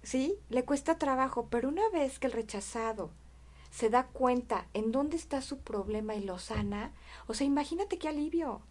¿sí? 0.03 0.35
Le 0.49 0.63
cuesta 0.63 0.97
trabajo, 0.97 1.47
pero 1.49 1.69
una 1.69 1.87
vez 1.89 2.19
que 2.19 2.27
el 2.27 2.33
rechazado 2.33 3.11
se 3.77 3.91
da 3.91 4.07
cuenta 4.07 4.65
en 4.73 4.91
dónde 4.91 5.17
está 5.17 5.39
su 5.43 5.59
problema 5.59 6.15
y 6.15 6.23
lo 6.23 6.39
sana, 6.39 6.93
o 7.27 7.35
sea, 7.35 7.45
imagínate 7.45 7.99
qué 7.99 8.07
alivio. 8.07 8.63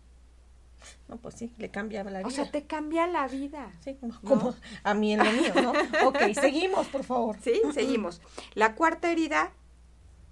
No, 1.07 1.17
pues 1.19 1.37
sí, 1.37 1.53
le 1.59 1.71
cambia 1.71 2.03
la 2.03 2.19
vida. 2.19 2.27
O 2.27 2.31
sea, 2.33 2.51
te 2.51 2.65
cambia 2.65 3.07
la 3.07 3.29
vida. 3.29 3.71
Sí, 3.85 3.95
como, 3.95 4.21
como 4.23 4.55
a 4.83 4.95
mí 4.95 5.13
en 5.13 5.21
lo 5.21 5.31
mío, 5.31 5.55
¿no? 5.63 6.09
Ok, 6.09 6.19
seguimos, 6.35 6.89
por 6.89 7.05
favor. 7.05 7.37
¿Sí? 7.41 7.63
Seguimos. 7.73 8.21
La 8.55 8.75
cuarta 8.75 9.13
herida 9.13 9.53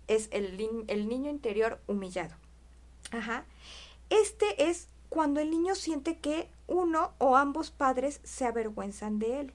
es 0.08 0.28
el, 0.32 0.84
el 0.88 1.08
niño 1.08 1.30
interior 1.30 1.80
humillado. 1.86 2.34
Ajá. 3.12 3.46
Este 4.10 4.68
es 4.68 4.88
cuando 5.08 5.38
el 5.38 5.52
niño 5.52 5.76
siente 5.76 6.18
que 6.18 6.50
uno 6.66 7.12
o 7.18 7.36
ambos 7.36 7.70
padres 7.70 8.20
se 8.24 8.44
avergüenzan 8.44 9.20
de 9.20 9.38
él. 9.38 9.54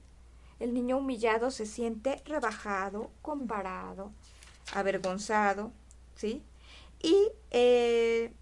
El 0.60 0.72
niño 0.72 0.96
humillado 0.96 1.50
se 1.50 1.66
siente 1.66 2.22
rebajado, 2.24 3.10
comparado, 3.20 4.12
avergonzado, 4.72 5.72
¿sí? 6.16 6.42
Y 7.02 7.28
eh, 7.50 8.32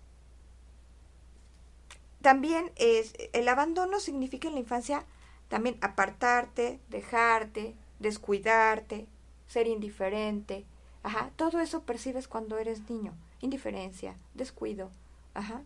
también 2.22 2.72
es 2.76 3.14
el 3.33 3.49
abandono 3.49 4.01
significa 4.01 4.49
en 4.49 4.55
la 4.55 4.61
infancia 4.61 5.05
también 5.49 5.79
apartarte, 5.81 6.79
dejarte, 6.89 7.74
descuidarte, 7.99 9.07
ser 9.47 9.66
indiferente. 9.66 10.64
Ajá, 11.03 11.31
todo 11.37 11.61
eso 11.61 11.83
percibes 11.83 12.29
cuando 12.29 12.59
eres 12.59 12.89
niño, 12.91 13.14
indiferencia, 13.41 14.16
descuido. 14.35 14.91
Ajá. 15.35 15.62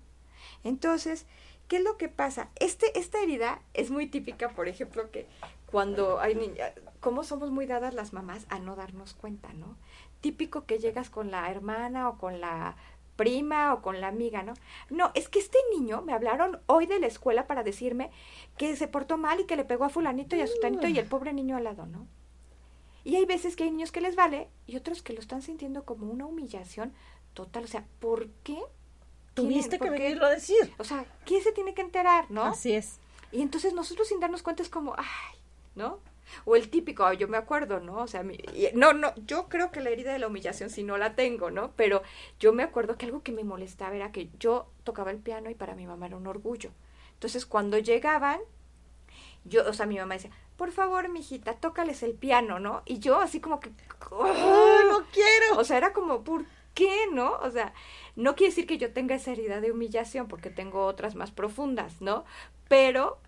Entonces, 0.62 1.26
¿qué 1.68 1.78
es 1.78 1.82
lo 1.82 1.96
que 1.96 2.08
pasa? 2.08 2.48
Este 2.56 2.98
esta 2.98 3.20
herida 3.20 3.60
es 3.74 3.90
muy 3.90 4.06
típica, 4.06 4.50
por 4.50 4.68
ejemplo, 4.68 5.10
que 5.10 5.26
cuando 5.66 6.20
hay 6.20 6.34
niña, 6.34 6.72
cómo 7.00 7.24
somos 7.24 7.50
muy 7.50 7.66
dadas 7.66 7.94
las 7.94 8.12
mamás 8.12 8.46
a 8.50 8.58
no 8.58 8.76
darnos 8.76 9.14
cuenta, 9.14 9.52
¿no? 9.54 9.76
Típico 10.22 10.64
que 10.64 10.78
llegas 10.78 11.10
con 11.10 11.30
la 11.30 11.50
hermana 11.50 12.08
o 12.08 12.16
con 12.16 12.40
la 12.40 12.76
prima 13.16 13.74
o 13.74 13.82
con 13.82 14.00
la 14.00 14.08
amiga, 14.08 14.42
¿no? 14.42 14.54
No, 14.88 15.10
es 15.14 15.28
que 15.28 15.38
este 15.38 15.58
niño 15.76 16.00
me 16.00 16.14
hablaron 16.14 16.60
hoy 16.66 16.86
de 16.86 16.98
la 16.98 17.06
escuela 17.06 17.46
para 17.46 17.62
decirme 17.62 18.10
que 18.56 18.74
se 18.76 18.88
portó 18.88 19.18
mal 19.18 19.38
y 19.40 19.44
que 19.44 19.56
le 19.56 19.66
pegó 19.66 19.84
a 19.84 19.90
fulanito 19.90 20.34
y 20.34 20.40
a 20.40 20.46
sutanito 20.46 20.86
y 20.88 20.98
el 20.98 21.04
pobre 21.06 21.34
niño 21.34 21.58
al 21.58 21.64
lado, 21.64 21.84
¿no? 21.84 22.06
Y 23.04 23.16
hay 23.16 23.26
veces 23.26 23.54
que 23.54 23.64
hay 23.64 23.70
niños 23.70 23.92
que 23.92 24.00
les 24.00 24.16
vale 24.16 24.48
y 24.66 24.76
otros 24.76 25.02
que 25.02 25.12
lo 25.12 25.20
están 25.20 25.42
sintiendo 25.42 25.84
como 25.84 26.10
una 26.10 26.24
humillación 26.24 26.94
total. 27.34 27.64
O 27.64 27.68
sea, 27.68 27.84
¿por 28.00 28.28
qué? 28.44 28.58
Tuviste 29.34 29.78
tienen- 29.78 29.96
que 29.98 30.02
venirlo 30.04 30.26
a 30.26 30.30
decir. 30.30 30.72
O 30.78 30.84
sea, 30.84 31.04
¿quién 31.26 31.42
se 31.42 31.52
tiene 31.52 31.74
que 31.74 31.82
enterar, 31.82 32.30
no? 32.30 32.44
Así 32.44 32.72
es. 32.72 32.98
Y 33.32 33.42
entonces 33.42 33.72
nosotros 33.74 34.08
sin 34.08 34.20
darnos 34.20 34.42
cuenta 34.42 34.62
es 34.62 34.68
como, 34.68 34.94
ay, 34.96 35.38
¿no? 35.74 35.98
O 36.44 36.56
el 36.56 36.70
típico, 36.70 37.04
"Ay, 37.04 37.16
yo 37.18 37.28
me 37.28 37.36
acuerdo, 37.36 37.80
¿no? 37.80 37.96
O 37.98 38.06
sea, 38.06 38.22
mi- 38.22 38.38
no, 38.74 38.92
no, 38.92 39.12
yo 39.26 39.48
creo 39.48 39.70
que 39.70 39.80
la 39.80 39.90
herida 39.90 40.12
de 40.12 40.18
la 40.18 40.28
humillación 40.28 40.70
sí 40.70 40.82
no 40.82 40.96
la 40.98 41.14
tengo, 41.14 41.50
¿no? 41.50 41.72
Pero 41.76 42.02
yo 42.40 42.52
me 42.52 42.62
acuerdo 42.62 42.96
que 42.96 43.06
algo 43.06 43.22
que 43.22 43.32
me 43.32 43.44
molestaba 43.44 43.94
era 43.96 44.12
que 44.12 44.30
yo 44.38 44.68
tocaba 44.84 45.10
el 45.10 45.18
piano 45.18 45.50
y 45.50 45.54
para 45.54 45.74
mi 45.74 45.86
mamá 45.86 46.06
era 46.06 46.16
un 46.16 46.26
orgullo. 46.26 46.70
Entonces, 47.14 47.46
cuando 47.46 47.78
llegaban, 47.78 48.40
yo, 49.44 49.68
o 49.68 49.72
sea, 49.72 49.86
mi 49.86 49.98
mamá 49.98 50.14
decía, 50.14 50.30
por 50.56 50.70
favor, 50.70 51.08
mijita, 51.08 51.54
tócales 51.54 52.02
el 52.02 52.14
piano, 52.14 52.58
¿no? 52.60 52.82
Y 52.84 52.98
yo 52.98 53.20
así 53.20 53.40
como 53.40 53.60
que, 53.60 53.70
¡Ay, 53.70 54.84
no 54.88 55.04
quiero! 55.12 55.58
o 55.58 55.64
sea, 55.64 55.78
era 55.78 55.92
como, 55.92 56.22
¿por 56.22 56.44
qué, 56.74 57.06
no? 57.12 57.32
O 57.42 57.50
sea, 57.50 57.72
no 58.16 58.34
quiere 58.36 58.50
decir 58.50 58.66
que 58.66 58.78
yo 58.78 58.92
tenga 58.92 59.14
esa 59.16 59.32
herida 59.32 59.60
de 59.60 59.72
humillación, 59.72 60.28
porque 60.28 60.50
tengo 60.50 60.84
otras 60.86 61.14
más 61.16 61.30
profundas, 61.32 62.00
¿no? 62.00 62.24
Pero, 62.68 63.18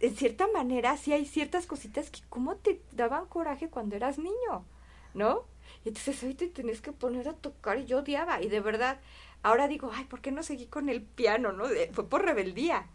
en 0.00 0.16
cierta 0.16 0.46
manera, 0.52 0.96
sí 0.96 1.12
hay 1.12 1.26
ciertas 1.26 1.66
cositas 1.66 2.10
que 2.10 2.20
como 2.28 2.56
te 2.56 2.80
daban 2.92 3.26
coraje 3.26 3.68
cuando 3.68 3.96
eras 3.96 4.18
niño, 4.18 4.64
¿no? 5.14 5.44
Y 5.84 5.88
entonces 5.88 6.22
hoy 6.22 6.34
te 6.34 6.48
tenés 6.48 6.80
que 6.80 6.92
poner 6.92 7.28
a 7.28 7.34
tocar 7.34 7.78
y 7.78 7.86
yo 7.86 7.98
odiaba, 7.98 8.42
y 8.42 8.48
de 8.48 8.60
verdad, 8.60 9.00
ahora 9.42 9.68
digo, 9.68 9.90
ay, 9.94 10.04
¿por 10.04 10.20
qué 10.20 10.30
no 10.32 10.42
seguí 10.42 10.66
con 10.66 10.88
el 10.88 11.02
piano, 11.02 11.52
no? 11.52 11.68
De- 11.68 11.90
fue 11.92 12.08
por 12.08 12.24
rebeldía, 12.24 12.86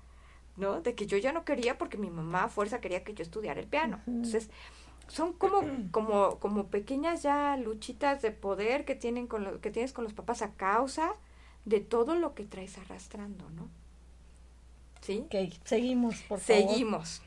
¿no? 0.57 0.81
De 0.81 0.95
que 0.95 1.05
yo 1.07 1.17
ya 1.17 1.33
no 1.33 1.45
quería 1.45 1.77
porque 1.77 1.97
mi 1.97 2.09
mamá 2.09 2.45
a 2.45 2.49
fuerza 2.49 2.81
quería 2.81 3.03
que 3.03 3.13
yo 3.13 3.23
estudiara 3.23 3.59
el 3.59 3.67
piano. 3.67 4.01
Entonces, 4.23 4.49
son 5.07 5.33
como, 5.33 5.61
como, 5.91 6.39
como 6.39 6.67
pequeñas 6.67 7.23
ya 7.23 7.57
luchitas 7.57 8.21
de 8.21 8.31
poder 8.31 8.85
que 8.85 8.95
tienen 8.95 9.27
con 9.27 9.43
lo, 9.43 9.61
que 9.61 9.71
tienes 9.71 9.93
con 9.93 10.03
los 10.03 10.13
papás 10.13 10.41
a 10.41 10.53
causa 10.55 11.13
de 11.65 11.79
todo 11.79 12.15
lo 12.15 12.33
que 12.35 12.45
traes 12.45 12.77
arrastrando, 12.77 13.49
¿no? 13.51 13.69
¿Sí? 15.05 15.23
Ok, 15.25 15.53
seguimos, 15.63 16.15
por 16.23 16.39
favor. 16.39 16.67
Seguimos. 16.67 17.21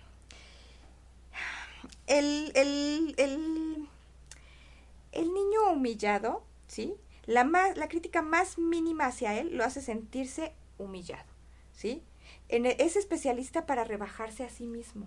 El, 2.06 2.50
el, 2.56 3.14
el, 3.18 3.88
el 5.12 5.34
niño 5.34 5.70
humillado, 5.72 6.42
¿sí? 6.66 6.94
La, 7.26 7.44
más, 7.44 7.76
la 7.76 7.88
crítica 7.88 8.22
más 8.22 8.58
mínima 8.58 9.06
hacia 9.06 9.38
él 9.38 9.56
lo 9.56 9.64
hace 9.64 9.80
sentirse 9.80 10.54
humillado, 10.78 11.28
¿sí? 11.72 12.02
En 12.48 12.66
e- 12.66 12.76
es 12.80 12.96
especialista 12.96 13.66
para 13.66 13.84
rebajarse 13.84 14.44
a 14.44 14.48
sí 14.50 14.66
mismo, 14.66 15.06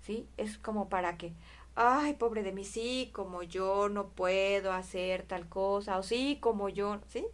¿sí? 0.00 0.26
Es 0.36 0.58
como 0.58 0.88
para 0.88 1.16
que, 1.18 1.32
ay, 1.74 2.14
pobre 2.14 2.42
de 2.42 2.52
mí, 2.52 2.64
sí, 2.64 3.10
como 3.12 3.42
yo 3.42 3.88
no 3.88 4.08
puedo 4.08 4.72
hacer 4.72 5.22
tal 5.24 5.48
cosa, 5.48 5.98
o 5.98 6.02
sí, 6.02 6.38
como 6.40 6.68
yo, 6.70 7.00
¿sí? 7.08 7.24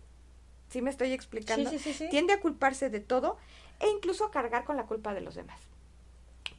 ¿Sí 0.68 0.82
me 0.82 0.90
estoy 0.90 1.12
explicando? 1.12 1.70
Sí, 1.70 1.78
sí, 1.78 1.94
sí. 1.94 2.08
Tiende 2.10 2.32
a 2.32 2.40
culparse 2.40 2.90
de 2.90 2.98
todo 2.98 3.36
e 3.80 3.88
incluso 3.88 4.24
a 4.24 4.30
cargar 4.30 4.64
con 4.64 4.76
la 4.76 4.86
culpa 4.86 5.14
de 5.14 5.20
los 5.20 5.34
demás. 5.34 5.60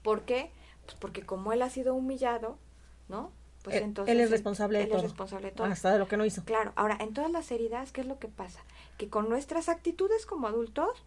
¿Por 0.03 0.21
qué? 0.23 0.51
Pues 0.85 0.95
porque 0.97 1.25
como 1.25 1.51
él 1.53 1.61
ha 1.61 1.69
sido 1.69 1.93
humillado, 1.95 2.57
¿no? 3.09 3.31
Pues 3.63 3.75
Él- 3.77 3.83
entonces 3.83 4.13
él 4.15 4.21
es 4.21 4.29
responsable 4.31 4.77
de 4.77 4.83
él 4.85 4.89
todo. 4.89 4.99
es 4.99 5.03
responsable 5.03 5.47
de 5.49 5.53
todo. 5.55 5.67
Hasta 5.67 5.91
de 5.91 5.99
lo 5.99 6.07
que 6.07 6.15
no 6.17 6.23
hizo. 6.25 6.43
Claro, 6.45 6.71
ahora, 6.75 6.97
en 7.01 7.13
todas 7.13 7.31
las 7.31 7.51
heridas, 7.51 7.91
¿qué 7.91 8.01
es 8.01 8.07
lo 8.07 8.19
que 8.19 8.27
pasa? 8.29 8.61
Que 8.97 9.09
con 9.09 9.27
nuestras 9.29 9.67
actitudes 9.67 10.25
como 10.25 10.47
adultos 10.47 11.03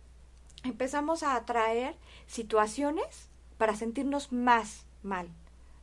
empezamos 0.64 1.22
a 1.22 1.36
atraer 1.36 1.96
situaciones 2.26 3.28
para 3.56 3.74
sentirnos 3.76 4.32
más 4.32 4.84
mal, 5.02 5.28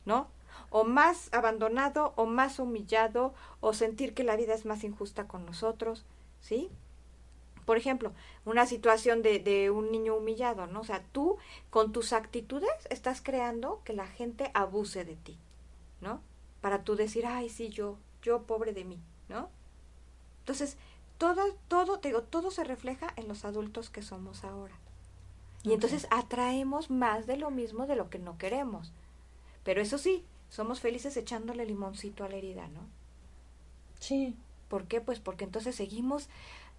¿no? 0.04 0.28
O 0.70 0.84
más 0.84 1.32
abandonado, 1.32 2.12
o 2.16 2.26
más 2.26 2.58
humillado, 2.58 3.34
o 3.60 3.72
sentir 3.72 4.14
que 4.14 4.22
la 4.24 4.36
vida 4.36 4.54
es 4.54 4.64
más 4.66 4.84
injusta 4.84 5.26
con 5.26 5.46
nosotros, 5.46 6.04
¿sí? 6.40 6.70
Por 7.68 7.76
ejemplo, 7.76 8.14
una 8.46 8.64
situación 8.64 9.20
de, 9.20 9.40
de 9.40 9.70
un 9.70 9.92
niño 9.92 10.16
humillado, 10.16 10.66
¿no? 10.66 10.80
O 10.80 10.84
sea, 10.84 11.04
tú 11.12 11.36
con 11.68 11.92
tus 11.92 12.14
actitudes 12.14 12.70
estás 12.88 13.20
creando 13.20 13.82
que 13.84 13.92
la 13.92 14.06
gente 14.06 14.50
abuse 14.54 15.04
de 15.04 15.16
ti, 15.16 15.36
¿no? 16.00 16.22
Para 16.62 16.82
tú 16.82 16.96
decir, 16.96 17.26
ay, 17.26 17.50
sí, 17.50 17.68
yo, 17.68 17.98
yo 18.22 18.44
pobre 18.44 18.72
de 18.72 18.84
mí, 18.84 18.98
¿no? 19.28 19.50
Entonces, 20.38 20.78
todo, 21.18 21.42
todo, 21.68 21.98
te 21.98 22.08
digo, 22.08 22.22
todo 22.22 22.50
se 22.50 22.64
refleja 22.64 23.12
en 23.16 23.28
los 23.28 23.44
adultos 23.44 23.90
que 23.90 24.00
somos 24.00 24.44
ahora. 24.44 24.78
Y 25.62 25.74
entonces 25.74 26.06
atraemos 26.10 26.88
más 26.88 27.26
de 27.26 27.36
lo 27.36 27.50
mismo 27.50 27.86
de 27.86 27.96
lo 27.96 28.08
que 28.08 28.18
no 28.18 28.38
queremos. 28.38 28.92
Pero 29.62 29.82
eso 29.82 29.98
sí, 29.98 30.24
somos 30.48 30.80
felices 30.80 31.18
echándole 31.18 31.66
limoncito 31.66 32.24
a 32.24 32.30
la 32.30 32.36
herida, 32.36 32.66
¿no? 32.68 32.80
Sí. 34.00 34.34
¿Por 34.68 34.84
qué? 34.84 35.00
Pues 35.00 35.18
porque 35.18 35.44
entonces 35.44 35.76
seguimos 35.76 36.28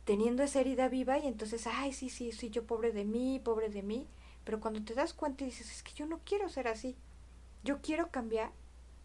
teniendo 0.10 0.42
esa 0.42 0.62
herida 0.62 0.90
viva 0.90 1.20
y 1.20 1.28
entonces, 1.28 1.68
ay, 1.68 1.94
sí, 1.94 2.10
sí, 2.10 2.32
sí, 2.32 2.50
yo 2.50 2.66
pobre 2.66 2.92
de 2.92 3.06
mí, 3.06 3.40
pobre 3.46 3.70
de 3.70 3.84
mí. 3.84 4.08
Pero 4.44 4.60
cuando 4.60 4.84
te 4.84 4.96
das 4.96 5.14
cuenta 5.14 5.44
y 5.44 5.46
dices, 5.46 5.72
es 5.72 5.84
que 5.84 5.94
yo 5.94 6.08
no 6.08 6.20
quiero 6.26 6.50
ser 6.50 6.68
así, 6.68 6.98
yo 7.64 7.80
quiero 7.84 8.10
cambiar, 8.10 8.50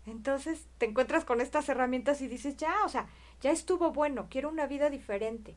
entonces 0.06 0.66
te 0.78 0.86
encuentras 0.86 1.26
con 1.26 1.42
estas 1.42 1.68
herramientas 1.68 2.22
y 2.22 2.26
dices, 2.26 2.56
ya, 2.56 2.74
o 2.86 2.88
sea, 2.88 3.06
ya 3.42 3.50
estuvo 3.50 3.92
bueno, 3.92 4.28
quiero 4.30 4.48
una 4.48 4.66
vida 4.66 4.88
diferente. 4.88 5.56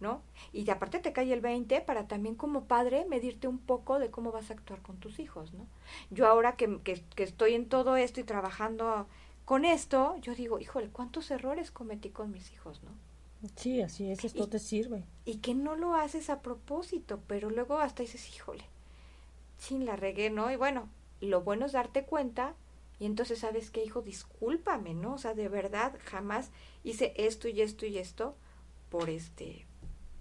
¿no? 0.00 0.22
Y 0.54 0.68
aparte 0.70 1.00
te 1.00 1.12
cae 1.12 1.30
el 1.34 1.42
20 1.42 1.82
para 1.82 2.08
también 2.08 2.34
como 2.34 2.64
padre 2.64 3.04
medirte 3.04 3.48
un 3.48 3.58
poco 3.58 3.98
de 3.98 4.10
cómo 4.10 4.32
vas 4.32 4.50
a 4.50 4.54
actuar 4.54 4.80
con 4.80 4.96
tus 4.96 5.18
hijos, 5.18 5.52
¿no? 5.52 5.66
Yo 6.10 6.26
ahora 6.26 6.56
que, 6.56 6.80
que, 6.80 7.22
estoy 7.22 7.54
en 7.54 7.68
todo 7.68 7.96
esto 7.96 8.20
y 8.20 8.24
trabajando 8.24 9.06
con 9.44 9.66
esto, 9.66 10.16
yo 10.22 10.34
digo, 10.34 10.58
híjole, 10.58 10.88
¿cuántos 10.88 11.30
errores 11.30 11.70
cometí 11.70 12.08
con 12.08 12.32
mis 12.32 12.52
hijos, 12.52 12.82
no? 12.82 12.90
Sí, 13.56 13.80
así 13.82 14.10
es, 14.10 14.24
esto 14.24 14.44
Y- 14.44 14.46
te 14.48 14.58
sirve. 14.58 15.04
Y 15.24 15.36
que 15.38 15.54
no 15.54 15.76
lo 15.76 15.94
haces 15.94 16.30
a 16.30 16.42
propósito, 16.42 17.20
pero 17.26 17.50
luego 17.50 17.78
hasta 17.78 18.02
dices, 18.02 18.28
híjole, 18.34 18.64
sin 19.58 19.84
la 19.86 19.96
regué, 19.96 20.30
¿no? 20.30 20.50
Y 20.50 20.56
bueno, 20.56 20.88
lo 21.20 21.42
bueno 21.42 21.66
es 21.66 21.72
darte 21.72 22.04
cuenta 22.04 22.54
y 22.98 23.06
entonces 23.06 23.40
sabes 23.40 23.70
que, 23.70 23.84
hijo, 23.84 24.02
discúlpame, 24.02 24.94
¿no? 24.94 25.14
O 25.14 25.18
sea, 25.18 25.34
de 25.34 25.48
verdad 25.48 25.94
jamás 26.04 26.50
hice 26.84 27.14
esto 27.16 27.48
y 27.48 27.60
esto 27.62 27.86
y 27.86 27.98
esto 27.98 28.36
por 28.90 29.10
este, 29.10 29.66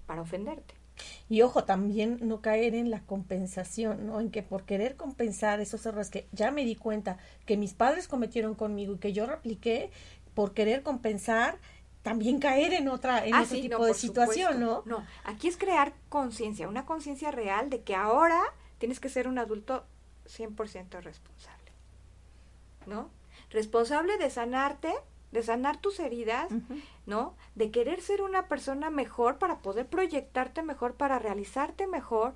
para 0.08 0.22
ofenderte. 0.22 0.76
Y 1.30 1.42
ojo, 1.42 1.64
también 1.64 2.20
no 2.22 2.42
caer 2.42 2.76
en 2.76 2.92
la 2.92 3.02
compensación, 3.06 4.06
¿no? 4.06 4.20
En 4.20 4.30
que 4.30 4.44
por 4.44 4.66
querer 4.66 4.96
compensar 4.96 5.60
esos 5.60 5.86
errores 5.86 6.10
que 6.10 6.28
ya 6.32 6.52
me 6.52 6.66
di 6.66 6.76
cuenta 6.76 7.18
que 7.46 7.58
mis 7.58 7.74
padres 7.74 8.08
cometieron 8.08 8.54
conmigo 8.56 8.94
y 8.96 8.98
que 9.00 9.14
yo 9.14 9.26
repliqué, 9.26 9.90
por 10.36 10.54
querer 10.54 10.84
compensar, 10.84 11.58
también 12.04 12.40
caer 12.40 12.74
en 12.74 12.88
otra, 12.90 13.26
en 13.26 13.36
Ah, 13.36 13.42
otro 13.44 13.56
sí, 13.56 13.62
tipo 13.62 13.78
no, 13.80 13.86
de 13.86 13.94
situación, 13.94 14.54
supuesto. 14.54 14.84
¿no? 14.88 14.98
No, 15.00 15.06
aquí 15.24 15.48
es 15.48 15.58
crear 15.58 15.94
conciencia, 16.10 16.68
una 16.68 16.86
conciencia 16.86 17.32
real 17.32 17.70
de 17.70 17.82
que 17.84 17.96
ahora 17.96 18.42
tienes 18.80 19.00
que 19.00 19.10
ser 19.10 19.28
un 19.28 19.38
adulto 19.38 19.86
100% 20.26 21.02
responsable. 21.02 21.72
¿No? 22.88 23.10
Responsable 23.52 24.18
de 24.18 24.30
sanarte, 24.30 24.92
de 25.32 25.44
sanar 25.44 25.78
tus 25.78 26.00
heridas. 26.00 26.50
¿no? 27.06 27.36
De 27.56 27.72
querer 27.72 28.02
ser 28.02 28.22
una 28.22 28.48
persona 28.48 28.90
mejor 28.90 29.38
para 29.38 29.60
poder 29.60 29.88
proyectarte 29.88 30.64
mejor, 30.64 30.96
para 30.96 31.20
realizarte 31.20 31.88
mejor 31.88 32.34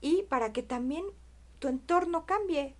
y 0.00 0.22
para 0.24 0.52
que 0.52 0.62
también 0.62 1.04
tu 1.58 1.68
entorno 1.68 2.26
cambie, 2.26 2.74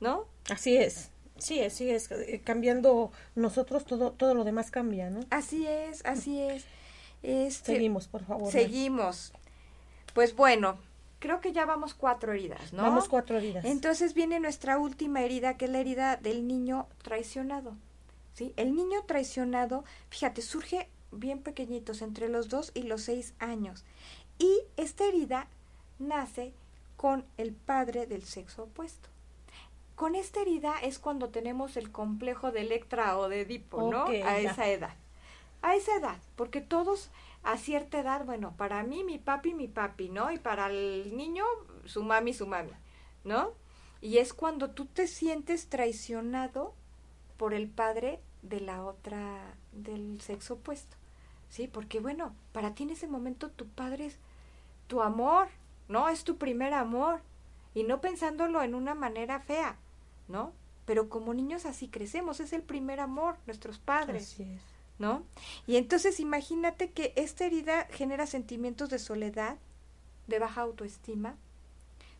¿no? 0.00 0.26
Así 0.50 0.76
es. 0.76 1.10
Sí, 1.38 1.60
así 1.62 1.90
es. 1.90 2.10
eh, 2.10 2.40
Cambiando 2.44 3.10
nosotros, 3.34 3.84
todo, 3.84 4.12
todo 4.12 4.34
lo 4.34 4.44
demás 4.44 4.70
cambia, 4.70 5.10
¿no? 5.10 5.20
Así 5.30 5.66
es, 5.66 6.04
así 6.04 6.40
es. 6.40 6.64
Este, 7.22 7.72
Seguimos, 7.74 8.06
por 8.08 8.24
favor. 8.24 8.50
Seguimos. 8.52 9.32
Pues 10.14 10.36
bueno, 10.36 10.78
creo 11.18 11.40
que 11.40 11.52
ya 11.52 11.64
vamos 11.66 11.94
cuatro 11.94 12.32
heridas, 12.32 12.72
¿no? 12.72 12.82
Vamos 12.82 13.08
cuatro 13.08 13.38
heridas. 13.38 13.64
Entonces 13.64 14.14
viene 14.14 14.38
nuestra 14.40 14.78
última 14.78 15.22
herida, 15.22 15.56
que 15.56 15.64
es 15.64 15.70
la 15.70 15.80
herida 15.80 16.16
del 16.16 16.46
niño 16.46 16.86
traicionado. 17.02 17.76
¿Sí? 18.34 18.52
El 18.56 18.74
niño 18.74 19.02
traicionado, 19.06 19.84
fíjate, 20.10 20.42
surge 20.42 20.88
bien 21.12 21.38
pequeñitos, 21.40 22.02
entre 22.02 22.28
los 22.28 22.48
dos 22.48 22.72
y 22.74 22.82
los 22.82 23.02
seis 23.02 23.32
años. 23.38 23.84
Y 24.38 24.60
esta 24.76 25.04
herida 25.04 25.46
nace 25.98 26.52
con 26.96 27.24
el 27.36 27.52
padre 27.52 28.06
del 28.06 28.24
sexo 28.24 28.64
opuesto. 28.64 29.08
Con 29.94 30.16
esta 30.16 30.40
herida 30.40 30.74
es 30.82 30.98
cuando 30.98 31.28
tenemos 31.28 31.76
el 31.76 31.92
complejo 31.92 32.50
de 32.50 32.62
Electra 32.62 33.16
o 33.18 33.28
de 33.28 33.42
Edipo, 33.42 33.90
¿no? 33.90 34.06
A 34.06 34.38
esa 34.38 34.68
edad. 34.68 34.94
A 35.62 35.76
esa 35.76 35.96
edad, 35.96 36.18
porque 36.36 36.60
todos 36.60 37.10
a 37.42 37.56
cierta 37.58 38.00
edad, 38.00 38.24
bueno, 38.24 38.54
para 38.56 38.82
mí 38.82 39.04
mi 39.04 39.18
papi, 39.18 39.54
mi 39.54 39.68
papi, 39.68 40.08
¿no? 40.08 40.30
Y 40.32 40.38
para 40.38 40.66
el 40.66 41.16
niño, 41.16 41.44
su 41.84 42.02
mami, 42.02 42.34
su 42.34 42.46
mami, 42.46 42.72
¿no? 43.22 43.52
Y 44.00 44.18
es 44.18 44.34
cuando 44.34 44.70
tú 44.70 44.86
te 44.86 45.06
sientes 45.06 45.68
traicionado 45.68 46.74
por 47.36 47.54
el 47.54 47.68
padre 47.68 48.20
de 48.42 48.60
la 48.60 48.84
otra, 48.84 49.54
del 49.72 50.20
sexo 50.20 50.54
opuesto, 50.54 50.96
¿sí? 51.48 51.68
Porque 51.68 52.00
bueno, 52.00 52.34
para 52.52 52.74
ti 52.74 52.82
en 52.82 52.90
ese 52.90 53.06
momento 53.06 53.50
tu 53.50 53.66
padre 53.68 54.06
es 54.06 54.18
tu 54.86 55.02
amor, 55.02 55.48
¿no? 55.88 56.08
Es 56.08 56.24
tu 56.24 56.36
primer 56.36 56.74
amor. 56.74 57.20
Y 57.74 57.82
no 57.82 58.00
pensándolo 58.00 58.62
en 58.62 58.74
una 58.74 58.94
manera 58.94 59.40
fea, 59.40 59.76
¿no? 60.28 60.52
Pero 60.84 61.08
como 61.08 61.34
niños 61.34 61.66
así 61.66 61.88
crecemos, 61.88 62.40
es 62.40 62.52
el 62.52 62.62
primer 62.62 63.00
amor, 63.00 63.36
nuestros 63.46 63.78
padres. 63.78 64.32
Así 64.32 64.42
es. 64.42 64.74
¿no? 64.98 65.24
Y 65.66 65.76
entonces 65.76 66.20
imagínate 66.20 66.90
que 66.90 67.12
esta 67.16 67.44
herida 67.44 67.86
genera 67.90 68.26
sentimientos 68.26 68.90
de 68.90 68.98
soledad, 68.98 69.58
de 70.26 70.38
baja 70.38 70.62
autoestima, 70.62 71.36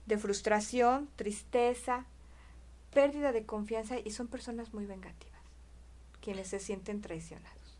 de 0.06 0.18
frustración, 0.18 1.08
tristeza, 1.16 2.06
pérdida 2.92 3.32
de 3.32 3.44
confianza 3.44 3.96
y 4.02 4.10
son 4.10 4.28
personas 4.28 4.74
muy 4.74 4.86
vengativas, 4.86 5.40
quienes 6.20 6.48
se 6.48 6.60
sienten 6.60 7.00
traicionados. 7.00 7.78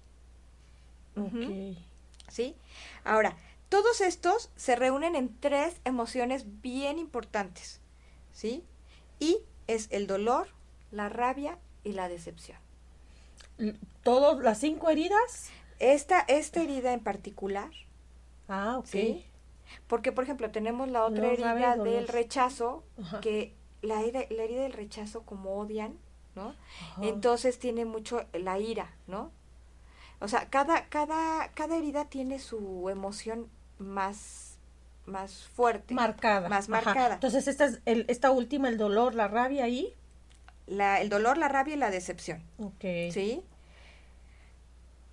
¿Sí? 2.28 2.56
Ahora, 3.04 3.36
todos 3.68 4.00
estos 4.00 4.50
se 4.56 4.74
reúnen 4.76 5.14
en 5.14 5.36
tres 5.38 5.80
emociones 5.84 6.60
bien 6.60 6.98
importantes, 6.98 7.80
¿sí? 8.32 8.64
Y 9.20 9.38
es 9.66 9.88
el 9.90 10.06
dolor, 10.06 10.48
la 10.90 11.08
rabia 11.08 11.58
y 11.84 11.92
la 11.92 12.08
decepción. 12.08 12.58
¿Todos 14.02 14.42
las 14.42 14.58
cinco 14.58 14.90
heridas? 14.90 15.50
Esta, 15.78 16.20
esta 16.20 16.62
herida 16.62 16.92
en 16.92 17.00
particular 17.00 17.70
Ah, 18.48 18.76
ok. 18.78 18.86
¿Sí? 18.86 19.24
Porque, 19.86 20.12
por 20.12 20.24
ejemplo, 20.24 20.50
tenemos 20.50 20.88
la 20.88 21.04
otra 21.04 21.32
herida 21.32 21.76
del 21.76 22.02
los- 22.02 22.10
rechazo, 22.10 22.84
Ajá. 23.00 23.20
que 23.20 23.54
la 23.80 24.02
herida, 24.02 24.20
la 24.30 24.42
herida 24.42 24.62
del 24.62 24.74
rechazo 24.74 25.22
como 25.22 25.56
odian, 25.58 25.96
¿no? 26.34 26.54
Ajá. 26.80 27.02
Entonces 27.06 27.58
tiene 27.58 27.86
mucho 27.86 28.22
la 28.34 28.58
ira, 28.58 28.94
¿no? 29.06 29.30
O 30.20 30.28
sea, 30.28 30.50
cada, 30.50 30.86
cada, 30.90 31.50
cada 31.54 31.76
herida 31.78 32.04
tiene 32.04 32.38
su 32.38 32.88
emoción 32.90 33.48
más, 33.78 34.53
más 35.06 35.44
fuerte. 35.54 35.94
marcada. 35.94 36.48
Más 36.48 36.68
Ajá. 36.68 36.84
marcada. 36.84 37.14
Entonces, 37.14 37.48
esta, 37.48 37.66
es 37.66 37.80
el, 37.84 38.04
esta 38.08 38.30
última, 38.30 38.68
el 38.68 38.78
dolor, 38.78 39.14
la 39.14 39.28
rabia 39.28 39.64
ahí. 39.64 39.94
La, 40.66 41.00
el 41.00 41.08
dolor, 41.10 41.36
la 41.36 41.48
rabia 41.48 41.74
y 41.74 41.78
la 41.78 41.90
decepción. 41.90 42.42
Ok. 42.58 42.84
¿Sí? 43.12 43.42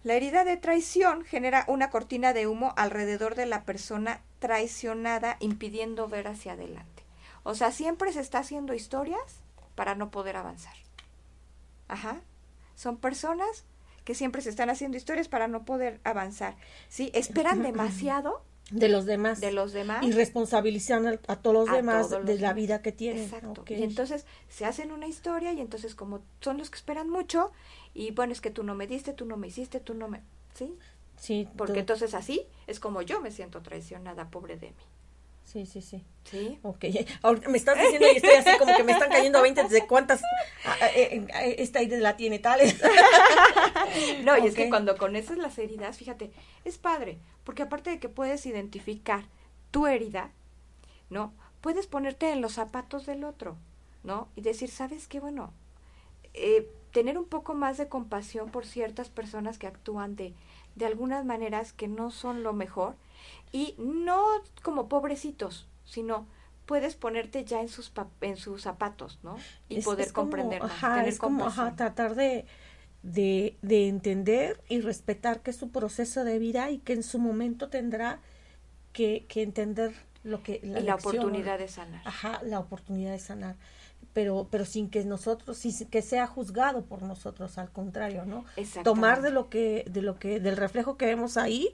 La 0.04 0.16
herida 0.16 0.44
de 0.44 0.58
traición 0.58 1.24
genera 1.26 1.66
una 1.68 1.90
cortina 1.90 2.34
de 2.34 2.48
humo 2.48 2.74
alrededor 2.76 3.36
de 3.36 3.46
la 3.46 3.64
persona 3.64 4.22
traicionada, 4.40 5.38
impidiendo 5.40 6.08
ver 6.08 6.28
hacia 6.28 6.54
adelante. 6.54 7.04
O 7.44 7.54
sea, 7.54 7.72
siempre 7.72 8.12
se 8.12 8.22
está 8.22 8.40
haciendo 8.40 8.74
historias 8.74 9.42
para 9.76 9.94
no 9.96 10.10
poder 10.10 10.38
avanzar. 10.38 10.74
Ajá. 11.88 12.22
Son 12.76 12.98
personas 12.98 13.66
que 14.04 14.16
siempre 14.16 14.42
se 14.42 14.50
están 14.50 14.70
haciendo 14.70 14.98
historias 14.98 15.28
para 15.28 15.48
no 15.48 15.66
poder 15.66 16.00
avanzar. 16.04 16.56
¿Sí? 16.88 17.12
Esperan 17.14 17.62
demasiado 17.64 18.44
De 18.72 18.90
los 18.90 19.06
demás. 19.06 19.40
de 19.42 19.52
los 19.52 19.74
demás. 19.74 20.04
Y 20.04 20.12
responsabilizan 20.12 21.08
a, 21.08 21.20
a 21.28 21.36
todos 21.36 21.56
los 21.56 21.70
a 21.70 21.76
demás 21.76 22.10
todos 22.10 22.26
de 22.26 22.40
la 22.40 22.54
vida 22.54 22.82
que 22.82 22.92
tienen. 22.92 23.24
Exacto. 23.24 23.64
Y 23.68 23.84
entonces 23.84 24.26
se 24.50 24.66
hacen 24.66 24.92
una 24.92 25.08
historia 25.08 25.54
y 25.54 25.60
entonces 25.60 25.94
como 25.94 26.22
son 26.40 26.58
los 26.58 26.70
que 26.70 26.78
esperan 26.78 27.10
mucho 27.10 27.52
y 27.94 28.12
bueno, 28.12 28.34
es 28.34 28.42
que 28.42 28.50
tú 28.50 28.64
no 28.64 28.76
me 28.76 28.88
diste, 28.88 29.14
tú 29.14 29.26
no 29.26 29.38
me 29.38 29.48
hiciste, 29.48 29.80
tú 29.80 29.94
no 29.94 30.08
me... 30.08 30.22
¿Sí? 30.54 30.74
Sí, 31.18 31.48
Porque 31.56 31.80
entonces 31.80 32.14
así 32.14 32.48
es 32.66 32.80
como 32.80 33.02
yo 33.04 33.22
me 33.22 33.30
siento 33.30 33.62
traicionada, 33.62 34.30
pobre 34.30 34.58
de 34.58 34.70
mí. 34.70 34.84
Sí, 35.52 35.66
sí, 35.66 35.82
sí. 35.82 36.06
¿Sí? 36.24 36.60
Ok, 36.62 36.86
ahora 37.24 37.50
me 37.50 37.58
estás 37.58 37.78
diciendo 37.78 38.08
y 38.14 38.16
estoy 38.16 38.36
así 38.36 38.58
como 38.58 38.74
que 38.74 38.86
me 38.86 38.94
están 38.94 39.10
cayendo 39.10 39.42
20 39.42 39.66
de 39.66 39.86
cuántas 39.86 40.24
ah, 40.64 40.78
ah, 40.80 40.88
eh, 40.96 41.28
eh, 41.28 41.56
esta 41.60 41.82
idea 41.82 42.00
la 42.00 42.16
tiene 42.16 42.40
tales. 42.40 42.80
No, 44.24 44.38
y 44.38 44.48
es 44.48 44.56
que 44.56 44.70
cuando 44.70 44.96
conoces 44.96 45.38
las 45.38 45.58
heridas, 45.58 45.98
fíjate, 45.98 46.32
es 46.64 46.78
padre, 46.78 47.18
porque 47.44 47.64
aparte 47.64 47.90
de 47.90 48.00
que 48.00 48.08
puedes 48.08 48.46
identificar 48.46 49.26
tu 49.72 49.88
herida, 49.88 50.32
¿no? 51.10 51.34
Puedes 51.60 51.88
ponerte 51.88 52.32
en 52.32 52.40
los 52.40 52.54
zapatos 52.54 53.06
del 53.06 53.26
otro, 53.26 53.58
¿no? 54.04 54.30
Y 54.38 54.42
decir, 54.42 54.70
¿sabes 54.70 55.10
qué? 55.10 55.20
Bueno, 55.20 55.54
eh, 56.34 56.70
tener 56.92 57.18
un 57.18 57.26
poco 57.26 57.54
más 57.54 57.78
de 57.78 57.90
compasión 57.90 58.50
por 58.50 58.66
ciertas 58.66 59.10
personas 59.10 59.58
que 59.58 59.68
actúan 59.68 60.16
de, 60.16 60.34
de 60.76 60.86
algunas 60.86 61.26
maneras 61.26 61.74
que 61.74 61.90
no 61.90 62.12
son 62.12 62.44
lo 62.44 62.54
mejor 62.54 62.96
Y 63.52 63.76
no 63.78 64.24
como 64.62 64.88
pobrecitos, 64.88 65.68
sino 65.84 66.28
puedes 66.66 66.96
ponerte 66.96 67.44
ya 67.44 67.62
en 67.62 67.70
sus 67.70 67.92
en 68.22 68.38
sus 68.38 68.62
zapatos, 68.62 69.20
¿no? 69.24 69.38
Y 69.68 69.82
poder 69.82 70.14
comprender 70.14 70.62
más, 70.62 70.72
ajá, 70.72 71.06
es 71.06 71.20
como 71.20 71.46
ajá, 71.46 71.76
tratar 71.76 72.16
de, 72.16 72.46
de, 73.04 73.58
de 73.62 73.88
entender 73.88 74.62
y 74.70 74.80
respetar 74.82 75.42
que 75.42 75.52
es 75.52 75.58
su 75.58 75.70
proceso 75.72 76.24
de 76.24 76.40
vida 76.40 76.72
y 76.72 76.80
que 76.80 76.94
en 76.94 77.04
su 77.04 77.20
momento 77.20 77.70
tendrá 77.70 78.20
que, 78.94 79.26
que 79.28 79.42
entender 79.42 79.94
lo 80.24 80.44
que 80.44 80.62
la, 80.64 80.80
y 80.80 80.84
la 80.84 80.96
oportunidad 80.96 81.58
de 81.58 81.68
sanar. 81.68 82.02
Ajá, 82.06 82.42
la 82.44 82.60
oportunidad 82.60 83.12
de 83.12 83.20
sanar. 83.20 83.56
Pero, 84.14 84.48
pero 84.52 84.66
sin 84.66 84.90
que 84.90 85.04
nosotros, 85.06 85.58
sin 85.58 85.88
que 85.88 86.02
sea 86.02 86.28
juzgado 86.28 86.84
por 86.84 87.02
nosotros, 87.02 87.58
al 87.58 87.72
contrario, 87.72 88.26
¿no? 88.26 88.46
Tomar 88.84 89.22
de 89.22 89.32
lo 89.32 89.50
que, 89.50 89.86
de 89.90 90.02
lo 90.02 90.20
que, 90.20 90.40
del 90.40 90.58
reflejo 90.58 90.98
que 90.98 91.06
vemos 91.06 91.38
ahí, 91.38 91.74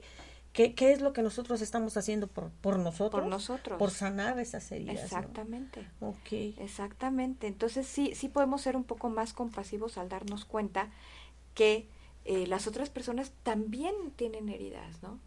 ¿Qué, 0.52 0.74
¿Qué, 0.74 0.92
es 0.92 1.00
lo 1.00 1.12
que 1.12 1.22
nosotros 1.22 1.60
estamos 1.60 1.96
haciendo 1.96 2.26
por, 2.26 2.50
por 2.50 2.78
nosotros? 2.78 3.22
Por 3.22 3.30
nosotros. 3.30 3.78
Por 3.78 3.90
sanar 3.90 4.38
esas 4.38 4.70
heridas. 4.72 5.04
Exactamente. 5.04 5.86
Ok. 6.00 6.32
Exactamente. 6.58 7.46
Entonces 7.46 7.86
sí, 7.86 8.12
sí 8.14 8.28
podemos 8.28 8.62
ser 8.62 8.76
un 8.76 8.84
poco 8.84 9.08
más 9.08 9.32
compasivos 9.32 9.98
al 9.98 10.08
darnos 10.08 10.44
cuenta 10.44 10.88
que 11.54 11.88
eh, 12.24 12.46
las 12.46 12.66
otras 12.66 12.90
personas 12.90 13.32
también 13.42 13.94
tienen 14.16 14.48
heridas, 14.48 15.02
¿no? 15.02 15.18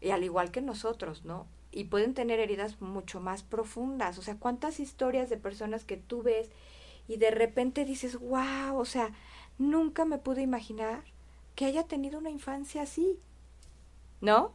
Y 0.00 0.10
al 0.10 0.24
igual 0.24 0.50
que 0.50 0.60
nosotros, 0.60 1.24
¿no? 1.24 1.46
Y 1.70 1.84
pueden 1.84 2.12
tener 2.12 2.38
heridas 2.38 2.80
mucho 2.80 3.20
más 3.20 3.42
profundas. 3.42 4.18
O 4.18 4.22
sea, 4.22 4.36
¿cuántas 4.36 4.78
historias 4.78 5.30
de 5.30 5.36
personas 5.36 5.84
que 5.84 5.96
tú 5.96 6.22
ves 6.22 6.50
y 7.08 7.16
de 7.16 7.30
repente 7.30 7.84
dices, 7.84 8.18
wow, 8.18 8.76
o 8.76 8.84
sea, 8.84 9.10
nunca 9.58 10.04
me 10.04 10.18
pude 10.18 10.42
imaginar 10.42 11.02
que 11.54 11.64
haya 11.64 11.84
tenido 11.84 12.18
una 12.18 12.30
infancia 12.30 12.82
así? 12.82 13.18
¿No? 14.22 14.54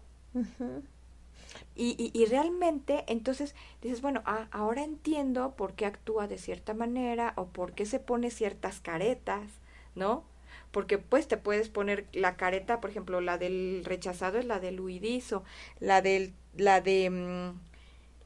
y, 1.75 2.11
y, 2.13 2.25
realmente, 2.25 3.03
entonces 3.07 3.53
dices, 3.81 4.01
bueno, 4.01 4.23
ah, 4.25 4.47
ahora 4.51 4.83
entiendo 4.83 5.55
por 5.55 5.73
qué 5.73 5.85
actúa 5.85 6.27
de 6.27 6.39
cierta 6.39 6.73
manera 6.73 7.33
o 7.35 7.47
por 7.47 7.73
qué 7.73 7.85
se 7.85 7.99
pone 7.99 8.31
ciertas 8.31 8.79
caretas, 8.79 9.51
¿no? 9.93 10.23
Porque 10.71 10.97
pues 10.97 11.27
te 11.27 11.37
puedes 11.37 11.69
poner 11.69 12.07
la 12.13 12.35
careta, 12.35 12.81
por 12.81 12.89
ejemplo, 12.89 13.21
la 13.21 13.37
del 13.37 13.83
rechazado 13.85 14.39
es 14.39 14.45
la 14.45 14.59
del 14.59 14.79
huidizo, 14.79 15.43
la 15.79 16.01
del, 16.01 16.33
la 16.55 16.81
de, 16.81 17.09
mm, 17.09 17.59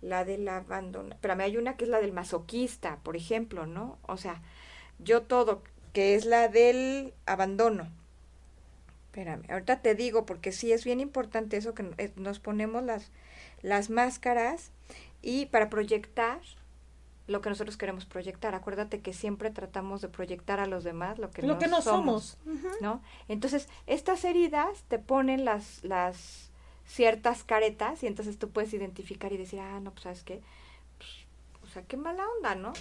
la 0.01 0.25
del 0.25 0.47
abandono, 0.47 1.15
pero 1.21 1.35
mí 1.35 1.43
hay 1.43 1.57
una 1.57 1.77
que 1.77 1.85
es 1.85 1.89
la 1.89 2.01
del 2.01 2.13
masoquista, 2.13 2.99
por 3.03 3.15
ejemplo, 3.15 3.65
¿no? 3.65 3.97
O 4.03 4.17
sea, 4.17 4.41
yo 4.99 5.23
todo, 5.23 5.63
que 5.93 6.15
es 6.15 6.25
la 6.25 6.47
del 6.47 7.13
abandono, 7.25 7.89
Espérame, 9.11 9.43
ahorita 9.49 9.81
te 9.81 9.93
digo 9.93 10.25
porque 10.25 10.53
sí 10.53 10.71
es 10.71 10.85
bien 10.85 11.01
importante 11.01 11.57
eso 11.57 11.73
que 11.73 11.91
eh, 11.97 12.13
nos 12.15 12.39
ponemos 12.39 12.81
las, 12.81 13.11
las 13.61 13.89
máscaras 13.89 14.71
y 15.21 15.47
para 15.47 15.69
proyectar 15.69 16.39
lo 17.27 17.41
que 17.41 17.49
nosotros 17.49 17.75
queremos 17.75 18.05
proyectar. 18.05 18.55
Acuérdate 18.55 19.01
que 19.01 19.11
siempre 19.11 19.51
tratamos 19.51 19.99
de 19.99 20.07
proyectar 20.07 20.61
a 20.61 20.65
los 20.65 20.85
demás 20.85 21.19
lo 21.19 21.29
que, 21.29 21.41
lo 21.41 21.59
que 21.59 21.67
no 21.67 21.81
somos, 21.81 22.37
¿no? 22.79 23.01
Entonces, 23.27 23.67
estas 23.85 24.23
heridas 24.23 24.85
te 24.87 24.97
ponen 24.97 25.43
las, 25.43 25.83
las 25.83 26.49
ciertas 26.85 27.43
caretas 27.43 28.03
y 28.03 28.07
entonces 28.07 28.39
tú 28.39 28.49
puedes 28.49 28.73
identificar 28.73 29.33
y 29.33 29.37
decir, 29.37 29.59
ah, 29.59 29.81
no, 29.81 29.91
pues 29.91 30.03
sabes 30.03 30.23
qué, 30.23 30.41
pues, 30.97 31.09
o 31.63 31.67
sea, 31.67 31.83
qué 31.83 31.97
mala 31.97 32.23
onda, 32.37 32.55
¿no? 32.55 32.71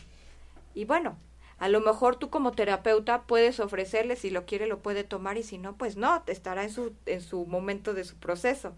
Y 0.76 0.84
bueno, 0.84 1.16
a 1.60 1.68
lo 1.68 1.80
mejor 1.80 2.16
tú 2.16 2.30
como 2.30 2.52
terapeuta 2.52 3.22
puedes 3.22 3.60
ofrecerle, 3.60 4.16
si 4.16 4.30
lo 4.30 4.46
quiere 4.46 4.66
lo 4.66 4.80
puede 4.80 5.04
tomar 5.04 5.36
y 5.36 5.42
si 5.42 5.58
no, 5.58 5.76
pues 5.76 5.96
no, 5.96 6.22
estará 6.26 6.64
en 6.64 6.70
su, 6.70 6.94
en 7.04 7.20
su 7.20 7.44
momento 7.44 7.92
de 7.92 8.04
su 8.04 8.16
proceso, 8.16 8.72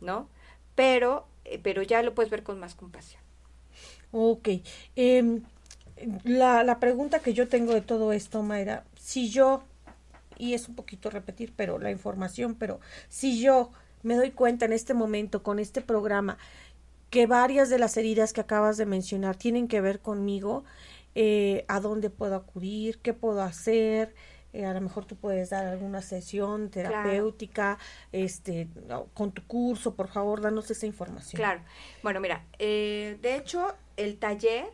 ¿no? 0.00 0.28
Pero, 0.76 1.26
eh, 1.44 1.58
pero 1.60 1.82
ya 1.82 2.02
lo 2.02 2.14
puedes 2.14 2.30
ver 2.30 2.44
con 2.44 2.60
más 2.60 2.76
compasión. 2.76 3.20
Ok. 4.12 4.48
Em, 4.94 5.42
la, 6.22 6.62
la 6.62 6.78
pregunta 6.78 7.18
que 7.18 7.34
yo 7.34 7.48
tengo 7.48 7.74
de 7.74 7.80
todo 7.80 8.12
esto, 8.12 8.42
Mayra, 8.44 8.84
si 8.94 9.28
yo, 9.28 9.64
y 10.38 10.54
es 10.54 10.68
un 10.68 10.76
poquito 10.76 11.10
repetir, 11.10 11.52
pero 11.56 11.80
la 11.80 11.90
información, 11.90 12.54
pero 12.54 12.78
si 13.08 13.40
yo 13.42 13.72
me 14.04 14.14
doy 14.14 14.30
cuenta 14.30 14.66
en 14.66 14.72
este 14.72 14.94
momento 14.94 15.42
con 15.42 15.58
este 15.58 15.80
programa 15.80 16.38
que 17.10 17.26
varias 17.26 17.70
de 17.70 17.80
las 17.80 17.96
heridas 17.96 18.32
que 18.32 18.40
acabas 18.40 18.76
de 18.76 18.86
mencionar 18.86 19.34
tienen 19.34 19.66
que 19.66 19.80
ver 19.80 19.98
conmigo, 19.98 20.62
eh, 21.14 21.64
a 21.68 21.80
dónde 21.80 22.10
puedo 22.10 22.36
acudir, 22.36 22.98
qué 23.00 23.14
puedo 23.14 23.42
hacer. 23.42 24.14
Eh, 24.52 24.64
a 24.64 24.74
lo 24.74 24.80
mejor 24.80 25.04
tú 25.04 25.16
puedes 25.16 25.50
dar 25.50 25.66
alguna 25.66 26.02
sesión 26.02 26.70
terapéutica, 26.70 27.78
este, 28.10 28.68
con 29.14 29.30
tu 29.30 29.46
curso, 29.46 29.94
por 29.94 30.08
favor, 30.08 30.40
danos 30.40 30.70
esa 30.70 30.86
información. 30.86 31.38
Claro. 31.38 31.60
Bueno, 32.02 32.20
mira, 32.20 32.44
eh, 32.58 33.16
de 33.22 33.36
hecho, 33.36 33.74
el 33.96 34.18
taller 34.18 34.70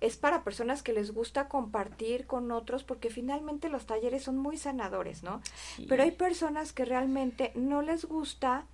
es 0.00 0.16
para 0.16 0.44
personas 0.44 0.82
que 0.82 0.92
les 0.92 1.12
gusta 1.12 1.48
compartir 1.48 2.26
con 2.26 2.52
otros 2.52 2.84
porque 2.84 3.10
finalmente 3.10 3.68
los 3.68 3.86
talleres 3.86 4.22
son 4.22 4.38
muy 4.38 4.56
sanadores, 4.56 5.22
¿no? 5.22 5.42
Pero 5.88 6.02
hay 6.02 6.12
personas 6.12 6.72
que 6.72 6.84
realmente 6.84 7.52
no 7.54 7.82
les 7.82 8.04
gusta 8.04 8.66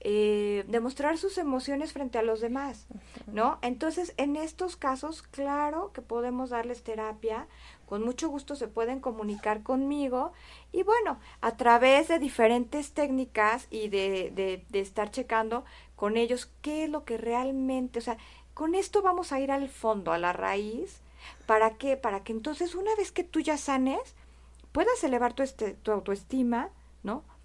eh, 0.00 0.64
demostrar 0.68 1.18
sus 1.18 1.38
emociones 1.38 1.92
frente 1.92 2.18
a 2.18 2.22
los 2.22 2.40
demás, 2.40 2.86
¿no? 3.26 3.58
Entonces, 3.62 4.14
en 4.16 4.36
estos 4.36 4.76
casos, 4.76 5.22
claro 5.22 5.92
que 5.92 6.02
podemos 6.02 6.50
darles 6.50 6.82
terapia, 6.82 7.46
con 7.86 8.04
mucho 8.04 8.28
gusto 8.28 8.56
se 8.56 8.68
pueden 8.68 9.00
comunicar 9.00 9.62
conmigo 9.62 10.32
y 10.72 10.82
bueno, 10.82 11.18
a 11.40 11.56
través 11.56 12.08
de 12.08 12.18
diferentes 12.18 12.92
técnicas 12.92 13.66
y 13.70 13.88
de, 13.88 14.32
de, 14.34 14.64
de 14.68 14.80
estar 14.80 15.10
checando 15.10 15.64
con 15.94 16.16
ellos 16.16 16.50
qué 16.62 16.84
es 16.84 16.90
lo 16.90 17.04
que 17.04 17.16
realmente, 17.16 17.98
o 17.98 18.02
sea, 18.02 18.18
con 18.54 18.74
esto 18.74 19.02
vamos 19.02 19.32
a 19.32 19.40
ir 19.40 19.50
al 19.50 19.68
fondo, 19.68 20.12
a 20.12 20.18
la 20.18 20.32
raíz, 20.32 21.00
¿para 21.46 21.76
qué? 21.76 21.96
Para 21.96 22.22
que 22.22 22.32
entonces 22.32 22.74
una 22.74 22.94
vez 22.96 23.12
que 23.12 23.24
tú 23.24 23.40
ya 23.40 23.56
sanes, 23.56 24.14
puedas 24.72 25.02
elevar 25.04 25.32
tu, 25.32 25.42
este, 25.42 25.72
tu 25.72 25.90
autoestima. 25.90 26.68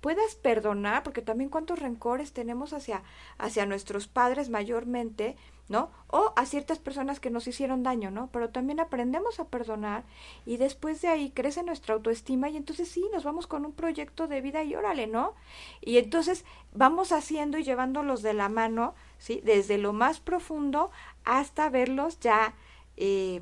Puedas 0.02 0.36
perdonar, 0.36 1.04
porque 1.04 1.22
también 1.22 1.50
cuántos 1.50 1.80
rencores 1.80 2.34
tenemos 2.34 2.74
hacia, 2.74 3.04
hacia 3.38 3.68
nuestros 3.68 4.08
padres 4.08 4.50
mayormente, 4.50 5.38
¿no? 5.70 5.92
O 6.08 6.34
a 6.36 6.46
ciertas 6.46 6.80
personas 6.80 7.20
que 7.20 7.30
nos 7.30 7.48
hicieron 7.48 7.84
daño, 7.84 8.10
¿no? 8.10 8.28
Pero 8.34 8.50
también 8.50 8.80
aprendemos 8.80 9.40
a 9.40 9.46
perdonar 9.46 10.04
y 10.46 10.58
después 10.58 11.02
de 11.02 11.08
ahí 11.08 11.30
crece 11.30 11.64
nuestra 11.64 11.94
autoestima 11.94 12.50
y 12.50 12.58
entonces 12.58 12.90
sí, 12.90 13.06
nos 13.14 13.24
vamos 13.24 13.48
con 13.48 13.64
un 13.64 13.72
proyecto 13.72 14.28
de 14.28 14.42
vida 14.42 14.64
y 14.64 14.76
órale, 14.76 15.06
¿no? 15.08 15.36
Y 15.80 15.98
entonces 15.98 16.46
vamos 16.74 17.12
haciendo 17.12 17.60
y 17.60 17.64
llevándolos 17.64 18.24
de 18.24 18.34
la 18.34 18.50
mano, 18.50 18.96
¿sí? 19.20 19.42
Desde 19.46 19.78
lo 19.78 19.94
más 19.94 20.20
profundo 20.20 20.90
hasta 21.24 21.70
verlos 21.70 22.20
ya, 22.20 22.56
eh, 22.98 23.42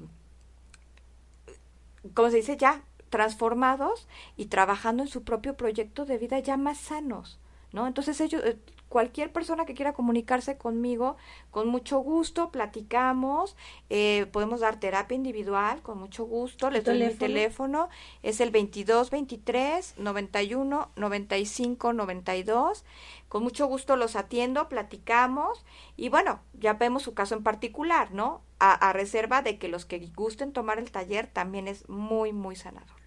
¿cómo 2.14 2.30
se 2.30 2.38
dice? 2.38 2.58
Ya 2.58 2.84
transformados 3.10 4.08
y 4.38 4.46
trabajando 4.46 5.04
en 5.04 5.10
su 5.10 5.24
propio 5.24 5.56
proyecto 5.56 6.06
de 6.06 6.18
vida 6.18 6.40
ya 6.40 6.58
más 6.58 6.78
sanos, 6.78 7.40
¿no? 7.72 7.88
Entonces 7.88 8.20
ellos, 8.22 8.42
eh, 8.44 8.58
cualquier 8.90 9.32
persona 9.32 9.66
que 9.66 9.76
quiera 9.76 9.94
comunicarse 9.94 10.58
conmigo, 10.58 11.16
con 11.52 11.68
mucho 11.68 12.00
gusto, 12.00 12.52
platicamos, 12.52 13.56
eh, 13.90 14.26
podemos 14.32 14.60
dar 14.60 14.80
terapia 14.80 15.16
individual, 15.16 15.82
con 15.82 16.00
mucho 16.00 16.26
gusto, 16.26 16.70
les 16.70 16.84
doy 16.84 17.00
mi 17.00 17.14
teléfono, 17.14 17.90
es 18.24 18.42
el 18.42 18.50
22 18.50 19.12
23 19.12 19.96
91 19.98 20.92
95 20.96 21.94
92, 21.94 22.84
con 23.30 23.44
mucho 23.44 23.68
gusto 23.68 23.96
los 23.96 24.16
atiendo, 24.16 24.68
platicamos 24.68 25.64
y 25.96 26.10
bueno, 26.10 26.42
ya 26.54 26.74
vemos 26.74 27.04
su 27.04 27.14
caso 27.14 27.36
en 27.36 27.44
particular, 27.44 28.12
¿no? 28.12 28.42
A, 28.58 28.74
a 28.74 28.92
reserva 28.92 29.42
de 29.42 29.58
que 29.58 29.70
los 29.70 29.86
que 29.86 30.00
gusten 30.16 30.52
tomar 30.52 30.80
el 30.80 30.92
taller 30.92 31.28
también 31.28 31.68
es 31.68 31.88
muy, 31.88 32.34
muy 32.34 32.56
sanador. 32.56 32.99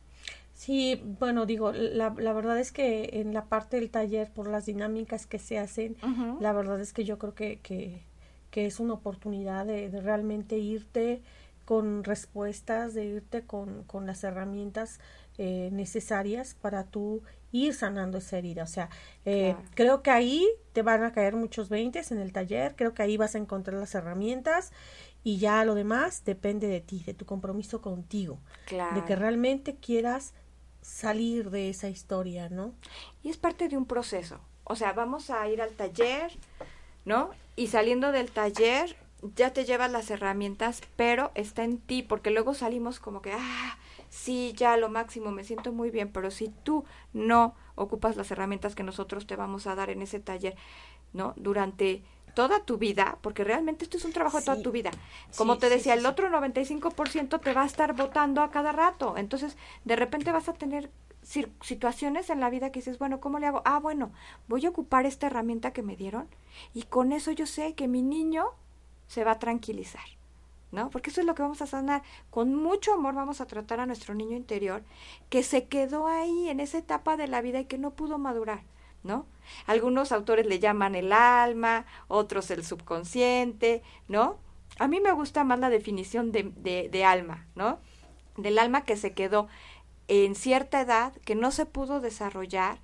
Sí, 0.62 1.02
bueno, 1.18 1.44
digo, 1.44 1.72
la, 1.72 2.14
la 2.16 2.32
verdad 2.32 2.56
es 2.56 2.70
que 2.70 3.10
en 3.14 3.34
la 3.34 3.46
parte 3.46 3.80
del 3.80 3.90
taller, 3.90 4.30
por 4.30 4.46
las 4.46 4.64
dinámicas 4.64 5.26
que 5.26 5.40
se 5.40 5.58
hacen, 5.58 5.96
la 6.38 6.52
verdad 6.52 6.80
es 6.80 6.92
que 6.92 7.02
yo 7.02 7.18
creo 7.18 7.34
que, 7.34 7.58
que, 7.58 8.04
que 8.52 8.66
es 8.66 8.78
una 8.78 8.94
oportunidad 8.94 9.66
de, 9.66 9.88
realmente 10.00 10.58
irte 10.58 11.20
con 11.64 12.04
respuestas, 12.04 12.94
de 12.94 13.06
irte 13.06 13.42
con, 13.42 13.82
con 13.88 14.06
las 14.06 14.22
herramientas 14.22 15.00
eh, 15.36 15.70
necesarias 15.72 16.54
para 16.54 16.84
tú 16.84 17.22
ir 17.50 17.74
sanando 17.74 18.18
esa 18.18 18.38
herida. 18.38 18.62
O 18.62 18.68
sea, 18.68 18.88
eh, 19.24 19.56
creo 19.74 20.04
que 20.04 20.12
ahí 20.12 20.46
te 20.72 20.82
van 20.82 21.02
a 21.02 21.12
caer 21.12 21.34
muchos 21.34 21.70
veintes 21.70 22.12
en 22.12 22.18
el 22.18 22.32
taller, 22.32 22.76
creo 22.76 22.94
que 22.94 23.02
ahí 23.02 23.16
vas 23.16 23.34
a 23.34 23.38
encontrar 23.38 23.80
las 23.80 23.96
herramientas 23.96 24.70
y 25.24 25.38
ya 25.38 25.64
lo 25.64 25.74
demás 25.74 26.24
depende 26.24 26.68
de 26.68 26.80
ti, 26.80 27.02
de 27.04 27.14
tu 27.14 27.26
compromiso 27.26 27.80
contigo, 27.80 28.38
de 28.68 29.04
que 29.04 29.16
realmente 29.16 29.74
quieras 29.74 30.34
salir 30.82 31.50
de 31.50 31.70
esa 31.70 31.88
historia, 31.88 32.48
¿no? 32.50 32.74
Y 33.22 33.30
es 33.30 33.38
parte 33.38 33.68
de 33.68 33.76
un 33.76 33.86
proceso. 33.86 34.40
O 34.64 34.76
sea, 34.76 34.92
vamos 34.92 35.30
a 35.30 35.48
ir 35.48 35.62
al 35.62 35.70
taller, 35.70 36.32
¿no? 37.04 37.30
Y 37.56 37.68
saliendo 37.68 38.12
del 38.12 38.30
taller 38.30 38.96
ya 39.36 39.52
te 39.52 39.64
llevas 39.64 39.90
las 39.90 40.10
herramientas, 40.10 40.82
pero 40.96 41.30
está 41.34 41.62
en 41.64 41.78
ti, 41.78 42.02
porque 42.02 42.30
luego 42.30 42.54
salimos 42.54 42.98
como 42.98 43.22
que, 43.22 43.32
ah, 43.32 43.78
sí, 44.10 44.52
ya 44.56 44.76
lo 44.76 44.88
máximo, 44.88 45.30
me 45.30 45.44
siento 45.44 45.72
muy 45.72 45.90
bien, 45.90 46.10
pero 46.10 46.30
si 46.30 46.48
tú 46.48 46.84
no 47.12 47.54
ocupas 47.76 48.16
las 48.16 48.30
herramientas 48.30 48.74
que 48.74 48.82
nosotros 48.82 49.26
te 49.26 49.36
vamos 49.36 49.66
a 49.66 49.74
dar 49.76 49.90
en 49.90 50.02
ese 50.02 50.18
taller, 50.18 50.56
¿no? 51.12 51.34
Durante 51.36 52.02
toda 52.34 52.64
tu 52.64 52.78
vida, 52.78 53.18
porque 53.20 53.44
realmente 53.44 53.84
esto 53.84 53.96
es 53.96 54.04
un 54.04 54.12
trabajo 54.12 54.38
de 54.38 54.44
toda 54.44 54.62
tu 54.62 54.72
vida. 54.72 54.90
Como 55.36 55.54
Sí, 55.54 55.60
te 55.60 55.68
decía, 55.68 55.94
sí, 55.94 55.98
el 55.98 56.06
otro 56.06 56.30
95% 56.30 57.40
te 57.40 57.52
va 57.52 57.62
a 57.62 57.66
estar 57.66 57.94
votando 57.94 58.42
a 58.42 58.50
cada 58.50 58.72
rato. 58.72 59.16
Entonces, 59.16 59.56
de 59.84 59.96
repente 59.96 60.32
vas 60.32 60.48
a 60.48 60.54
tener 60.54 60.90
situaciones 61.22 62.30
en 62.30 62.40
la 62.40 62.50
vida 62.50 62.72
que 62.72 62.80
dices, 62.80 62.98
bueno, 62.98 63.20
¿cómo 63.20 63.38
le 63.38 63.46
hago? 63.46 63.62
Ah, 63.64 63.78
bueno, 63.78 64.12
voy 64.48 64.66
a 64.66 64.70
ocupar 64.70 65.06
esta 65.06 65.26
herramienta 65.28 65.72
que 65.72 65.82
me 65.82 65.96
dieron 65.96 66.28
y 66.74 66.82
con 66.82 67.12
eso 67.12 67.30
yo 67.30 67.46
sé 67.46 67.74
que 67.74 67.86
mi 67.88 68.02
niño 68.02 68.46
se 69.06 69.24
va 69.24 69.32
a 69.32 69.38
tranquilizar. 69.38 70.04
¿No? 70.72 70.88
Porque 70.88 71.10
eso 71.10 71.20
es 71.20 71.26
lo 71.26 71.34
que 71.34 71.42
vamos 71.42 71.60
a 71.60 71.66
sanar. 71.66 72.02
Con 72.30 72.54
mucho 72.54 72.94
amor 72.94 73.14
vamos 73.14 73.42
a 73.42 73.46
tratar 73.46 73.78
a 73.78 73.84
nuestro 73.84 74.14
niño 74.14 74.38
interior 74.38 74.82
que 75.28 75.42
se 75.42 75.66
quedó 75.66 76.06
ahí 76.06 76.48
en 76.48 76.60
esa 76.60 76.78
etapa 76.78 77.18
de 77.18 77.28
la 77.28 77.42
vida 77.42 77.60
y 77.60 77.66
que 77.66 77.76
no 77.76 77.90
pudo 77.90 78.16
madurar. 78.16 78.62
¿No? 79.02 79.26
Algunos 79.66 80.12
autores 80.12 80.46
le 80.46 80.58
llaman 80.58 80.94
el 80.94 81.12
alma, 81.12 81.86
otros 82.08 82.50
el 82.50 82.64
subconsciente, 82.64 83.82
¿no? 84.08 84.38
A 84.78 84.88
mí 84.88 85.00
me 85.00 85.12
gusta 85.12 85.44
más 85.44 85.58
la 85.58 85.70
definición 85.70 86.32
de, 86.32 86.52
de, 86.56 86.88
de 86.88 87.04
alma, 87.04 87.46
¿no? 87.54 87.78
Del 88.36 88.58
alma 88.58 88.84
que 88.84 88.96
se 88.96 89.12
quedó 89.12 89.48
en 90.08 90.34
cierta 90.34 90.80
edad, 90.80 91.14
que 91.24 91.34
no 91.34 91.50
se 91.50 91.66
pudo 91.66 92.00
desarrollar 92.00 92.78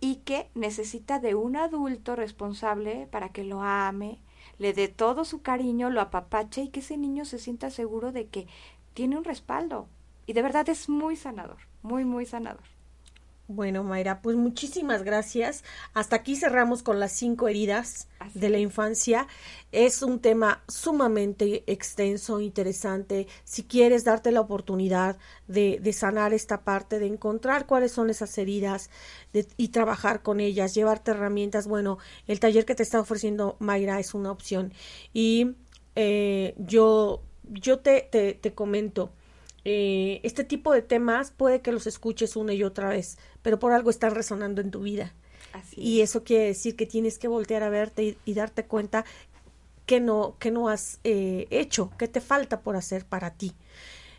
y 0.00 0.16
que 0.16 0.50
necesita 0.54 1.18
de 1.18 1.34
un 1.34 1.56
adulto 1.56 2.16
responsable 2.16 3.08
para 3.10 3.30
que 3.30 3.44
lo 3.44 3.62
ame, 3.62 4.20
le 4.58 4.72
dé 4.72 4.88
todo 4.88 5.24
su 5.24 5.42
cariño, 5.42 5.90
lo 5.90 6.00
apapache 6.00 6.62
y 6.62 6.68
que 6.68 6.80
ese 6.80 6.96
niño 6.96 7.24
se 7.24 7.38
sienta 7.38 7.70
seguro 7.70 8.12
de 8.12 8.28
que 8.28 8.46
tiene 8.94 9.16
un 9.16 9.24
respaldo. 9.24 9.88
Y 10.26 10.32
de 10.34 10.42
verdad 10.42 10.68
es 10.68 10.88
muy 10.88 11.16
sanador, 11.16 11.58
muy, 11.82 12.04
muy 12.04 12.26
sanador. 12.26 12.71
Bueno, 13.54 13.84
Mayra, 13.84 14.22
pues 14.22 14.34
muchísimas 14.34 15.02
gracias. 15.02 15.62
Hasta 15.92 16.16
aquí 16.16 16.36
cerramos 16.36 16.82
con 16.82 16.98
las 16.98 17.12
cinco 17.12 17.48
heridas 17.48 18.08
Así 18.18 18.38
de 18.38 18.48
la 18.48 18.58
infancia. 18.58 19.26
Es 19.72 20.00
un 20.02 20.20
tema 20.20 20.62
sumamente 20.68 21.62
extenso, 21.66 22.40
interesante. 22.40 23.26
Si 23.44 23.64
quieres 23.64 24.04
darte 24.04 24.32
la 24.32 24.40
oportunidad 24.40 25.18
de, 25.48 25.78
de 25.82 25.92
sanar 25.92 26.32
esta 26.32 26.62
parte, 26.64 26.98
de 26.98 27.08
encontrar 27.08 27.66
cuáles 27.66 27.92
son 27.92 28.08
esas 28.08 28.38
heridas 28.38 28.88
de- 29.34 29.46
y 29.58 29.68
trabajar 29.68 30.22
con 30.22 30.40
ellas, 30.40 30.72
llevarte 30.74 31.10
herramientas, 31.10 31.66
bueno, 31.66 31.98
el 32.26 32.40
taller 32.40 32.64
que 32.64 32.74
te 32.74 32.82
está 32.82 33.00
ofreciendo 33.00 33.56
Mayra 33.58 34.00
es 34.00 34.14
una 34.14 34.30
opción. 34.30 34.72
Y 35.12 35.56
eh, 35.94 36.54
yo, 36.56 37.20
yo 37.44 37.80
te, 37.80 38.08
te, 38.10 38.32
te 38.32 38.54
comento. 38.54 39.12
Eh, 39.64 40.20
este 40.22 40.44
tipo 40.44 40.72
de 40.72 40.82
temas 40.82 41.30
puede 41.30 41.60
que 41.60 41.72
los 41.72 41.86
escuches 41.86 42.36
una 42.36 42.52
y 42.52 42.64
otra 42.64 42.88
vez, 42.88 43.18
pero 43.42 43.58
por 43.58 43.72
algo 43.72 43.90
están 43.90 44.14
resonando 44.14 44.60
en 44.60 44.70
tu 44.70 44.80
vida. 44.80 45.14
Así 45.52 45.80
Y 45.80 46.00
eso 46.00 46.24
quiere 46.24 46.46
decir 46.46 46.76
que 46.76 46.86
tienes 46.86 47.18
que 47.18 47.28
voltear 47.28 47.62
a 47.62 47.68
verte 47.68 48.02
y, 48.02 48.18
y 48.24 48.34
darte 48.34 48.64
cuenta 48.64 49.04
que 49.86 50.00
no, 50.00 50.36
que 50.38 50.50
no 50.50 50.68
has 50.68 51.00
eh, 51.04 51.46
hecho, 51.50 51.90
que 51.98 52.08
te 52.08 52.20
falta 52.20 52.60
por 52.60 52.76
hacer 52.76 53.04
para 53.04 53.34
ti. 53.34 53.52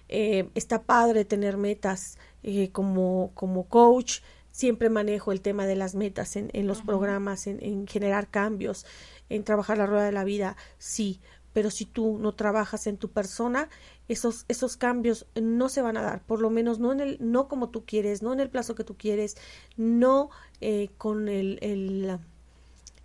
Eh, 0.10 0.50
está 0.56 0.84
padre 0.84 1.26
tener 1.26 1.58
metas 1.58 2.18
eh, 2.44 2.70
como, 2.72 3.32
como 3.34 3.68
coach. 3.68 4.20
Siempre 4.52 4.90
manejo 4.90 5.32
el 5.32 5.42
tema 5.42 5.66
de 5.66 5.76
las 5.76 5.96
metas 5.96 6.36
en, 6.36 6.52
en 6.54 6.68
los 6.68 6.82
programas, 6.82 7.48
en, 7.48 7.64
en 7.64 7.88
generar 7.88 8.30
cambios, 8.30 8.86
en 9.30 9.44
trabajar 9.44 9.80
la 9.80 9.88
rueda 9.88 10.06
de 10.06 10.12
la 10.12 10.24
vida, 10.24 10.56
sí, 10.78 11.20
pero 11.54 11.72
si 11.72 11.86
tú 11.86 12.20
no 12.20 12.34
trabajas 12.34 12.86
en 12.86 12.98
tu 12.98 13.10
persona, 13.10 13.70
esos, 14.08 14.46
esos 14.48 14.78
cambios 14.78 15.26
no 15.42 15.70
se 15.70 15.82
van 15.82 15.98
a 15.98 16.02
dar, 16.02 16.24
por 16.26 16.42
lo 16.42 16.50
menos 16.50 16.80
no 16.80 16.92
en 16.92 17.00
el, 17.00 17.18
no 17.22 17.48
como 17.48 17.70
tú 17.70 17.86
quieres, 17.86 18.22
no 18.22 18.34
en 18.34 18.40
el 18.40 18.50
plazo 18.50 18.76
que 18.76 18.84
tú 18.84 18.96
quieres, 18.98 19.38
no 19.78 20.30
eh, 20.62 20.90
con 20.98 21.30
el, 21.30 21.60
el 21.62 22.20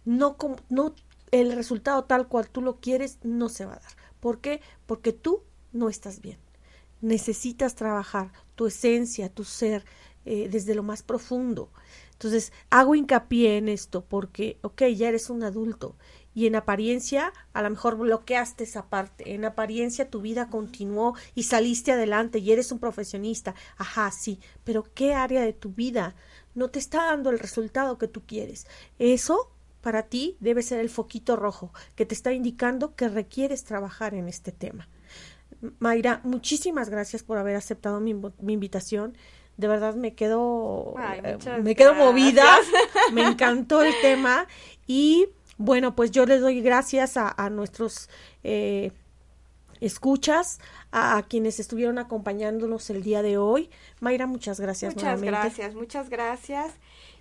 no, 0.05 0.37
com- 0.37 0.57
no 0.69 0.95
el 1.31 1.53
resultado 1.53 2.05
tal 2.05 2.29
cual 2.29 2.49
tú 2.49 2.63
lo 2.63 2.77
quieres, 2.81 3.19
no 3.23 3.49
se 3.49 3.67
va 3.67 3.75
a 3.75 3.81
dar. 3.81 3.93
¿Por 4.21 4.41
qué? 4.41 4.61
Porque 4.87 5.13
tú 5.13 5.43
no 5.73 5.89
estás 5.89 6.21
bien. 6.23 6.39
Necesitas 7.01 7.75
trabajar 7.75 8.33
tu 8.57 8.67
esencia, 8.67 9.29
tu 9.29 9.45
ser, 9.45 9.85
eh, 10.25 10.49
desde 10.51 10.75
lo 10.75 10.83
más 10.83 11.03
profundo. 11.03 11.71
Entonces, 12.13 12.53
hago 12.71 12.95
hincapié 12.95 13.57
en 13.59 13.69
esto 13.69 14.05
porque, 14.05 14.59
ok, 14.63 14.83
ya 14.97 15.09
eres 15.09 15.31
un 15.31 15.45
adulto 15.45 15.95
y 16.39 16.47
en 16.47 16.55
apariencia 16.55 17.33
a 17.53 17.63
lo 17.63 17.71
mejor 17.71 17.97
bloqueaste 17.97 18.63
esa 18.63 18.87
parte, 18.89 19.35
en 19.35 19.45
apariencia 19.45 20.09
tu 20.09 20.21
vida 20.21 20.49
continuó 20.49 21.17
y 21.35 21.43
saliste 21.43 21.91
adelante 21.91 22.39
y 22.39 22.53
eres 22.53 22.71
un 22.71 22.79
profesionista, 22.79 23.57
ajá, 23.77 24.09
sí, 24.13 24.39
pero 24.63 24.85
¿qué 24.95 25.15
área 25.15 25.43
de 25.43 25.53
tu 25.53 25.71
vida 25.71 26.15
no 26.55 26.69
te 26.69 26.79
está 26.79 27.07
dando 27.07 27.31
el 27.31 27.41
resultado 27.41 27.99
que 27.99 28.07
tú 28.07 28.23
quieres? 28.25 28.69
Eso 29.01 29.51
para 29.81 30.05
ti 30.05 30.37
debe 30.39 30.63
ser 30.63 30.79
el 30.79 30.91
foquito 30.91 31.35
rojo 31.35 31.73
que 31.97 32.07
te 32.07 32.15
está 32.15 32.33
indicando 32.33 32.95
que 32.95 33.09
requieres 33.09 33.65
trabajar 33.65 34.15
en 34.15 34.29
este 34.29 34.53
tema. 34.53 34.87
Mayra, 35.81 36.21
muchísimas 36.23 36.89
gracias 36.89 37.25
por 37.25 37.39
haber 37.39 37.57
aceptado 37.57 37.99
mi, 37.99 38.15
mi 38.15 38.53
invitación. 38.53 39.19
De 39.57 39.67
verdad 39.67 39.97
me 39.97 40.15
quedo, 40.15 40.95
Ay, 40.99 41.19
eh, 41.25 41.37
me 41.65 41.75
quedo 41.75 41.95
gracias. 41.95 42.13
movida. 42.13 42.59
Me 43.13 43.27
encantó 43.27 43.83
el 43.83 43.93
tema 44.01 44.47
y 44.87 45.31
bueno, 45.59 45.95
pues 45.95 46.11
yo 46.11 46.25
les 46.27 46.41
doy 46.41 46.61
gracias 46.63 47.17
a, 47.17 47.35
a 47.37 47.51
nuestros 47.51 48.09
eh, 48.45 48.93
escuchas, 49.81 50.59
a, 50.91 51.17
a 51.19 51.23
quienes 51.25 51.61
estuvieron 51.61 51.99
acompañándonos 51.99 52.91
el 52.91 53.03
día 53.03 53.23
de 53.23 53.39
hoy. 53.39 53.71
Mayra, 54.01 54.27
muchas 54.27 54.61
gracias 54.61 54.95
Muchas 54.95 55.21
nuevamente. 55.21 55.57
gracias, 55.57 55.75
muchas 55.75 56.09
gracias. 56.09 56.73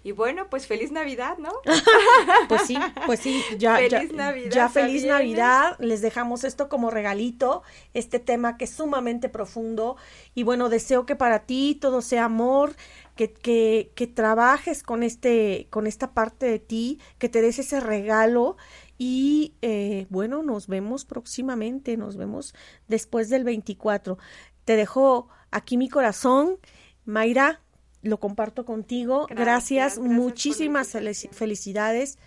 Y 0.03 0.13
bueno, 0.13 0.49
pues 0.49 0.67
feliz 0.67 0.91
Navidad, 0.91 1.37
¿no? 1.37 1.51
Pues 2.47 2.61
sí, 2.61 2.77
pues 3.05 3.19
sí, 3.19 3.43
ya, 3.57 3.81
ya, 3.87 3.99
Feliz 3.99 4.13
Navidad 4.13 4.51
ya 4.51 4.69
feliz 4.69 5.01
también, 5.01 5.05
¿eh? 5.05 5.09
Navidad. 5.09 5.75
Les 5.79 6.01
dejamos 6.01 6.43
esto 6.45 6.69
como 6.69 6.89
regalito, 6.91 7.63
este 7.93 8.19
tema 8.19 8.57
que 8.57 8.63
es 8.65 8.69
sumamente 8.71 9.27
profundo. 9.27 9.97
Y 10.33 10.43
bueno, 10.43 10.69
deseo 10.69 11.05
que 11.05 11.15
para 11.17 11.39
ti 11.39 11.77
todo 11.81 12.01
sea 12.01 12.25
amor, 12.25 12.75
que, 13.17 13.33
que, 13.33 13.91
que 13.95 14.07
trabajes 14.07 14.83
con 14.83 15.03
este, 15.03 15.67
con 15.69 15.87
esta 15.87 16.13
parte 16.13 16.45
de 16.45 16.59
ti, 16.59 17.01
que 17.17 17.27
te 17.27 17.41
des 17.41 17.59
ese 17.59 17.81
regalo. 17.81 18.55
Y 18.97 19.55
eh, 19.61 20.07
bueno, 20.09 20.41
nos 20.41 20.67
vemos 20.67 21.03
próximamente, 21.03 21.97
nos 21.97 22.15
vemos 22.15 22.55
después 22.87 23.27
del 23.27 23.43
24. 23.43 24.17
Te 24.63 24.77
dejo 24.77 25.27
aquí 25.51 25.75
mi 25.75 25.89
corazón, 25.89 26.57
Mayra, 27.03 27.61
lo 28.01 28.19
comparto 28.19 28.65
contigo. 28.65 29.27
Gracias, 29.29 29.99
muchísimas 29.99 30.95
felicidades, 31.31 32.17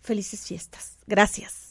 felices 0.00 0.46
fiestas. 0.46 0.98
Gracias. 1.06 1.64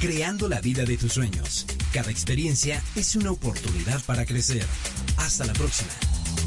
Creando 0.00 0.48
la 0.48 0.60
vida 0.60 0.84
de 0.84 0.96
tus 0.96 1.12
sueños. 1.12 1.66
Cada 1.92 2.10
experiencia 2.10 2.82
es 2.96 3.16
una 3.16 3.32
oportunidad 3.32 4.02
para 4.04 4.24
crecer. 4.24 4.64
Hasta 5.18 5.44
la 5.44 5.52
próxima. 5.52 6.09